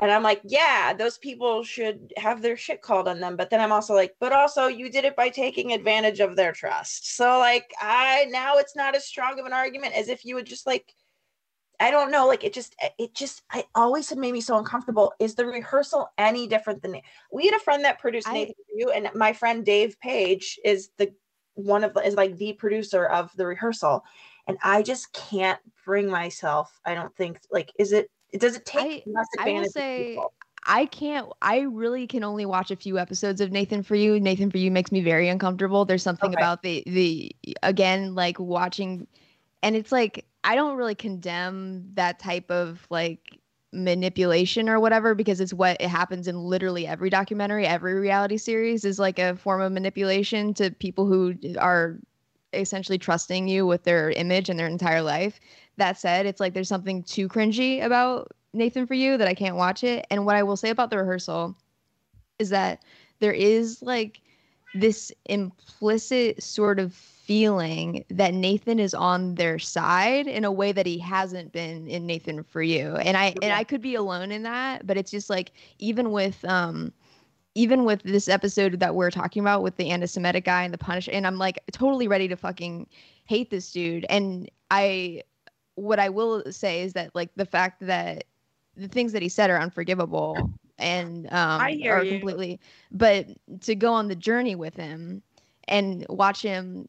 [0.00, 3.34] and I'm like, yeah, those people should have their shit called on them.
[3.34, 6.52] But then I'm also like, but also you did it by taking advantage of their
[6.52, 7.16] trust.
[7.16, 10.46] So like I now it's not as strong of an argument as if you would
[10.46, 10.92] just like
[11.78, 15.12] I don't know, like it just it just I always have made me so uncomfortable.
[15.18, 17.00] Is the rehearsal any different than
[17.32, 20.58] we had a friend that produced I- Nathan for You, and my friend Dave Page
[20.64, 21.12] is the
[21.56, 24.04] one of the is like the producer of the rehearsal.
[24.46, 29.04] And I just can't bring myself, I don't think like is it does it take
[29.38, 30.32] I- I will say- people?
[30.68, 31.28] I can't.
[31.42, 34.18] I really can only watch a few episodes of Nathan for You.
[34.18, 35.84] Nathan for You makes me very uncomfortable.
[35.84, 36.40] There's something Okay.
[36.42, 39.06] about the the again like watching,
[39.62, 43.38] and it's like I don't really condemn that type of like
[43.72, 48.84] manipulation or whatever because it's what it happens in literally every documentary, every reality series
[48.84, 51.98] is like a form of manipulation to people who are
[52.52, 55.40] essentially trusting you with their image and their entire life.
[55.76, 59.56] That said, it's like there's something too cringy about Nathan for you that I can't
[59.56, 60.06] watch it.
[60.10, 61.54] And what I will say about the rehearsal
[62.38, 62.82] is that
[63.20, 64.20] there is like
[64.74, 70.86] this implicit sort of feeling that Nathan is on their side in a way that
[70.86, 72.94] he hasn't been in Nathan for you.
[72.96, 76.44] And I and I could be alone in that, but it's just like even with
[76.44, 76.92] um
[77.56, 81.08] even with this episode that we're talking about with the anti-Semitic guy and the punish,
[81.10, 82.86] and I'm like totally ready to fucking
[83.24, 84.04] hate this dude.
[84.10, 85.22] And I,
[85.74, 88.24] what I will say is that like the fact that
[88.76, 92.18] the things that he said are unforgivable and um, I hear are you.
[92.18, 92.60] completely.
[92.92, 93.26] But
[93.62, 95.22] to go on the journey with him
[95.66, 96.86] and watch him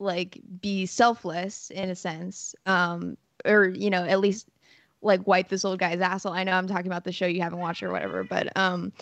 [0.00, 4.48] like be selfless in a sense, um, or you know at least
[5.02, 6.32] like wipe this old guy's asshole.
[6.32, 8.92] I know I'm talking about the show you haven't watched or whatever, but um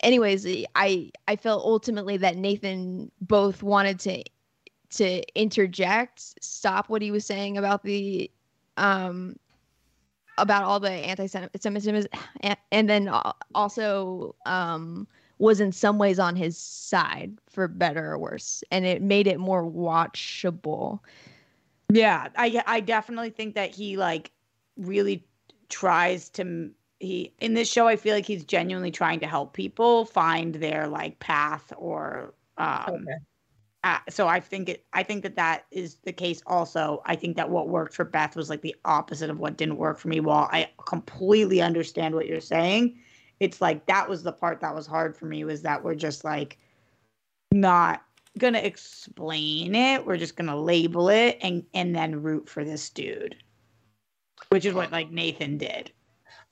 [0.00, 4.22] anyways, I I felt ultimately that Nathan both wanted to
[4.90, 8.30] to interject, stop what he was saying about the
[8.76, 9.36] um
[10.38, 12.06] about all the anti-Semitism,
[12.70, 13.10] and, then
[13.54, 15.06] also um
[15.38, 19.38] was in some ways on his side for better or worse, and it made it
[19.38, 21.00] more watchable.
[21.90, 24.32] Yeah, I I definitely think that he like
[24.76, 25.26] really
[25.68, 26.70] tries to
[27.00, 30.88] he in this show I feel like he's genuinely trying to help people find their
[30.88, 33.18] like path or um Okay.
[33.84, 37.02] uh, so I think it I think that that is the case also.
[37.06, 39.98] I think that what worked for Beth was like the opposite of what didn't work
[39.98, 40.20] for me.
[40.20, 42.98] While I completely understand what you're saying,
[43.40, 46.24] it's like that was the part that was hard for me was that we're just
[46.24, 46.58] like
[47.52, 48.02] not
[48.38, 50.06] gonna explain it.
[50.06, 53.36] We're just gonna label it and and then root for this dude,
[54.50, 55.92] which is what like Nathan did.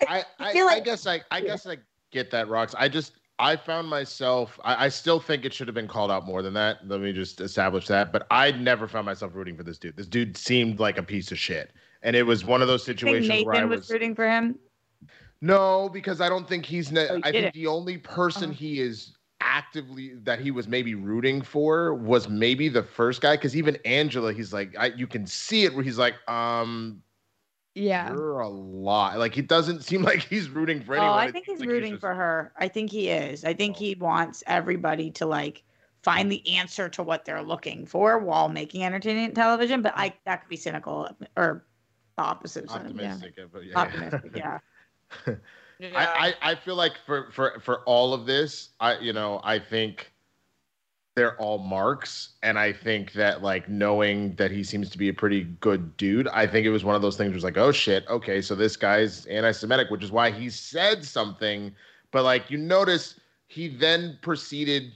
[0.09, 1.79] I, I, feel I like- guess I, I guess I
[2.13, 2.75] get that, Rox.
[2.77, 4.59] I just, I found myself.
[4.63, 6.87] I, I still think it should have been called out more than that.
[6.87, 8.13] Let me just establish that.
[8.13, 9.97] But I never found myself rooting for this dude.
[9.97, 11.73] This dude seemed like a piece of shit,
[12.03, 13.81] and it was one of those I think situations where I was.
[13.81, 14.59] was rooting for him.
[15.41, 16.91] No, because I don't think he's.
[16.91, 17.55] Ne- Oh, you I think didn't?
[17.55, 18.59] the only person Uh-huh.
[18.59, 23.37] he is actively that he was maybe rooting for was maybe the first guy.
[23.37, 27.03] Because even Angela, he's like, I, you can see it where he's like, um,
[27.75, 28.13] Yeah.
[28.13, 29.19] you're a lot.
[29.19, 31.19] Like it doesn't seem like he's rooting for Oh, anyone.
[31.19, 32.53] I think seems he's like rooting just- for her.
[32.57, 33.45] I think he is.
[33.45, 35.63] I think he wants everybody to like
[36.03, 39.83] find the answer to what they're looking for while making entertaining television.
[39.83, 41.67] But I that could be cynical or
[42.17, 42.93] the opposite of cynical.
[42.93, 43.35] optimistic.
[43.53, 44.59] But yeah, Optimistic, yeah.
[45.81, 49.59] I, I I feel like for for for all of this, I you know I
[49.59, 50.12] think
[51.16, 55.15] they're all marks, and I think that like knowing that he seems to be a
[55.15, 57.31] pretty good dude, I think it was one of those things.
[57.31, 61.05] Where it's like, oh shit, okay, so this guy's anti-Semitic, which is why he said
[61.05, 61.74] something.
[62.11, 63.19] But like you notice,
[63.49, 64.93] he then proceeded.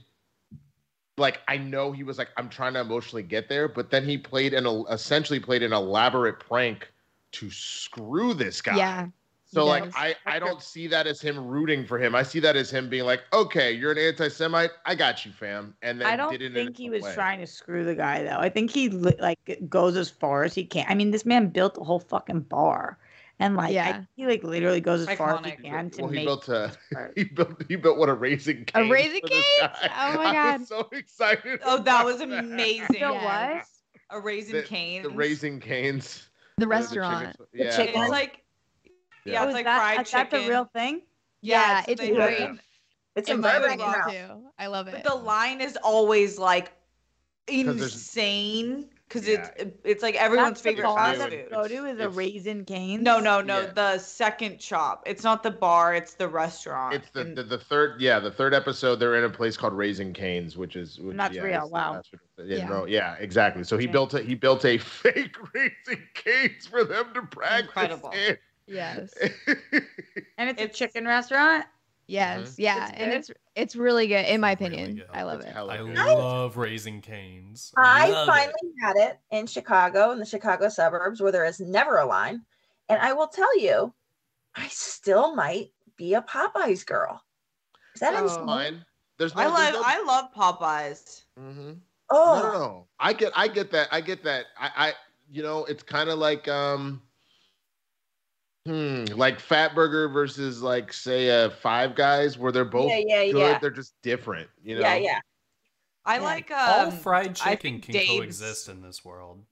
[1.17, 4.17] Like I know he was like, I'm trying to emotionally get there, but then he
[4.17, 6.91] played an essentially played an elaborate prank
[7.33, 8.77] to screw this guy.
[8.77, 9.07] Yeah.
[9.53, 9.91] So He like.
[9.95, 12.15] I I don't see that as him rooting for him.
[12.15, 14.71] I see that as him being like, okay, you're an anti-Semite.
[14.85, 15.75] I got you, fam.
[15.81, 17.13] And then I don't did it think he was way.
[17.13, 18.37] trying to screw the guy though.
[18.37, 20.85] I think he like goes as far as he can.
[20.87, 22.97] I mean, this man built a whole fucking bar,
[23.39, 23.91] and like Yeah.
[23.93, 26.25] think he like literally goes as far as he can to Well, he make.
[26.27, 26.71] built a
[27.17, 28.89] he built he built what a raising A cane.
[28.89, 30.25] Raising for this Oh my god.
[30.25, 30.59] I God.
[30.61, 31.59] was so excited.
[31.65, 32.85] Oh, that was amazing.
[32.91, 33.67] You know Yes.
[34.11, 35.03] A raisin The, cane.
[35.03, 36.29] the raising canes.
[36.57, 37.31] The the restaurant.
[37.31, 37.75] chicken- The yeah.
[37.75, 38.01] chicken.
[38.01, 38.43] It's like
[39.25, 39.33] Yeah.
[39.33, 40.43] yeah, Oh, it's is like that, fried is that chicken.
[40.45, 41.01] the real thing?
[41.41, 42.39] Yeah, so it's they do great.
[42.41, 42.51] it.
[43.15, 44.05] It's in in my Burbank now.
[44.09, 44.43] too.
[44.57, 44.93] I love it.
[44.93, 46.71] But the line is always like
[47.47, 49.51] insane because Yeah.
[49.57, 51.45] it's it's like everyone's That's the favorite bar fast that food.
[51.45, 53.03] we go to is a It's- Raising Cane's.
[53.03, 53.61] No, no, no.
[53.61, 53.71] Yeah.
[53.73, 55.03] The second shop.
[55.05, 55.93] It's not the bar.
[55.93, 56.95] It's the restaurant.
[56.95, 59.73] It's the, And- the the third yeah the third episode they're in a place called
[59.73, 62.01] Raising Cane's which is which, That's yeah, real, wow.
[62.37, 62.67] yeah, Yeah.
[62.69, 63.91] no, yeah exactly so he Okay.
[63.91, 68.11] built a he built a fake Raising Cane's for them to practice Incredible.
[68.11, 68.37] in.
[68.71, 69.13] Yes.
[70.37, 71.65] and it's, a chicken restaurant.
[72.07, 72.55] Yes.
[72.57, 72.89] Yeah.
[72.89, 75.03] It's and it's it's really good in my It's really opinion.
[75.13, 75.55] I love It's it.
[75.55, 77.73] I love raising canes.
[77.77, 78.73] I Love finally it.
[78.81, 82.41] had it in Chicago, in the Chicago suburbs, where there is never a line.
[82.89, 83.93] And I will tell you,
[84.55, 87.23] I still might be a Popeyes girl.
[87.95, 88.23] Is that Oh.
[88.23, 88.45] insane?
[88.45, 88.85] fine
[89.17, 91.23] there's no, I love no- I love Popeyes.
[91.39, 91.79] Mhm.
[92.09, 92.87] Oh, No, no, no.
[92.99, 93.87] I get, I get that.
[93.91, 94.47] I get that.
[94.57, 94.93] I, I
[95.29, 97.01] you know, it's kind of like, um,
[98.65, 103.39] hmm, like Fatburger versus like say a Five Guys, where they're both yeah, yeah, good.
[103.39, 103.59] yeah.
[103.59, 104.49] They're just different.
[104.63, 104.81] You know.
[104.81, 105.19] Yeah, yeah.
[106.05, 106.21] I Yeah.
[106.21, 109.43] like All um fried chicken can Dave's- coexist in this world.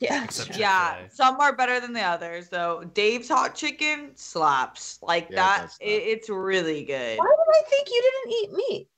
[0.00, 0.26] Yeah.
[0.54, 2.84] Yeah, some are better than the others though.
[2.94, 5.00] Dave's hot chicken slaps.
[5.02, 7.18] Like Yeah, that it, it's really good.
[7.18, 8.88] Why would I think you didn't eat meat?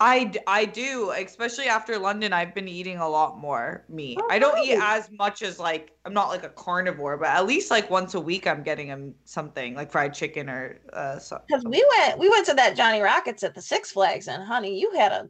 [0.00, 2.32] I, I do, especially after London.
[2.32, 4.16] I've been eating a lot more meat.
[4.22, 7.46] Oh, I don't eat as much as like I'm not like a carnivore, but at
[7.46, 11.18] least like once a week I'm getting um, something like fried chicken or uh.
[11.46, 14.80] Because we went, we went to that Johnny Rockets at the Six Flags, and honey,
[14.80, 15.28] you had a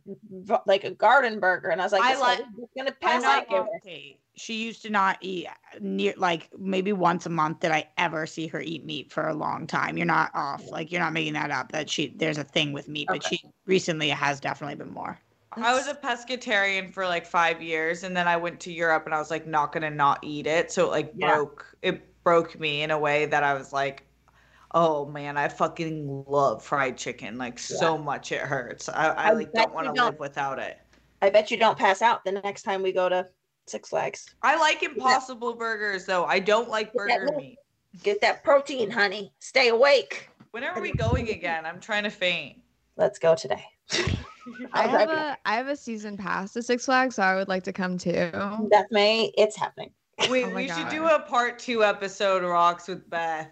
[0.67, 2.45] like a garden burger, and I was like, I like-
[2.77, 3.51] gonna pass out.
[3.51, 4.15] know here.
[4.37, 5.49] She used to not eat
[5.81, 9.35] near like maybe once a month did I ever see her eat meat for a
[9.35, 9.97] long time.
[9.97, 10.71] You're not off.
[10.71, 13.41] Like you're not making that up that she there's a thing with meat, but she
[13.67, 15.19] recently has definitely been more.
[15.63, 19.15] I was a pescatarian for like five years, and then I went to Europe, and
[19.15, 20.71] I was like not gonna not eat it.
[20.73, 21.29] So it like Yeah.
[21.29, 24.05] broke it broke me in a way that I was like,
[24.75, 28.89] oh man, I fucking love fried chicken like so much it hurts.
[28.89, 30.79] I, I I like don't want to live without it.
[31.21, 33.27] I bet you don't pass out the next time we go to
[33.67, 34.27] Six Flags.
[34.43, 36.25] I like Impossible Burgers though.
[36.25, 37.59] I don't like burger meat.
[38.03, 39.33] Get that protein, honey.
[39.41, 40.29] Stay awake.
[40.51, 41.67] When are we going again?
[41.67, 42.59] I'm trying to faint.
[42.97, 43.65] Let's go today.
[44.73, 47.49] I I'll have a I have a season pass to Six Flags, so I would
[47.49, 48.31] like to come too.
[48.71, 49.91] Beth May, it's happening.
[50.31, 53.51] We, Oh my we should do a part two episode rocks with Beth.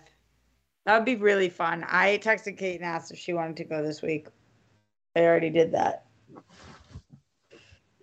[0.84, 1.84] That would be really fun.
[1.88, 4.28] I texted Kate and asked if she wanted to go this week.
[5.16, 6.06] I already did that.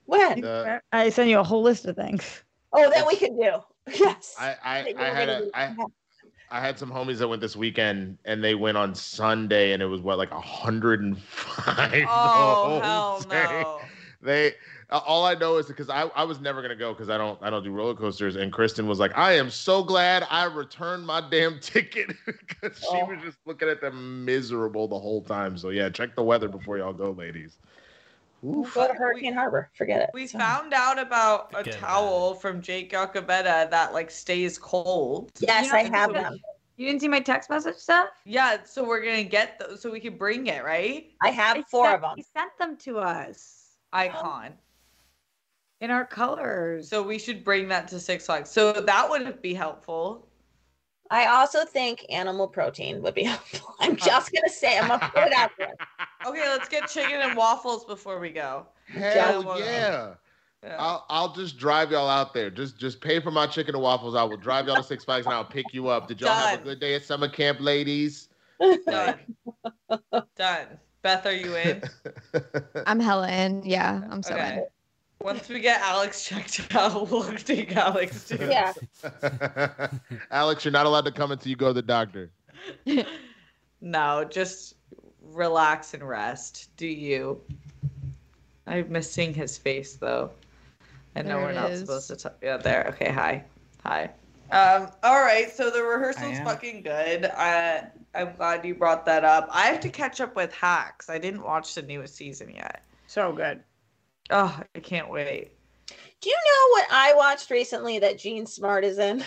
[0.05, 0.41] When?
[0.41, 2.43] The- I sent you a whole list of things.
[2.73, 3.51] Oh, that we can do.
[3.99, 4.33] Yes.
[4.39, 5.51] I, I, That I had gonna a, do.
[5.53, 5.75] I,
[6.53, 9.87] I had some homies that went this weekend, and they went on Sunday, and it
[9.87, 12.07] was what like hundred and five.
[12.07, 13.89] Oh hell no.
[14.21, 14.53] They
[14.89, 17.49] all I know is because I, I was never gonna go because I don't I
[17.49, 21.21] don't do roller coasters and Kristen was like I am so glad I returned my
[21.29, 23.03] damn ticket because she Oh.
[23.03, 25.57] was just looking at them miserable the whole time.
[25.57, 27.57] So yeah, check the weather before y'all go, ladies.
[28.45, 28.73] Oof.
[28.73, 29.69] Go to Hurricane Harbor.
[29.73, 30.09] Forget it.
[30.13, 35.31] We So- found out about a Forget towel from Jake Jacobetta that like stays cold.
[35.39, 36.39] Yes, You know, I have it's- them.
[36.75, 38.09] You didn't see my text message stuff?
[38.25, 41.11] Yeah, so we're gonna get those so we can bring it, right?
[41.21, 42.13] I have I four sent- of them.
[42.17, 44.57] He sent them to us Icon.
[45.81, 46.89] in our colors.
[46.89, 48.49] So we should bring that to Six Flags.
[48.49, 50.27] So that would be helpful.
[51.09, 53.75] I also think animal protein would be helpful.
[53.79, 54.05] I'm uh-huh.
[54.05, 55.73] just gonna say I'm gonna put it out there.
[56.25, 58.65] Okay, let's get chicken and waffles before we go.
[58.87, 60.13] Hell well, yeah.
[60.63, 60.77] Yeah.
[60.79, 62.49] I'll I'll just drive y'all out there.
[62.49, 64.15] Just just pay for my chicken and waffles.
[64.15, 66.07] I will drive y'all to Six Flags and I'll pick you up.
[66.07, 68.29] Did y'all have a good day at summer camp, ladies?
[68.87, 69.19] Done.
[70.37, 70.67] Done.
[71.01, 71.83] Beth, are you in?
[72.87, 73.63] I'm hella in.
[73.63, 74.63] Yeah, I'm so Okay.
[75.21, 78.37] Once we get Alex checked out, we'll take Alex too.
[78.41, 78.73] Yeah.
[80.31, 82.29] Alex, you're not allowed to come until you go to the doctor.
[83.81, 84.75] No, just
[85.21, 86.69] relax and rest.
[86.77, 87.41] Do you?
[88.67, 90.31] I'm missing his face though.
[91.15, 91.81] I know There we're not is.
[91.81, 92.35] supposed to talk.
[92.41, 92.85] Yeah, there.
[92.89, 93.43] Okay, hi.
[93.83, 94.09] Hi.
[94.51, 97.25] Um, all right, so the rehearsal's fucking good.
[97.25, 99.47] I I'm glad you brought that up.
[99.51, 101.09] I have to catch up with Hacks.
[101.09, 102.83] I didn't watch the newest season yet.
[103.07, 103.63] so good.
[104.29, 105.51] Oh, I can't wait.
[106.21, 109.23] Do you know what I watched recently that Jean Smart is in?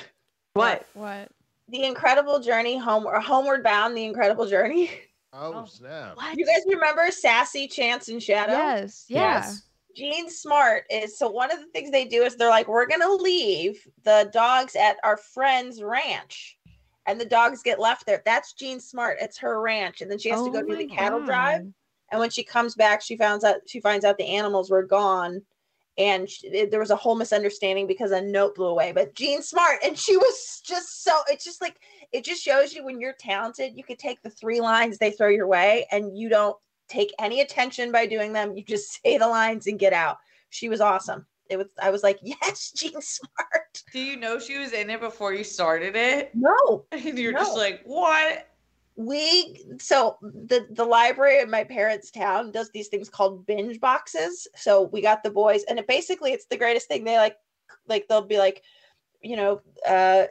[0.55, 0.87] What?
[0.95, 1.29] What?
[1.69, 4.91] The Incredible Journey Home or Homeward Bound, The Incredible Journey.
[5.39, 5.65] Oh, Oh.
[5.67, 6.17] snap.
[6.17, 6.39] What?
[6.39, 8.53] You guys remember Sassy Chance and Shadow?
[8.55, 9.05] Yes.
[9.07, 9.21] Yeah.
[9.35, 9.63] Yes.
[9.95, 13.11] Jean Smart is so one of the things they do is they're like, we're gonna
[13.11, 16.59] leave the dogs at our friend's ranch.
[17.05, 18.23] And the dogs get left there.
[18.25, 19.19] That's Jean Smart.
[19.21, 20.01] It's her ranch.
[20.01, 21.67] And then she has to Oh go do my the cattle drive.
[22.11, 25.43] And when she comes back, she finds out she finds out the animals were gone,
[25.99, 28.93] and sh it- there was a whole misunderstanding because a note blew away.
[28.93, 31.13] But Jean Smart, and she was just so.
[31.29, 31.77] It's just like
[32.13, 35.29] it just shows you when you're talented, you could take the three lines they throw
[35.29, 36.57] your way, and you don't
[36.89, 38.57] take any attention by doing them.
[38.57, 40.19] You just say the lines and get out.
[40.51, 41.27] She was awesome.
[41.51, 43.83] It was I was like, yes, Jean Smart.
[43.93, 46.31] Do you know she was in it before you started it?
[46.35, 47.41] No, And you're No.
[47.41, 48.47] just like, what?
[48.97, 54.49] We so the the library in my parents' town does these things called binge boxes.
[54.57, 57.05] So we got the boys, and it basically it's the greatest thing.
[57.05, 57.37] They like
[57.89, 58.63] like they'll be like,
[59.23, 60.27] you know, uh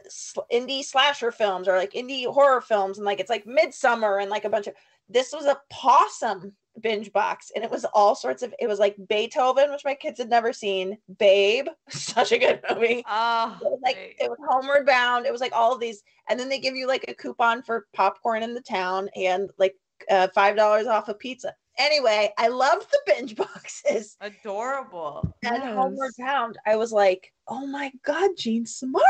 [0.52, 4.44] indie slasher films or like indie horror films, and like it's like Midsummer and like
[4.44, 4.74] a bunch of
[5.08, 8.96] this was a possum binge box and it was all sorts of it was like
[9.08, 13.80] beethoven which my kids had never seen babe such a good movie Oh, it was
[13.82, 16.74] like it was homeward bound it was like all of these and then they give
[16.74, 19.74] you like a coupon for popcorn in the town and like
[20.10, 25.32] uh, five dollars off a pizza anyway i loved the binge boxes adorable.
[25.44, 29.02] and homeward bound i was like oh my god jean smart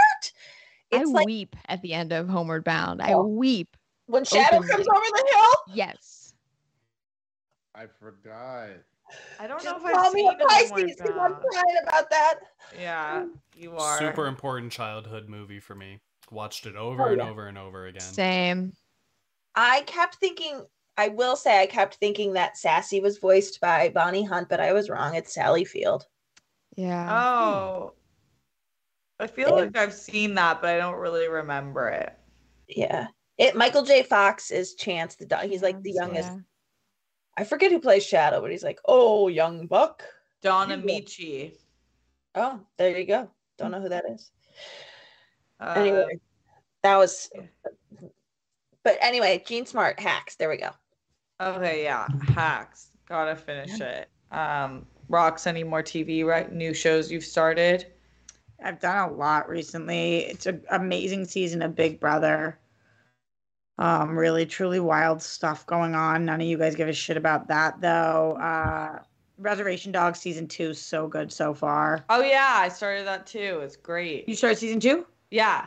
[0.95, 3.03] I it's like weep at the end of Homeward Bound.
[3.03, 3.27] I Oh.
[3.27, 3.77] weep.
[4.07, 4.69] when shadow openly.
[4.73, 6.26] comes over the hill Yes.
[7.77, 8.71] I forgot.
[9.39, 11.77] I don't just know if call I've me seen a pisces Homeward because i'm crying
[11.87, 12.35] about that
[12.77, 13.99] Yeah, you are.
[13.99, 16.01] Super important childhood movie for me.
[16.31, 18.01] Watched it over Oh, and over and over again.
[18.01, 18.73] Same.
[19.55, 20.65] I kept thinking,
[20.97, 24.73] I will say, I kept thinking that Sassy was voiced by Bonnie Hunt, but I
[24.73, 25.15] was wrong.
[25.15, 26.05] It's Sally Field.
[26.77, 27.09] Yeah.
[27.39, 27.93] Oh,
[29.21, 29.55] I feel Yeah.
[29.55, 32.13] like I've seen that, but I don't really remember it.
[32.69, 33.07] Yeah.
[33.39, 34.03] It Michael J.
[34.03, 35.45] Fox is Chance the dog.
[35.45, 36.31] He's like the youngest.
[36.33, 36.39] yeah.
[37.37, 40.03] I forget who plays Shadow, but he's like, oh, young buck.
[40.43, 40.83] Donna Yeah.
[40.83, 41.57] Michi.
[42.35, 43.31] Oh, there you go.
[43.59, 44.31] Don't know who that is.
[45.61, 46.19] Uh, Anyway,
[46.83, 47.31] that was.
[48.83, 50.37] But anyway, Jean Smart hacks.
[50.37, 50.71] There we go.
[51.41, 52.91] Okay, yeah, hacks.
[53.09, 54.09] Gotta finish it.
[54.31, 56.53] Um, Rox, any more TV right?
[56.53, 57.87] New shows you've started?
[58.63, 60.19] I've done a lot recently.
[60.27, 62.59] It's an amazing season of Big Brother.
[63.79, 66.25] Um, really, truly wild stuff going on.
[66.25, 68.39] None of you guys give a shit about that, though.
[68.41, 69.01] Uh,
[69.39, 72.05] Reservation Dogs season two is so good so far.
[72.09, 73.61] Oh yeah, I started that too.
[73.63, 74.27] It's great.
[74.29, 75.07] You started season two?
[75.31, 75.67] Yeah,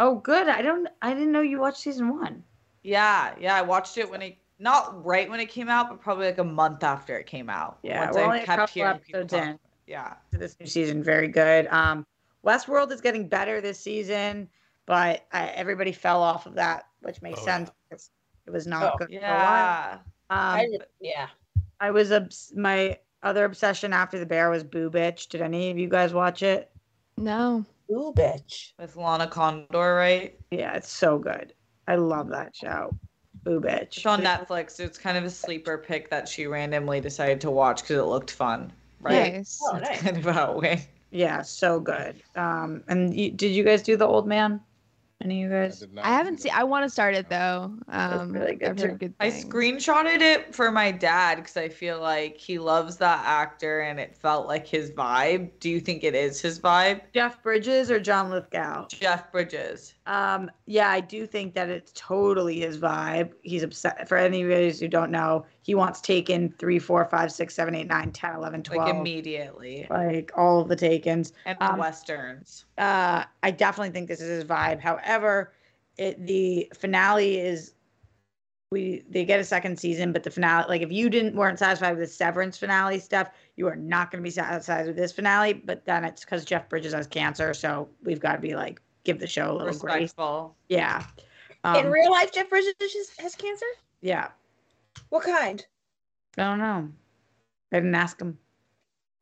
[0.00, 0.48] Oh, good.
[0.48, 0.86] I don't.
[1.02, 2.42] I didn't know you watched season one.
[2.82, 3.54] yeah, yeah.
[3.56, 6.44] I watched it when it not right when it came out, but probably like a
[6.44, 7.78] month after it came out.
[7.82, 9.58] Yeah, Once we're I kept couple hearing episodes in.
[9.86, 10.14] Yeah.
[10.30, 11.02] this new season.
[11.02, 11.66] Very good.
[11.68, 12.06] Um,
[12.44, 14.48] Westworld is getting better this season,
[14.86, 17.70] but uh, everybody fell off of that, which makes Oh, sense.
[17.88, 18.10] because
[18.46, 19.36] It was not Oh, good for a while.
[19.38, 19.92] Yeah.
[19.94, 20.00] Um,
[20.30, 20.68] I
[21.00, 21.28] yeah.
[21.80, 25.28] I was obs- my other obsession after the bear was Boo Bitch.
[25.28, 26.70] Did any of you guys watch it?
[27.16, 27.64] No.
[27.90, 28.72] Ooh, bitch.
[28.78, 30.38] With Lana Condor, right?
[30.50, 31.52] Yeah, it's so good.
[31.86, 32.94] I love that show.
[33.44, 33.96] Boo Bitch.
[33.98, 34.80] It's on Netflix.
[34.80, 38.30] It's kind of a sleeper pick that she randomly decided to watch because it looked
[38.30, 38.72] fun.
[39.00, 39.34] Right?
[39.34, 39.60] Nice.
[39.62, 40.00] Oh, nice.
[40.02, 40.88] kind of how it went.
[41.10, 42.22] Yeah, so good.
[42.36, 44.60] Um, and you, did you guys do the old man?
[45.22, 45.80] Any of you I, guys?
[45.80, 46.52] did I haven't seen.
[46.54, 47.74] I want to start it though.
[47.88, 48.88] Um, really good I've too.
[48.92, 53.80] good I screenshotted it for my dad because I feel like he loves that actor
[53.80, 55.50] and it felt like his vibe.
[55.60, 57.02] Do you think it is his vibe?
[57.12, 58.86] Jeff Bridges or John Lithgow?
[58.88, 59.94] Jeff Bridges.
[60.06, 63.32] Um, yeah, I do think that it's totally his vibe.
[63.42, 64.08] He's upset.
[64.08, 67.74] For any of you who don't know, he wants taken 3, 4, 5, 6, 7,
[67.74, 68.82] 8, 9, 10, 11, 12.
[68.86, 69.86] Like immediately.
[69.90, 71.32] like all of the takens.
[71.44, 72.64] And the Um, westerns.
[72.78, 74.80] Uh, I definitely think this is his vibe.
[74.80, 75.52] However,
[75.98, 77.74] it the finale is
[78.72, 81.90] we they get a second season, but the finale, like if you didn't weren't satisfied
[81.90, 85.52] with the Severance finale stuff, you are not going to be satisfied with this finale.
[85.52, 89.18] But then it's because Jeff Bridges has cancer, so we've got to be like give
[89.18, 90.02] the show a little grace.
[90.02, 90.56] Respectful.
[90.68, 91.04] Yeah.
[91.64, 93.66] In Um, real life, Jeff Bridges has- has cancer?
[94.00, 94.28] yeah.
[95.10, 95.64] What kind?
[96.38, 96.88] I don't know.
[97.72, 98.38] I didn't ask him.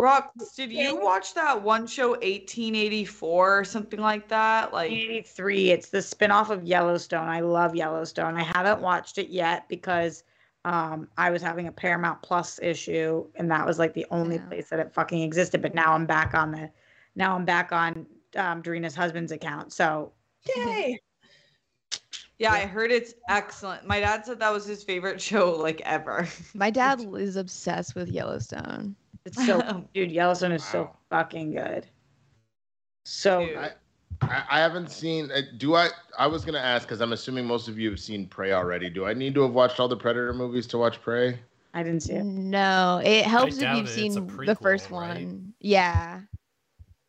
[0.00, 4.72] Rock, did you watch that one show 1884 or something like that?
[4.72, 5.70] Like 83.
[5.72, 7.26] It's the spinoff of Yellowstone.
[7.28, 8.36] I love Yellowstone.
[8.36, 10.22] I haven't watched it yet because
[10.64, 14.46] um, I was having a Paramount Plus issue, and that was like the only Yeah.
[14.46, 15.62] place that it fucking existed.
[15.62, 16.70] But now I'm back on the,
[17.16, 18.06] now I'm back on
[18.36, 19.72] um, Darina's husband's account.
[19.72, 20.12] So
[20.54, 21.00] Yay.
[22.38, 23.86] Yeah, I heard it's excellent.
[23.86, 26.28] My dad said that was his favorite show like ever.
[26.54, 28.94] My dad is obsessed with Yellowstone.
[29.24, 31.86] it's so, dude, Yellowstone is so fucking good.
[33.04, 33.56] So Dude.
[33.56, 33.72] I,
[34.50, 35.30] I haven't seen.
[35.32, 35.88] uh, Do I?
[36.18, 38.90] I was gonna ask because I'm assuming most of you have seen Prey already.
[38.90, 41.38] Do I need to have watched all the Predator movies to watch Prey?
[41.74, 42.24] I didn't see it.
[42.24, 43.90] No, it helps if you've it.
[43.90, 45.14] Seen a the first prequel, right?
[45.14, 45.52] one.
[45.60, 46.20] Yeah.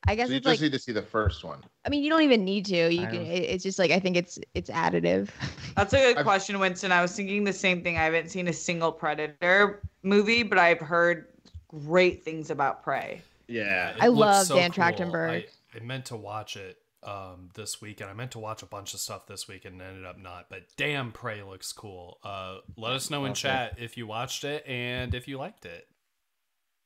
[0.10, 1.64] I guess So you just like need to see the first one.
[1.86, 2.92] I mean you don't even need to.
[2.94, 5.30] You I can don't- it's just like I think it's it's additive.
[5.76, 6.92] That's a good I've- question, Winston.
[6.92, 7.98] I was thinking the same thing.
[7.98, 11.28] I haven't seen a single Predator movie, but I've heard
[11.68, 13.22] great things about Prey.
[13.48, 13.96] Yeah.
[14.00, 14.84] I love so Dan cool.
[14.84, 15.30] Trachtenberg.
[15.30, 18.10] I, I meant to watch it um this weekend.
[18.10, 20.48] I meant to watch a bunch of stuff this week and ended up not.
[20.50, 22.18] But damn, Prey looks cool.
[22.24, 23.42] Uh, let us know in Okay.
[23.42, 25.88] chat if you watched it and if you liked it.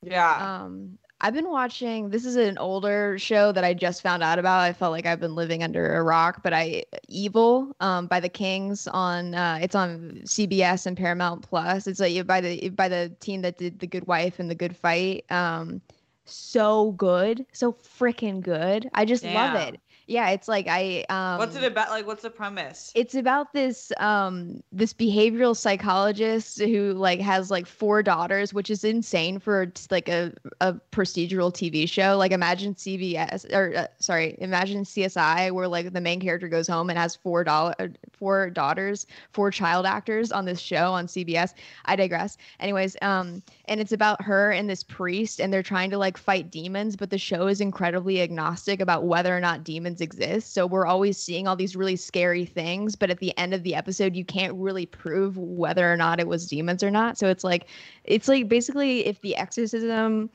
[0.02, 0.62] Yeah.
[0.64, 2.10] Um I've been watching.
[2.10, 4.60] This is an older show that I just found out about.
[4.60, 8.28] I felt like I've been living under a rock, but I Evil um, by the
[8.28, 11.86] Kings on uh, it's on CBS and Paramount Plus.
[11.86, 14.76] It's like by the by the team that did The Good Wife and The Good
[14.76, 15.24] Fight.
[15.30, 15.80] Um,
[16.26, 18.90] so good, so freaking good.
[18.92, 19.80] I just love it.
[20.06, 21.90] Yeah, it's like I um What's it about?
[21.90, 22.92] Like, what's the premise?
[22.94, 28.84] it's about this um this behavioral psychologist who like has like four daughters which is
[28.84, 34.84] insane for like a, a procedural tv show like imagine cbs or uh, sorry imagine
[34.84, 37.74] csi where like the main character goes home and has four dollar
[38.12, 41.54] four daughters four child actors on this show on cbs
[41.86, 45.98] i digress anyways um and it's about her and this priest and they're trying to
[45.98, 50.54] like fight demons but the show is incredibly agnostic about whether or not demons exist
[50.54, 53.74] so we're always seeing all these really scary things but at the end of the
[53.74, 57.44] episode you can't really prove whether or not it was demons or not so it's
[57.44, 57.68] like
[58.04, 60.30] it's like basically if the exorcism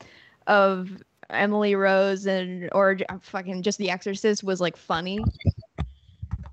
[0.48, 0.90] of
[1.30, 5.20] emily rose and or uh, fucking just the exorcist was like funny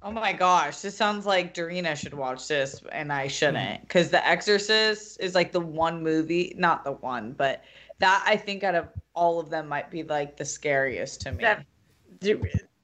[0.07, 3.57] Oh my gosh, this sounds like Dorina should watch this and I shouldn't.
[3.57, 3.81] Mm.
[3.81, 7.65] Because The Exorcist is like the one movie, not the one, but
[7.99, 11.43] that I think out of all of them might be like the scariest to me.
[11.43, 11.67] That-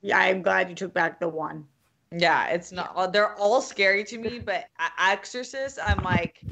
[0.03, 1.65] Yeah, I'm glad you took back the one.
[2.11, 4.66] yeah, it's not, uh, they're all scary to me, but
[4.99, 6.45] Exorcist, I'm like,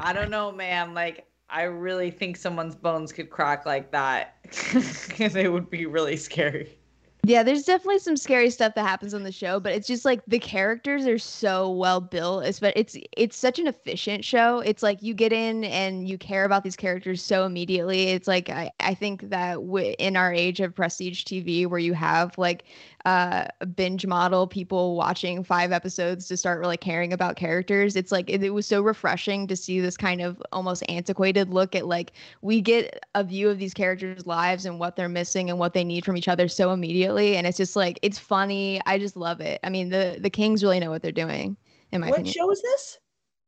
[0.00, 0.94] I don't know, man.
[0.94, 4.36] Like, I really think someone's bones could crack like that.
[5.18, 6.78] and it would be really scary.
[7.26, 10.20] Yeah, there's definitely some scary stuff that happens on the show, but it's just like
[10.26, 12.44] the characters are so well built.
[12.44, 14.58] It's but it's it's such an efficient show.
[14.60, 18.08] It's like you get in and you care about these characters so immediately.
[18.10, 21.94] It's like I, I think that w- in our age of prestige TV, where you
[21.94, 22.64] have like
[23.04, 28.10] uh, a binge model people watching five episodes to start really caring about characters, it's
[28.10, 31.86] like it, it was so refreshing to see this kind of almost antiquated look at
[31.86, 32.12] like
[32.42, 35.84] we get a view of these characters' lives and what they're missing and what they
[35.84, 37.36] need from each other so immediately.
[37.36, 38.80] And it's just like it's funny.
[38.86, 39.60] I just love it.
[39.62, 41.56] I mean, the the Kings really know what they're doing,
[41.92, 42.32] in my What opinion.
[42.32, 42.98] show is this?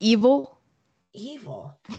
[0.01, 0.59] Evil.
[1.15, 1.75] Evil.
[1.91, 1.95] I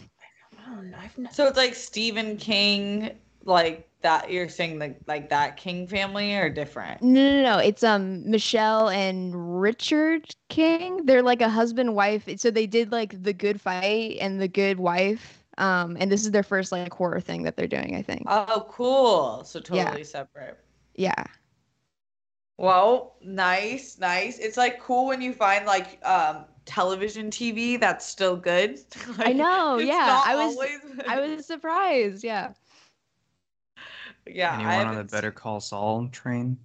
[0.76, 0.98] don't know.
[1.02, 1.34] I've not.
[1.34, 3.12] So it's like Stephen King,
[3.46, 4.32] like that.
[4.32, 7.02] You're saying like like that King family are different?
[7.02, 7.58] No, no, no.
[7.60, 11.06] It's um Michelle and Richard King.
[11.06, 12.28] They're like a husband wife.
[12.38, 15.44] So they did like the Good Fight and the Good Wife.
[15.58, 17.96] Um, and this is their first like horror thing that they're doing.
[17.96, 18.24] I think.
[18.28, 19.44] Oh, cool.
[19.44, 19.86] So Yeah.
[19.86, 20.60] totally separate.
[20.96, 21.24] yeah.
[22.60, 24.40] Well, nice, nice.
[24.40, 28.80] It's like cool when you find like um television TV that's still good.
[29.20, 29.78] I know.
[29.78, 30.22] Yeah.
[30.26, 30.56] I was.
[30.56, 32.24] always- I was surprised.
[32.24, 32.54] Yeah.
[34.32, 34.56] Yeah.
[34.56, 36.58] Anyone on the Better Call Saul train?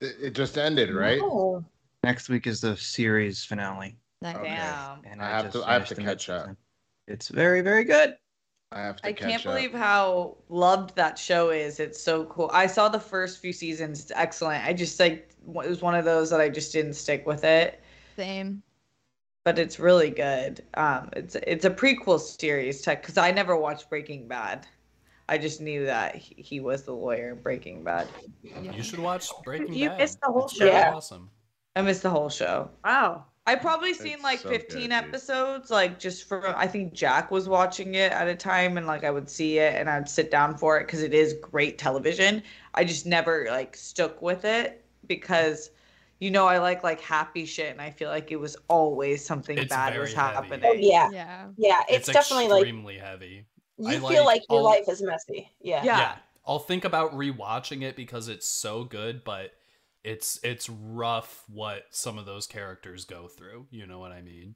[0.00, 1.18] It, it just ended, right?
[1.18, 1.64] No.
[2.02, 3.96] Next week is the series finale.
[4.22, 4.36] Nice.
[4.36, 4.48] Okay.
[4.48, 5.00] Damn.
[5.04, 6.46] And I have to- I have to catch up.
[6.48, 6.56] mid-season.
[7.06, 8.16] It's very, very good.
[8.72, 9.54] I have to I catch can't up.
[9.54, 11.78] believe how loved that show is.
[11.78, 12.50] It's so cool.
[12.52, 14.00] I saw the first few seasons.
[14.02, 14.64] It's excellent.
[14.64, 17.80] I just like it was one of those that I just didn't stick with it,
[18.16, 18.62] Same.
[19.44, 20.64] but it's really good.
[20.74, 24.66] Um, it's it's a prequel series tech because I never watched Breaking Bad.
[25.28, 28.08] I just knew that he, he was the lawyer in Breaking Bad.
[28.42, 29.98] You should watch Breaking You Bad.
[29.98, 30.64] missed the whole It's show.
[30.66, 30.92] really Yeah.
[30.94, 31.30] awesome.
[31.76, 32.70] I missed the whole show.
[32.84, 33.24] Wow.
[33.46, 34.92] I probably seen It's like so 15 dude.
[34.92, 39.04] episodes, like just for I think Jack was watching it at a time, and like
[39.04, 42.42] I would see it and I'd sit down for it because it is great television.
[42.74, 45.70] I just never like stuck with it because,
[46.20, 49.58] you know, I like like happy shit, and I feel like it was always something
[49.58, 50.62] It's bad was happening.
[50.64, 51.48] Oh yeah, Yeah.
[51.58, 51.82] yeah.
[51.90, 53.44] It's, definitely like extremely heavy.
[53.78, 55.50] You I feel like like your all- life is messy.
[55.60, 55.84] Yeah.
[55.84, 55.98] Yeah.
[55.98, 56.14] yeah
[56.46, 59.52] i'll think about rewatching it because it's so good but
[60.02, 64.54] it's it's rough what some of those characters go through you know what i mean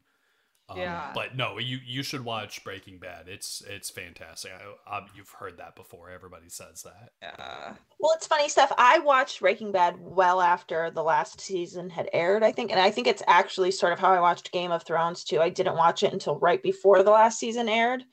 [0.68, 1.10] um, Yeah.
[1.14, 4.50] but no you you should watch breaking bad it's it's fantastic
[4.86, 7.72] I, um, you've heard that before everybody says that Yeah.
[7.98, 8.70] Well, it's funny stuff.
[8.78, 12.70] I watched Breaking Bad well after the last season had aired, I think.
[12.70, 15.40] And I think it's actually sort of how I watched Game of Thrones too.
[15.40, 18.04] I didn't watch it until right before the last season aired.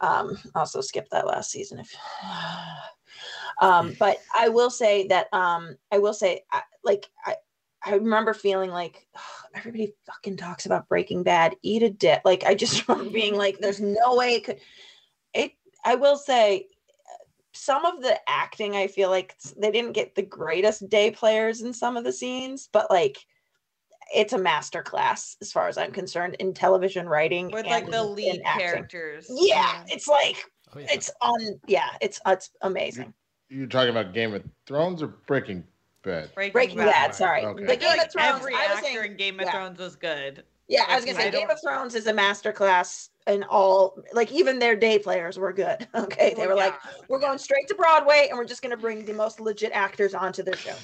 [0.00, 1.94] Um, also skip that last season if
[3.60, 7.36] um, but I will say that um, I will say I, like I
[7.84, 9.22] I remember feeling like "Ugh,
[9.54, 12.22] everybody fucking talks about Breaking Bad, eat a dick.
[12.24, 14.58] Like I just remember being like, there's no way it could
[15.34, 15.52] it
[15.84, 16.66] I will say
[17.58, 21.72] some of the acting i feel like they didn't get the greatest day players in
[21.72, 23.18] some of the scenes but like
[24.14, 28.02] it's a master class as far as i'm concerned in television writing With like the
[28.02, 29.26] lead characters.
[29.30, 30.36] yeah it's like
[30.74, 33.12] oh yeah it's on yeah it's it's amazing
[33.48, 35.64] You're talking about Game of Thrones or Breaking
[36.02, 36.32] Bad?
[36.34, 37.64] Breaking, breaking bad, sorry Okay.
[37.64, 39.52] the game like of thrones every i was actor saying in Game of yeah.
[39.52, 40.44] Thrones was good.
[40.68, 44.58] Yeah, I was gonna say Game of Thrones is a masterclass in all like even
[44.58, 45.86] their day players were good.
[45.94, 46.34] Okay.
[46.36, 46.74] They Well, were like,
[47.08, 50.42] we're going straight to Broadway and we're just gonna bring the most legit actors onto
[50.42, 50.74] the show.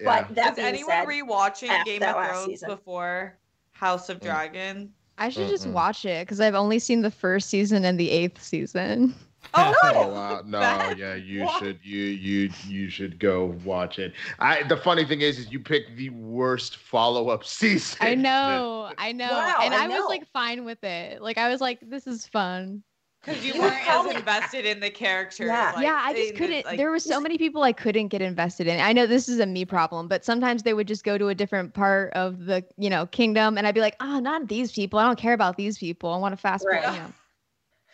[0.00, 0.26] Yeah.
[0.26, 2.68] But that Is anyone said, rewatching Game of Thrones season.
[2.68, 3.38] before
[3.72, 4.22] House of Mm.
[4.22, 4.92] Dragon?
[5.18, 5.72] I should just Mm-mm.
[5.72, 9.14] watch it because I've only seen the first season and the eighth season.
[9.54, 10.42] Oh Oh no!
[10.44, 11.58] no, Beth, yeah, you what?
[11.62, 14.12] should you you you should go watch it.
[14.40, 17.96] I the funny thing is is you picked the worst follow-up season.
[18.00, 21.22] I know, I know, Wow, and I I, was like fine with it.
[21.22, 22.82] Like I was like, this is fun.
[23.26, 25.48] Because you You weren't as invested in the characters.
[25.48, 25.72] Yeah.
[25.74, 26.64] like, yeah, I just couldn't.
[26.64, 28.78] like- there were so many people I couldn't get invested in.
[28.78, 31.34] I know this is a me problem, but sometimes they would just go to a
[31.34, 34.98] different part of the, you know, kingdom, and I'd be like, oh, not these people.
[35.00, 36.12] I don't care about these people.
[36.12, 36.84] I want to fast forward.
[36.84, 36.94] Right.
[36.94, 37.12] You know.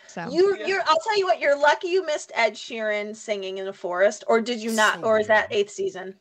[0.09, 0.67] So you Yeah.
[0.67, 4.25] you're I'll tell you what, you're lucky you missed Ed Sheeran singing in the forest,
[4.27, 6.15] or did you not, or is that eighth season?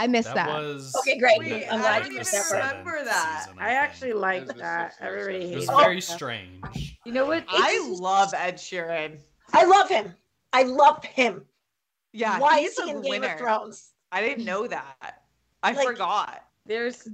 [0.00, 0.48] I missed That that.
[0.62, 1.38] was Okay, great.
[1.40, 3.42] Wait, I'm I glad don't you even missed that remember that.
[3.46, 3.78] season, I think.
[3.78, 4.92] actually liked This that.
[4.92, 5.52] six, Everybody seven.
[5.52, 6.02] It was very that.
[6.02, 6.98] strange.
[7.04, 7.44] You know what?
[7.48, 9.18] I love Ed Sheeran.
[9.52, 10.14] I love him.
[10.52, 11.44] I love him.
[12.12, 13.32] Yeah, Why he's is he a in Game winner.
[13.34, 13.90] of Thrones?
[14.12, 15.22] I didn't know that.
[15.62, 16.44] I Like- forgot.
[16.64, 17.08] There's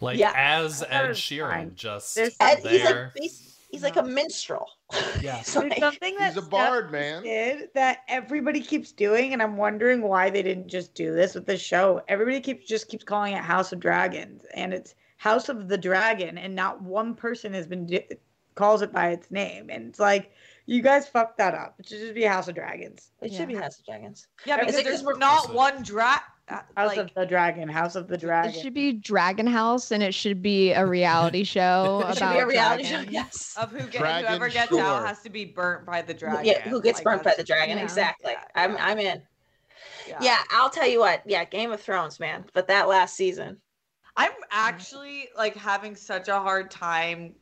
[0.00, 0.32] Like Yeah.
[0.36, 3.12] as Ed Sheeran, just There's Ed, he's there.
[3.14, 3.30] like
[3.72, 4.68] he's, he's like a minstrel.
[5.20, 5.38] Yeah.
[5.38, 7.22] He's there's like- something that He's a Steph bard, man.
[7.22, 11.46] did that everybody keeps doing, and I'm wondering why they didn't just do this with
[11.46, 12.02] the show.
[12.08, 16.36] Everybody keeps just keeps calling it House of Dragons, and it's House of the Dragon,
[16.38, 18.06] and not one person has been di-
[18.54, 20.32] calls it by its name, and it's like
[20.66, 21.76] you guys fucked that up.
[21.78, 23.10] It should just be House of Dragons.
[23.22, 24.26] it should be House of Dragons.
[24.44, 27.68] Yeah, Is because there's we're- not one dra- uh, Uh, House like of the Dragon.
[27.68, 28.50] House of the Dragon.
[28.54, 32.34] It should be Dragon House, and it should be a reality show It should about
[32.34, 33.00] be a reality show.
[33.08, 33.54] Yes.
[33.58, 34.80] of who get, Dragon whoever gets Shore.
[34.80, 36.44] out has to be burnt by the dragon.
[36.44, 37.78] Yeah, who gets Like, burnt by the dragon?
[37.78, 37.82] yeah.
[37.84, 38.32] Exactly.
[38.32, 38.76] Yeah, I'm.
[38.78, 39.22] I'm in.
[40.20, 41.22] Yeah, I'll tell you what.
[41.24, 42.44] Yeah, Game of Thrones, man.
[42.52, 43.56] But that last season,
[44.16, 47.34] I'm actually like having such a hard time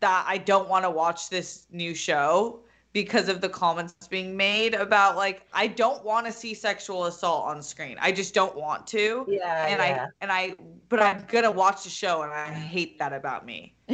[0.00, 2.60] that I don't want to watch this new show
[2.92, 7.46] because of the comments being made about like I don't want to see sexual assault
[7.46, 7.96] on screen.
[8.00, 9.26] I just don't want to.
[9.28, 10.06] yeah, and yeah.
[10.06, 10.54] I and I
[10.88, 13.74] but I'm gonna watch the show and I hate that about me.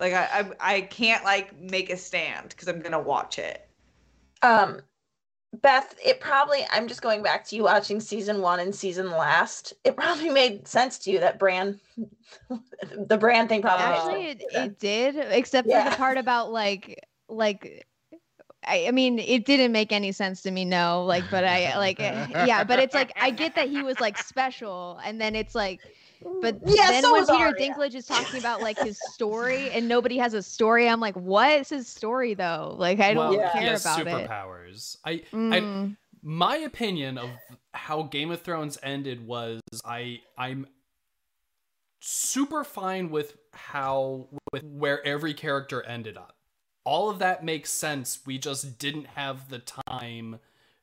[0.00, 0.28] like I,
[0.60, 3.68] I I can't like make a stand because I'm gonna watch it.
[4.42, 4.82] Um,
[5.54, 9.72] Beth, it probably, I'm just going back to you watching season one and season last.
[9.84, 11.80] It probably made sense to you that brand,
[12.96, 17.86] the brand thing probably Actually, it, it did, except for the part about like like.
[18.64, 20.64] I, I mean, it didn't make any sense to me.
[20.64, 24.18] No, like, but I like, yeah, but it's like I get that he was like
[24.18, 25.80] special, and then it's like,
[26.42, 27.54] but Yeah, then so when Peter Arya.
[27.54, 31.60] Dinklage is talking about like his story, and nobody has a story, I'm like, what
[31.60, 32.74] is his story though?
[32.78, 33.50] Like, I don't well, Yeah.
[33.52, 34.06] care he has about it.
[34.06, 34.96] superpowers.
[35.04, 35.96] I, I Mm.
[36.22, 37.40] my opinion of
[37.74, 40.66] how Game of Thrones ended was I I'm
[42.00, 46.37] super fine with how with where every character ended up.
[46.88, 48.20] All of that makes sense.
[48.24, 50.38] We just didn't have the time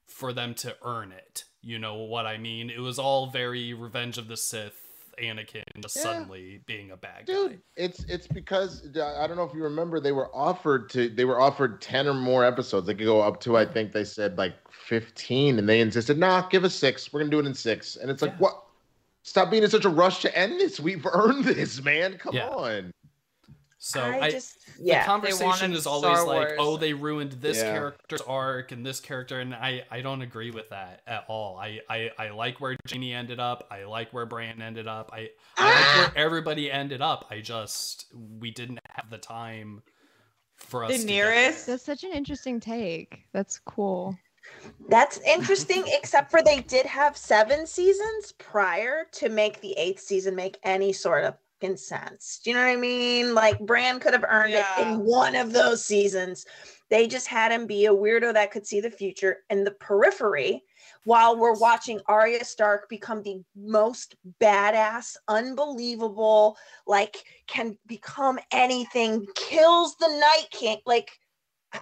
[0.06, 1.46] for them to earn it.
[1.64, 2.70] You know what I mean?
[2.70, 4.80] It was all very Revenge of the Sith,
[5.20, 6.04] Anakin just Yeah.
[6.04, 7.34] suddenly being a bad guy.
[7.34, 11.10] Dude, it's it's because I I don't know if you remember they were offered to
[11.10, 12.86] they were offered 10 or more episodes.
[12.86, 16.48] They could go up to I think they said like 15 and they insisted, "Nah,
[16.50, 17.12] give us 6.
[17.12, 18.38] We're going to do it in 6." And it's like, Yeah.
[18.40, 18.62] "What?
[19.24, 20.80] Stop being in such a rush to end this.
[20.80, 22.20] We've earned this, man.
[22.20, 22.50] Come Yeah.
[22.50, 22.92] on."
[23.88, 25.06] So I, I, just, the yeah.
[25.06, 26.58] conversation wanted is Star always like, Wars.
[26.58, 27.72] oh, they ruined this Yeah.
[27.72, 31.60] character's arc and this character, and I, I don't agree with that at all.
[31.60, 33.68] I, I, I like where Genie ended up.
[33.70, 35.12] I like where Bran ended up.
[35.14, 35.30] I, I
[35.60, 36.02] Ah!
[36.06, 37.28] like where everybody ended up.
[37.30, 38.08] I just
[38.40, 39.84] we didn't have the time
[40.56, 40.90] for us.
[40.92, 41.66] to get Daenerys?
[41.66, 41.76] there.
[41.76, 43.20] That's such an interesting take.
[43.34, 44.18] That's cool.
[44.90, 50.36] That's interesting, except for they did have seven seasons prior to make the eighth season
[50.36, 52.40] make any sort of fucking sense.
[52.44, 53.34] Do you know what I mean?
[53.34, 56.46] Like Bran could have earned it in one of those seasons.
[56.90, 60.64] They just had him be a weirdo that could see the future in the periphery
[61.06, 66.58] while we're watching Arya Stark become the most badass, unbelievable,
[66.88, 67.16] like
[67.48, 70.78] can become anything, kills the Night King.
[70.86, 71.12] Like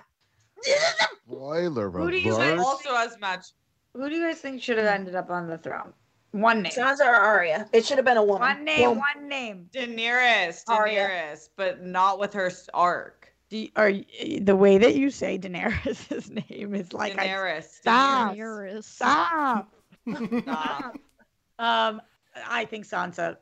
[1.28, 3.48] Spoiler Who do you guys- also as much.
[3.96, 5.94] Who do you guys think should have ended up on the throne?
[6.34, 6.72] One name.
[6.72, 7.70] Sansa or Arya.
[7.74, 8.42] It should have been a woman.
[8.42, 8.90] One name.
[8.90, 8.98] Boom.
[8.98, 9.70] One name.
[9.72, 11.08] Daenerys, Arya.
[11.08, 13.32] Daenerys, but not with her arc.
[13.52, 17.66] Do you, are you- the way that you say Daenerys' name is like I, Daenerys.
[17.66, 18.36] Stop.
[18.36, 18.84] Daenerys.
[18.84, 19.74] stop.
[20.42, 20.98] Stop.
[21.60, 22.02] Um,
[22.50, 23.38] I think Sansa.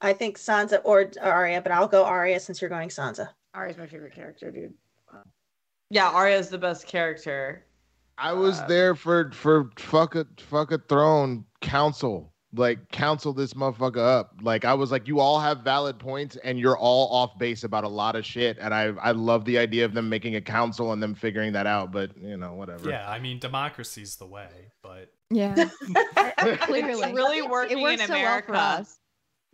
[0.00, 3.28] I think Sansa or Arya, but I'll go Arya since you're going Sansa.
[3.54, 4.74] Arya's my favorite character, dude.
[5.90, 7.64] Yeah, Arya's the best character.
[8.18, 12.30] I was Uh, there for for fuck a fuck a throne council.
[12.56, 14.34] like counsel this motherfucker up.
[14.40, 17.82] Like I was like, you all have valid points and you're all off base about
[17.82, 18.58] a lot of shit.
[18.60, 21.66] And I I love the idea of them making a council and them figuring that
[21.66, 21.90] out.
[21.90, 22.88] But you know, whatever.
[22.90, 25.54] Yeah, I mean, democracy's the way, but Yeah.
[26.60, 26.90] Clearly.
[27.02, 28.80] It's really working it works in so well for America.
[28.80, 28.98] us.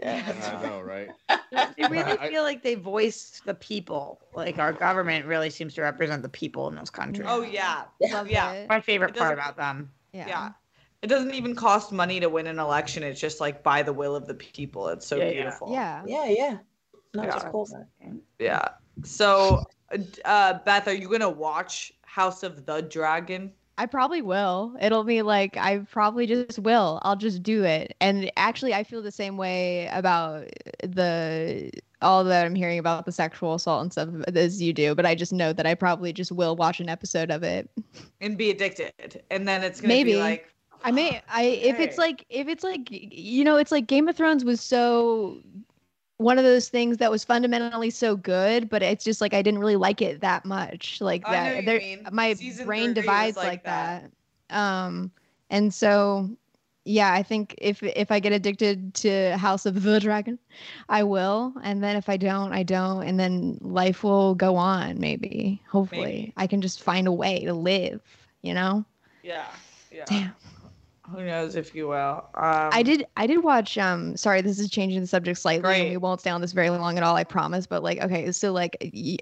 [0.02, 1.08] I know, right?
[1.30, 4.20] I really feel like they voice the people.
[4.34, 7.26] Like our government really seems to represent the people in those countries.
[7.30, 8.68] Oh yeah, Love yeah, it.
[8.68, 9.90] my favorite part about them.
[10.12, 10.26] Yeah.
[10.28, 10.50] yeah.
[11.02, 13.02] It doesn't even cost money to win an election.
[13.02, 14.89] It's just like by the will of the people.
[14.89, 15.31] It's so Yeah, yeah.
[15.32, 15.72] beautiful.
[15.72, 16.02] Yeah.
[16.06, 16.59] Yeah, yeah.
[17.14, 17.31] No, Yeah.
[17.32, 17.68] just cool.
[18.39, 18.68] Yeah.
[19.05, 19.64] So,
[20.24, 23.52] uh, Beth, are you gonna watch House of the Dragon?
[23.78, 24.77] I probably will.
[24.78, 27.01] It'll be like I probably just will.
[27.02, 27.97] I'll just do it.
[28.02, 30.48] And actually I feel the same way about
[30.82, 31.70] the
[32.02, 35.14] all that I'm hearing about the sexual assault and stuff as you do, but I
[35.14, 37.70] just know that I probably just will watch an episode of it.
[38.20, 40.12] and be addicted, and then it's gonna Maybe.
[40.12, 40.52] be like
[40.82, 44.16] I may I if it's like if it's like you know it's like Game of
[44.16, 45.40] Thrones was so
[46.16, 49.61] one of those things that was fundamentally so good, but it's just like I didn't
[49.61, 51.01] really like it that much.
[51.01, 51.81] Like I that there
[52.12, 54.11] my Season brain divides like like, that.
[54.48, 54.57] that.
[54.59, 55.11] Um
[55.48, 56.31] and so
[56.85, 60.39] yeah, I think if if I get addicted to House of the Dragon,
[60.89, 61.55] I will.
[61.62, 63.02] And then if I don't, I don't.
[63.02, 65.62] And then life will go on, maybe.
[65.69, 66.02] Hopefully.
[66.02, 66.32] Maybe.
[66.36, 68.01] I can just find a way to live,
[68.43, 68.85] you know?
[69.23, 69.47] yeah,
[69.93, 70.05] yeah.
[70.07, 70.32] Damn.
[71.12, 72.24] Who knows if you will?
[72.34, 75.82] Um, I did I did watch um sorry this is changing the subject slightly and
[75.82, 75.90] Great.
[75.90, 78.52] we won't stay on this very long at all I promise but like okay so
[78.52, 78.76] like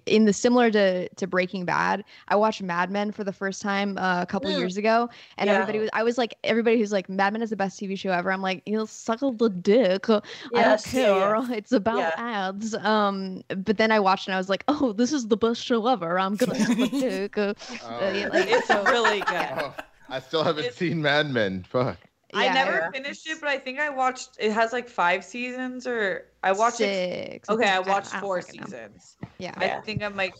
[0.06, 3.96] in the similar to to Breaking Bad I watched Mad Men for the first time
[3.98, 4.58] uh, a couple Mm.
[4.58, 5.08] years ago
[5.38, 5.54] and Yeah.
[5.54, 8.10] everybody was I was like everybody who's like Mad Men is the best TV show
[8.12, 10.20] ever I'm like you'll suckle the dick I
[10.52, 11.52] Yes, don't care yeah.
[11.52, 12.12] it's about Yeah.
[12.16, 15.62] ads um but then I watched and I was like oh this is the best
[15.64, 17.54] show ever I'm gonna have a dick uh,
[17.84, 18.10] Oh.
[18.12, 19.48] yeah, like, It's so- really good.
[19.58, 19.74] Oh,
[20.08, 21.64] I still haven't It- seen Mad Men.
[21.68, 21.98] Fuck.
[22.34, 22.90] I never Yeah.
[22.90, 24.36] finished it, but I think I watched.
[24.38, 27.32] It has like five seasons, or I watched it.
[27.32, 28.66] six Okay, I watched don't four fucking know.
[28.66, 29.16] seasons.
[29.38, 30.34] yeah I think I'm like,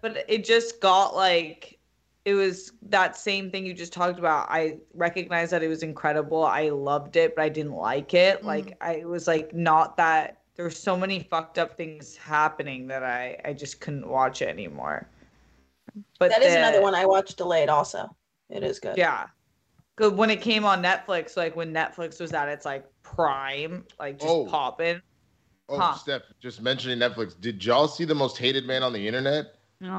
[0.00, 1.78] but it just got like,
[2.24, 4.46] it was that same thing you just talked about.
[4.50, 6.42] I recognized that it was incredible.
[6.44, 8.38] I loved it, but I didn't like it.
[8.38, 8.46] Mm-hmm.
[8.46, 10.38] Like I it was like not that.
[10.54, 14.48] There were so many fucked up things happening that I I just couldn't watch it
[14.48, 15.06] anymore.
[16.18, 18.16] But That is the- another one I watched delayed also.
[18.50, 18.96] It is good.
[18.96, 19.26] Yeah.
[19.96, 24.18] Good when it came on Netflix, like when Netflix was at its like prime, like
[24.18, 24.46] just Oh.
[24.46, 25.00] popping.
[25.68, 25.94] Oh, Huh.
[25.94, 27.38] Steph, just mentioning Netflix.
[27.40, 29.46] Did y'all see the most hated man on the internet?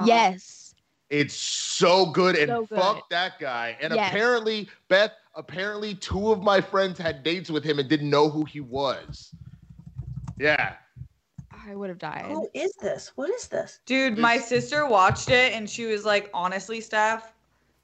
[0.06, 0.74] yes
[1.10, 2.80] It's so good and So good.
[2.80, 3.78] fuck that guy.
[3.80, 4.10] And Yes.
[4.10, 8.44] apparently, Beth, apparently two of my friends had dates with him and didn't know who
[8.44, 9.34] he was.
[10.38, 10.76] Yeah.
[11.66, 13.12] I would have died Who is this?
[13.16, 13.80] What is this?
[13.86, 17.34] Dude, my sister watched it and she was like, honestly, Steph,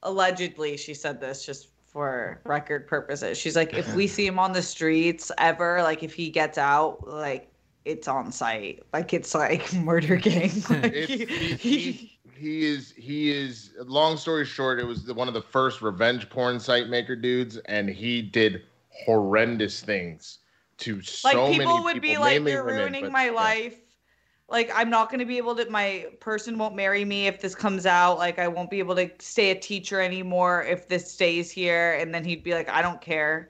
[0.03, 3.37] allegedly, she said this just for record purposes.
[3.37, 7.07] She's like, if we see him on the streets ever, like if he gets out,
[7.07, 7.49] like
[7.85, 8.83] it's on site.
[8.93, 10.51] Like it's like murder gang.
[10.69, 12.09] Like, he-
[12.45, 16.59] is he is long story short, it was the, one of the first revenge porn
[16.59, 20.39] site maker dudes, and he did horrendous things
[20.79, 23.31] to so like many people would people, be like you're women, ruining but my yeah.
[23.31, 23.75] life
[24.53, 27.55] like i'm not going to be able to my person won't marry me if this
[27.55, 31.51] comes out like i won't be able to stay a teacher anymore if this stays
[31.51, 33.49] here and then he'd be like i don't care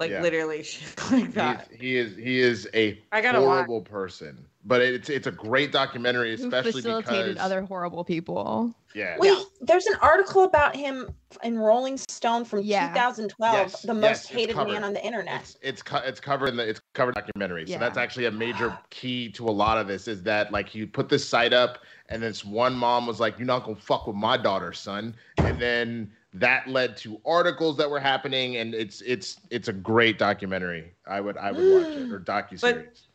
[0.00, 0.22] like Yeah.
[0.22, 3.46] literally shit like that He's, he is he is a I gotta watch.
[3.46, 8.04] horrible person, but it's it's a great documentary, especially who especially facilitated because other horrible
[8.04, 8.74] people.
[8.94, 11.10] Yeah, Wait, there's an article about him
[11.42, 12.88] in Rolling Stone from Yeah.
[12.88, 14.72] 2012, Yes, the most it's hated covered.
[14.72, 15.42] man on the internet.
[15.42, 17.66] it's it's co- it's covered in the it's covered documentary.
[17.66, 20.86] So that's actually a major key to a lot of this is that like you
[20.86, 21.78] put this site up,
[22.08, 25.60] and this one mom was like, "You're not gonna fuck with my daughter, son," and
[25.60, 30.94] then that led to articles that were happening, and it's it's it's a great documentary.
[31.06, 32.24] I would I would watch it or hmm.
[32.24, 33.07] docu series.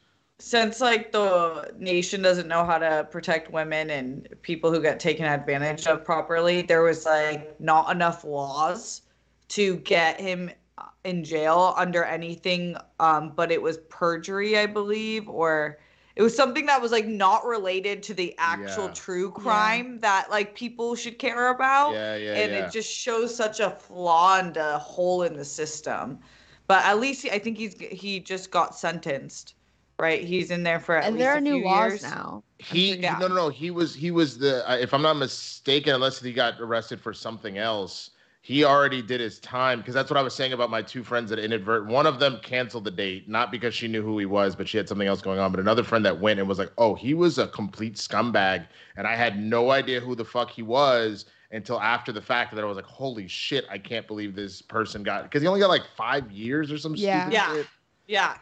[0.43, 5.25] Since like the nation doesn't know how to protect women and people who get taken
[5.25, 9.03] advantage of properly there was like not enough laws
[9.47, 15.29] to get him uh, in jail under anything um but it was perjury i believe
[15.29, 15.79] or
[16.15, 18.93] it was something that was like not related to the actual Yeah.
[18.93, 22.57] true crime that like people should care about Yeah, yeah, and yeah.
[22.67, 26.19] it just shows such a flaw and a hole in the system
[26.67, 29.55] but at least he, i think he's he just got sentenced
[30.03, 32.03] right he's in there for at And least there a are new few laws years.
[32.03, 32.43] now.
[32.59, 33.17] He Yeah.
[33.19, 36.34] no no no he was he was the uh, if I'm not mistaken unless he
[36.34, 38.11] got arrested for something else
[38.41, 41.30] he already did his time because that's what I was saying about my two friends
[41.30, 44.55] that inadvert one of them canceled the date not because she knew who he was
[44.55, 46.71] but she had something else going on but another friend that went and was like
[46.77, 48.67] oh he was a complete scumbag
[48.97, 52.63] and I had no idea who the fuck he was until after the fact that
[52.63, 55.69] I was like, holy shit, I can't believe this person got because he only got
[55.69, 57.30] like five years or some Yeah.
[57.30, 57.53] stupid Yeah.
[57.53, 57.67] shit.
[58.07, 58.38] Yeah.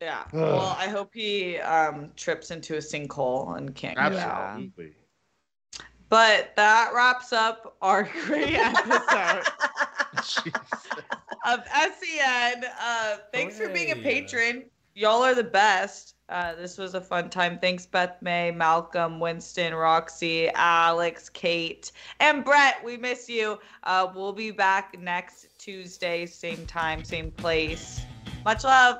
[0.00, 0.24] Yeah.
[0.26, 0.32] Ugh.
[0.32, 4.56] Well, I hope he um, trips into a sinkhole and can't get out.
[4.56, 4.94] Absolutely.
[6.08, 9.42] But that wraps up our great episode
[11.46, 12.64] of SEN.
[12.80, 14.64] Uh, thanks for being a patron.
[14.94, 16.14] Y'all are the best.
[16.28, 17.58] Uh, this was a fun time.
[17.58, 22.82] Thanks, Beth May, Malcolm, Winston, Roxy, Alex, Kate, and Brett.
[22.84, 23.58] We miss you.
[23.82, 28.00] Uh, we'll be back next Tuesday, same time, same place.
[28.44, 28.98] Much love.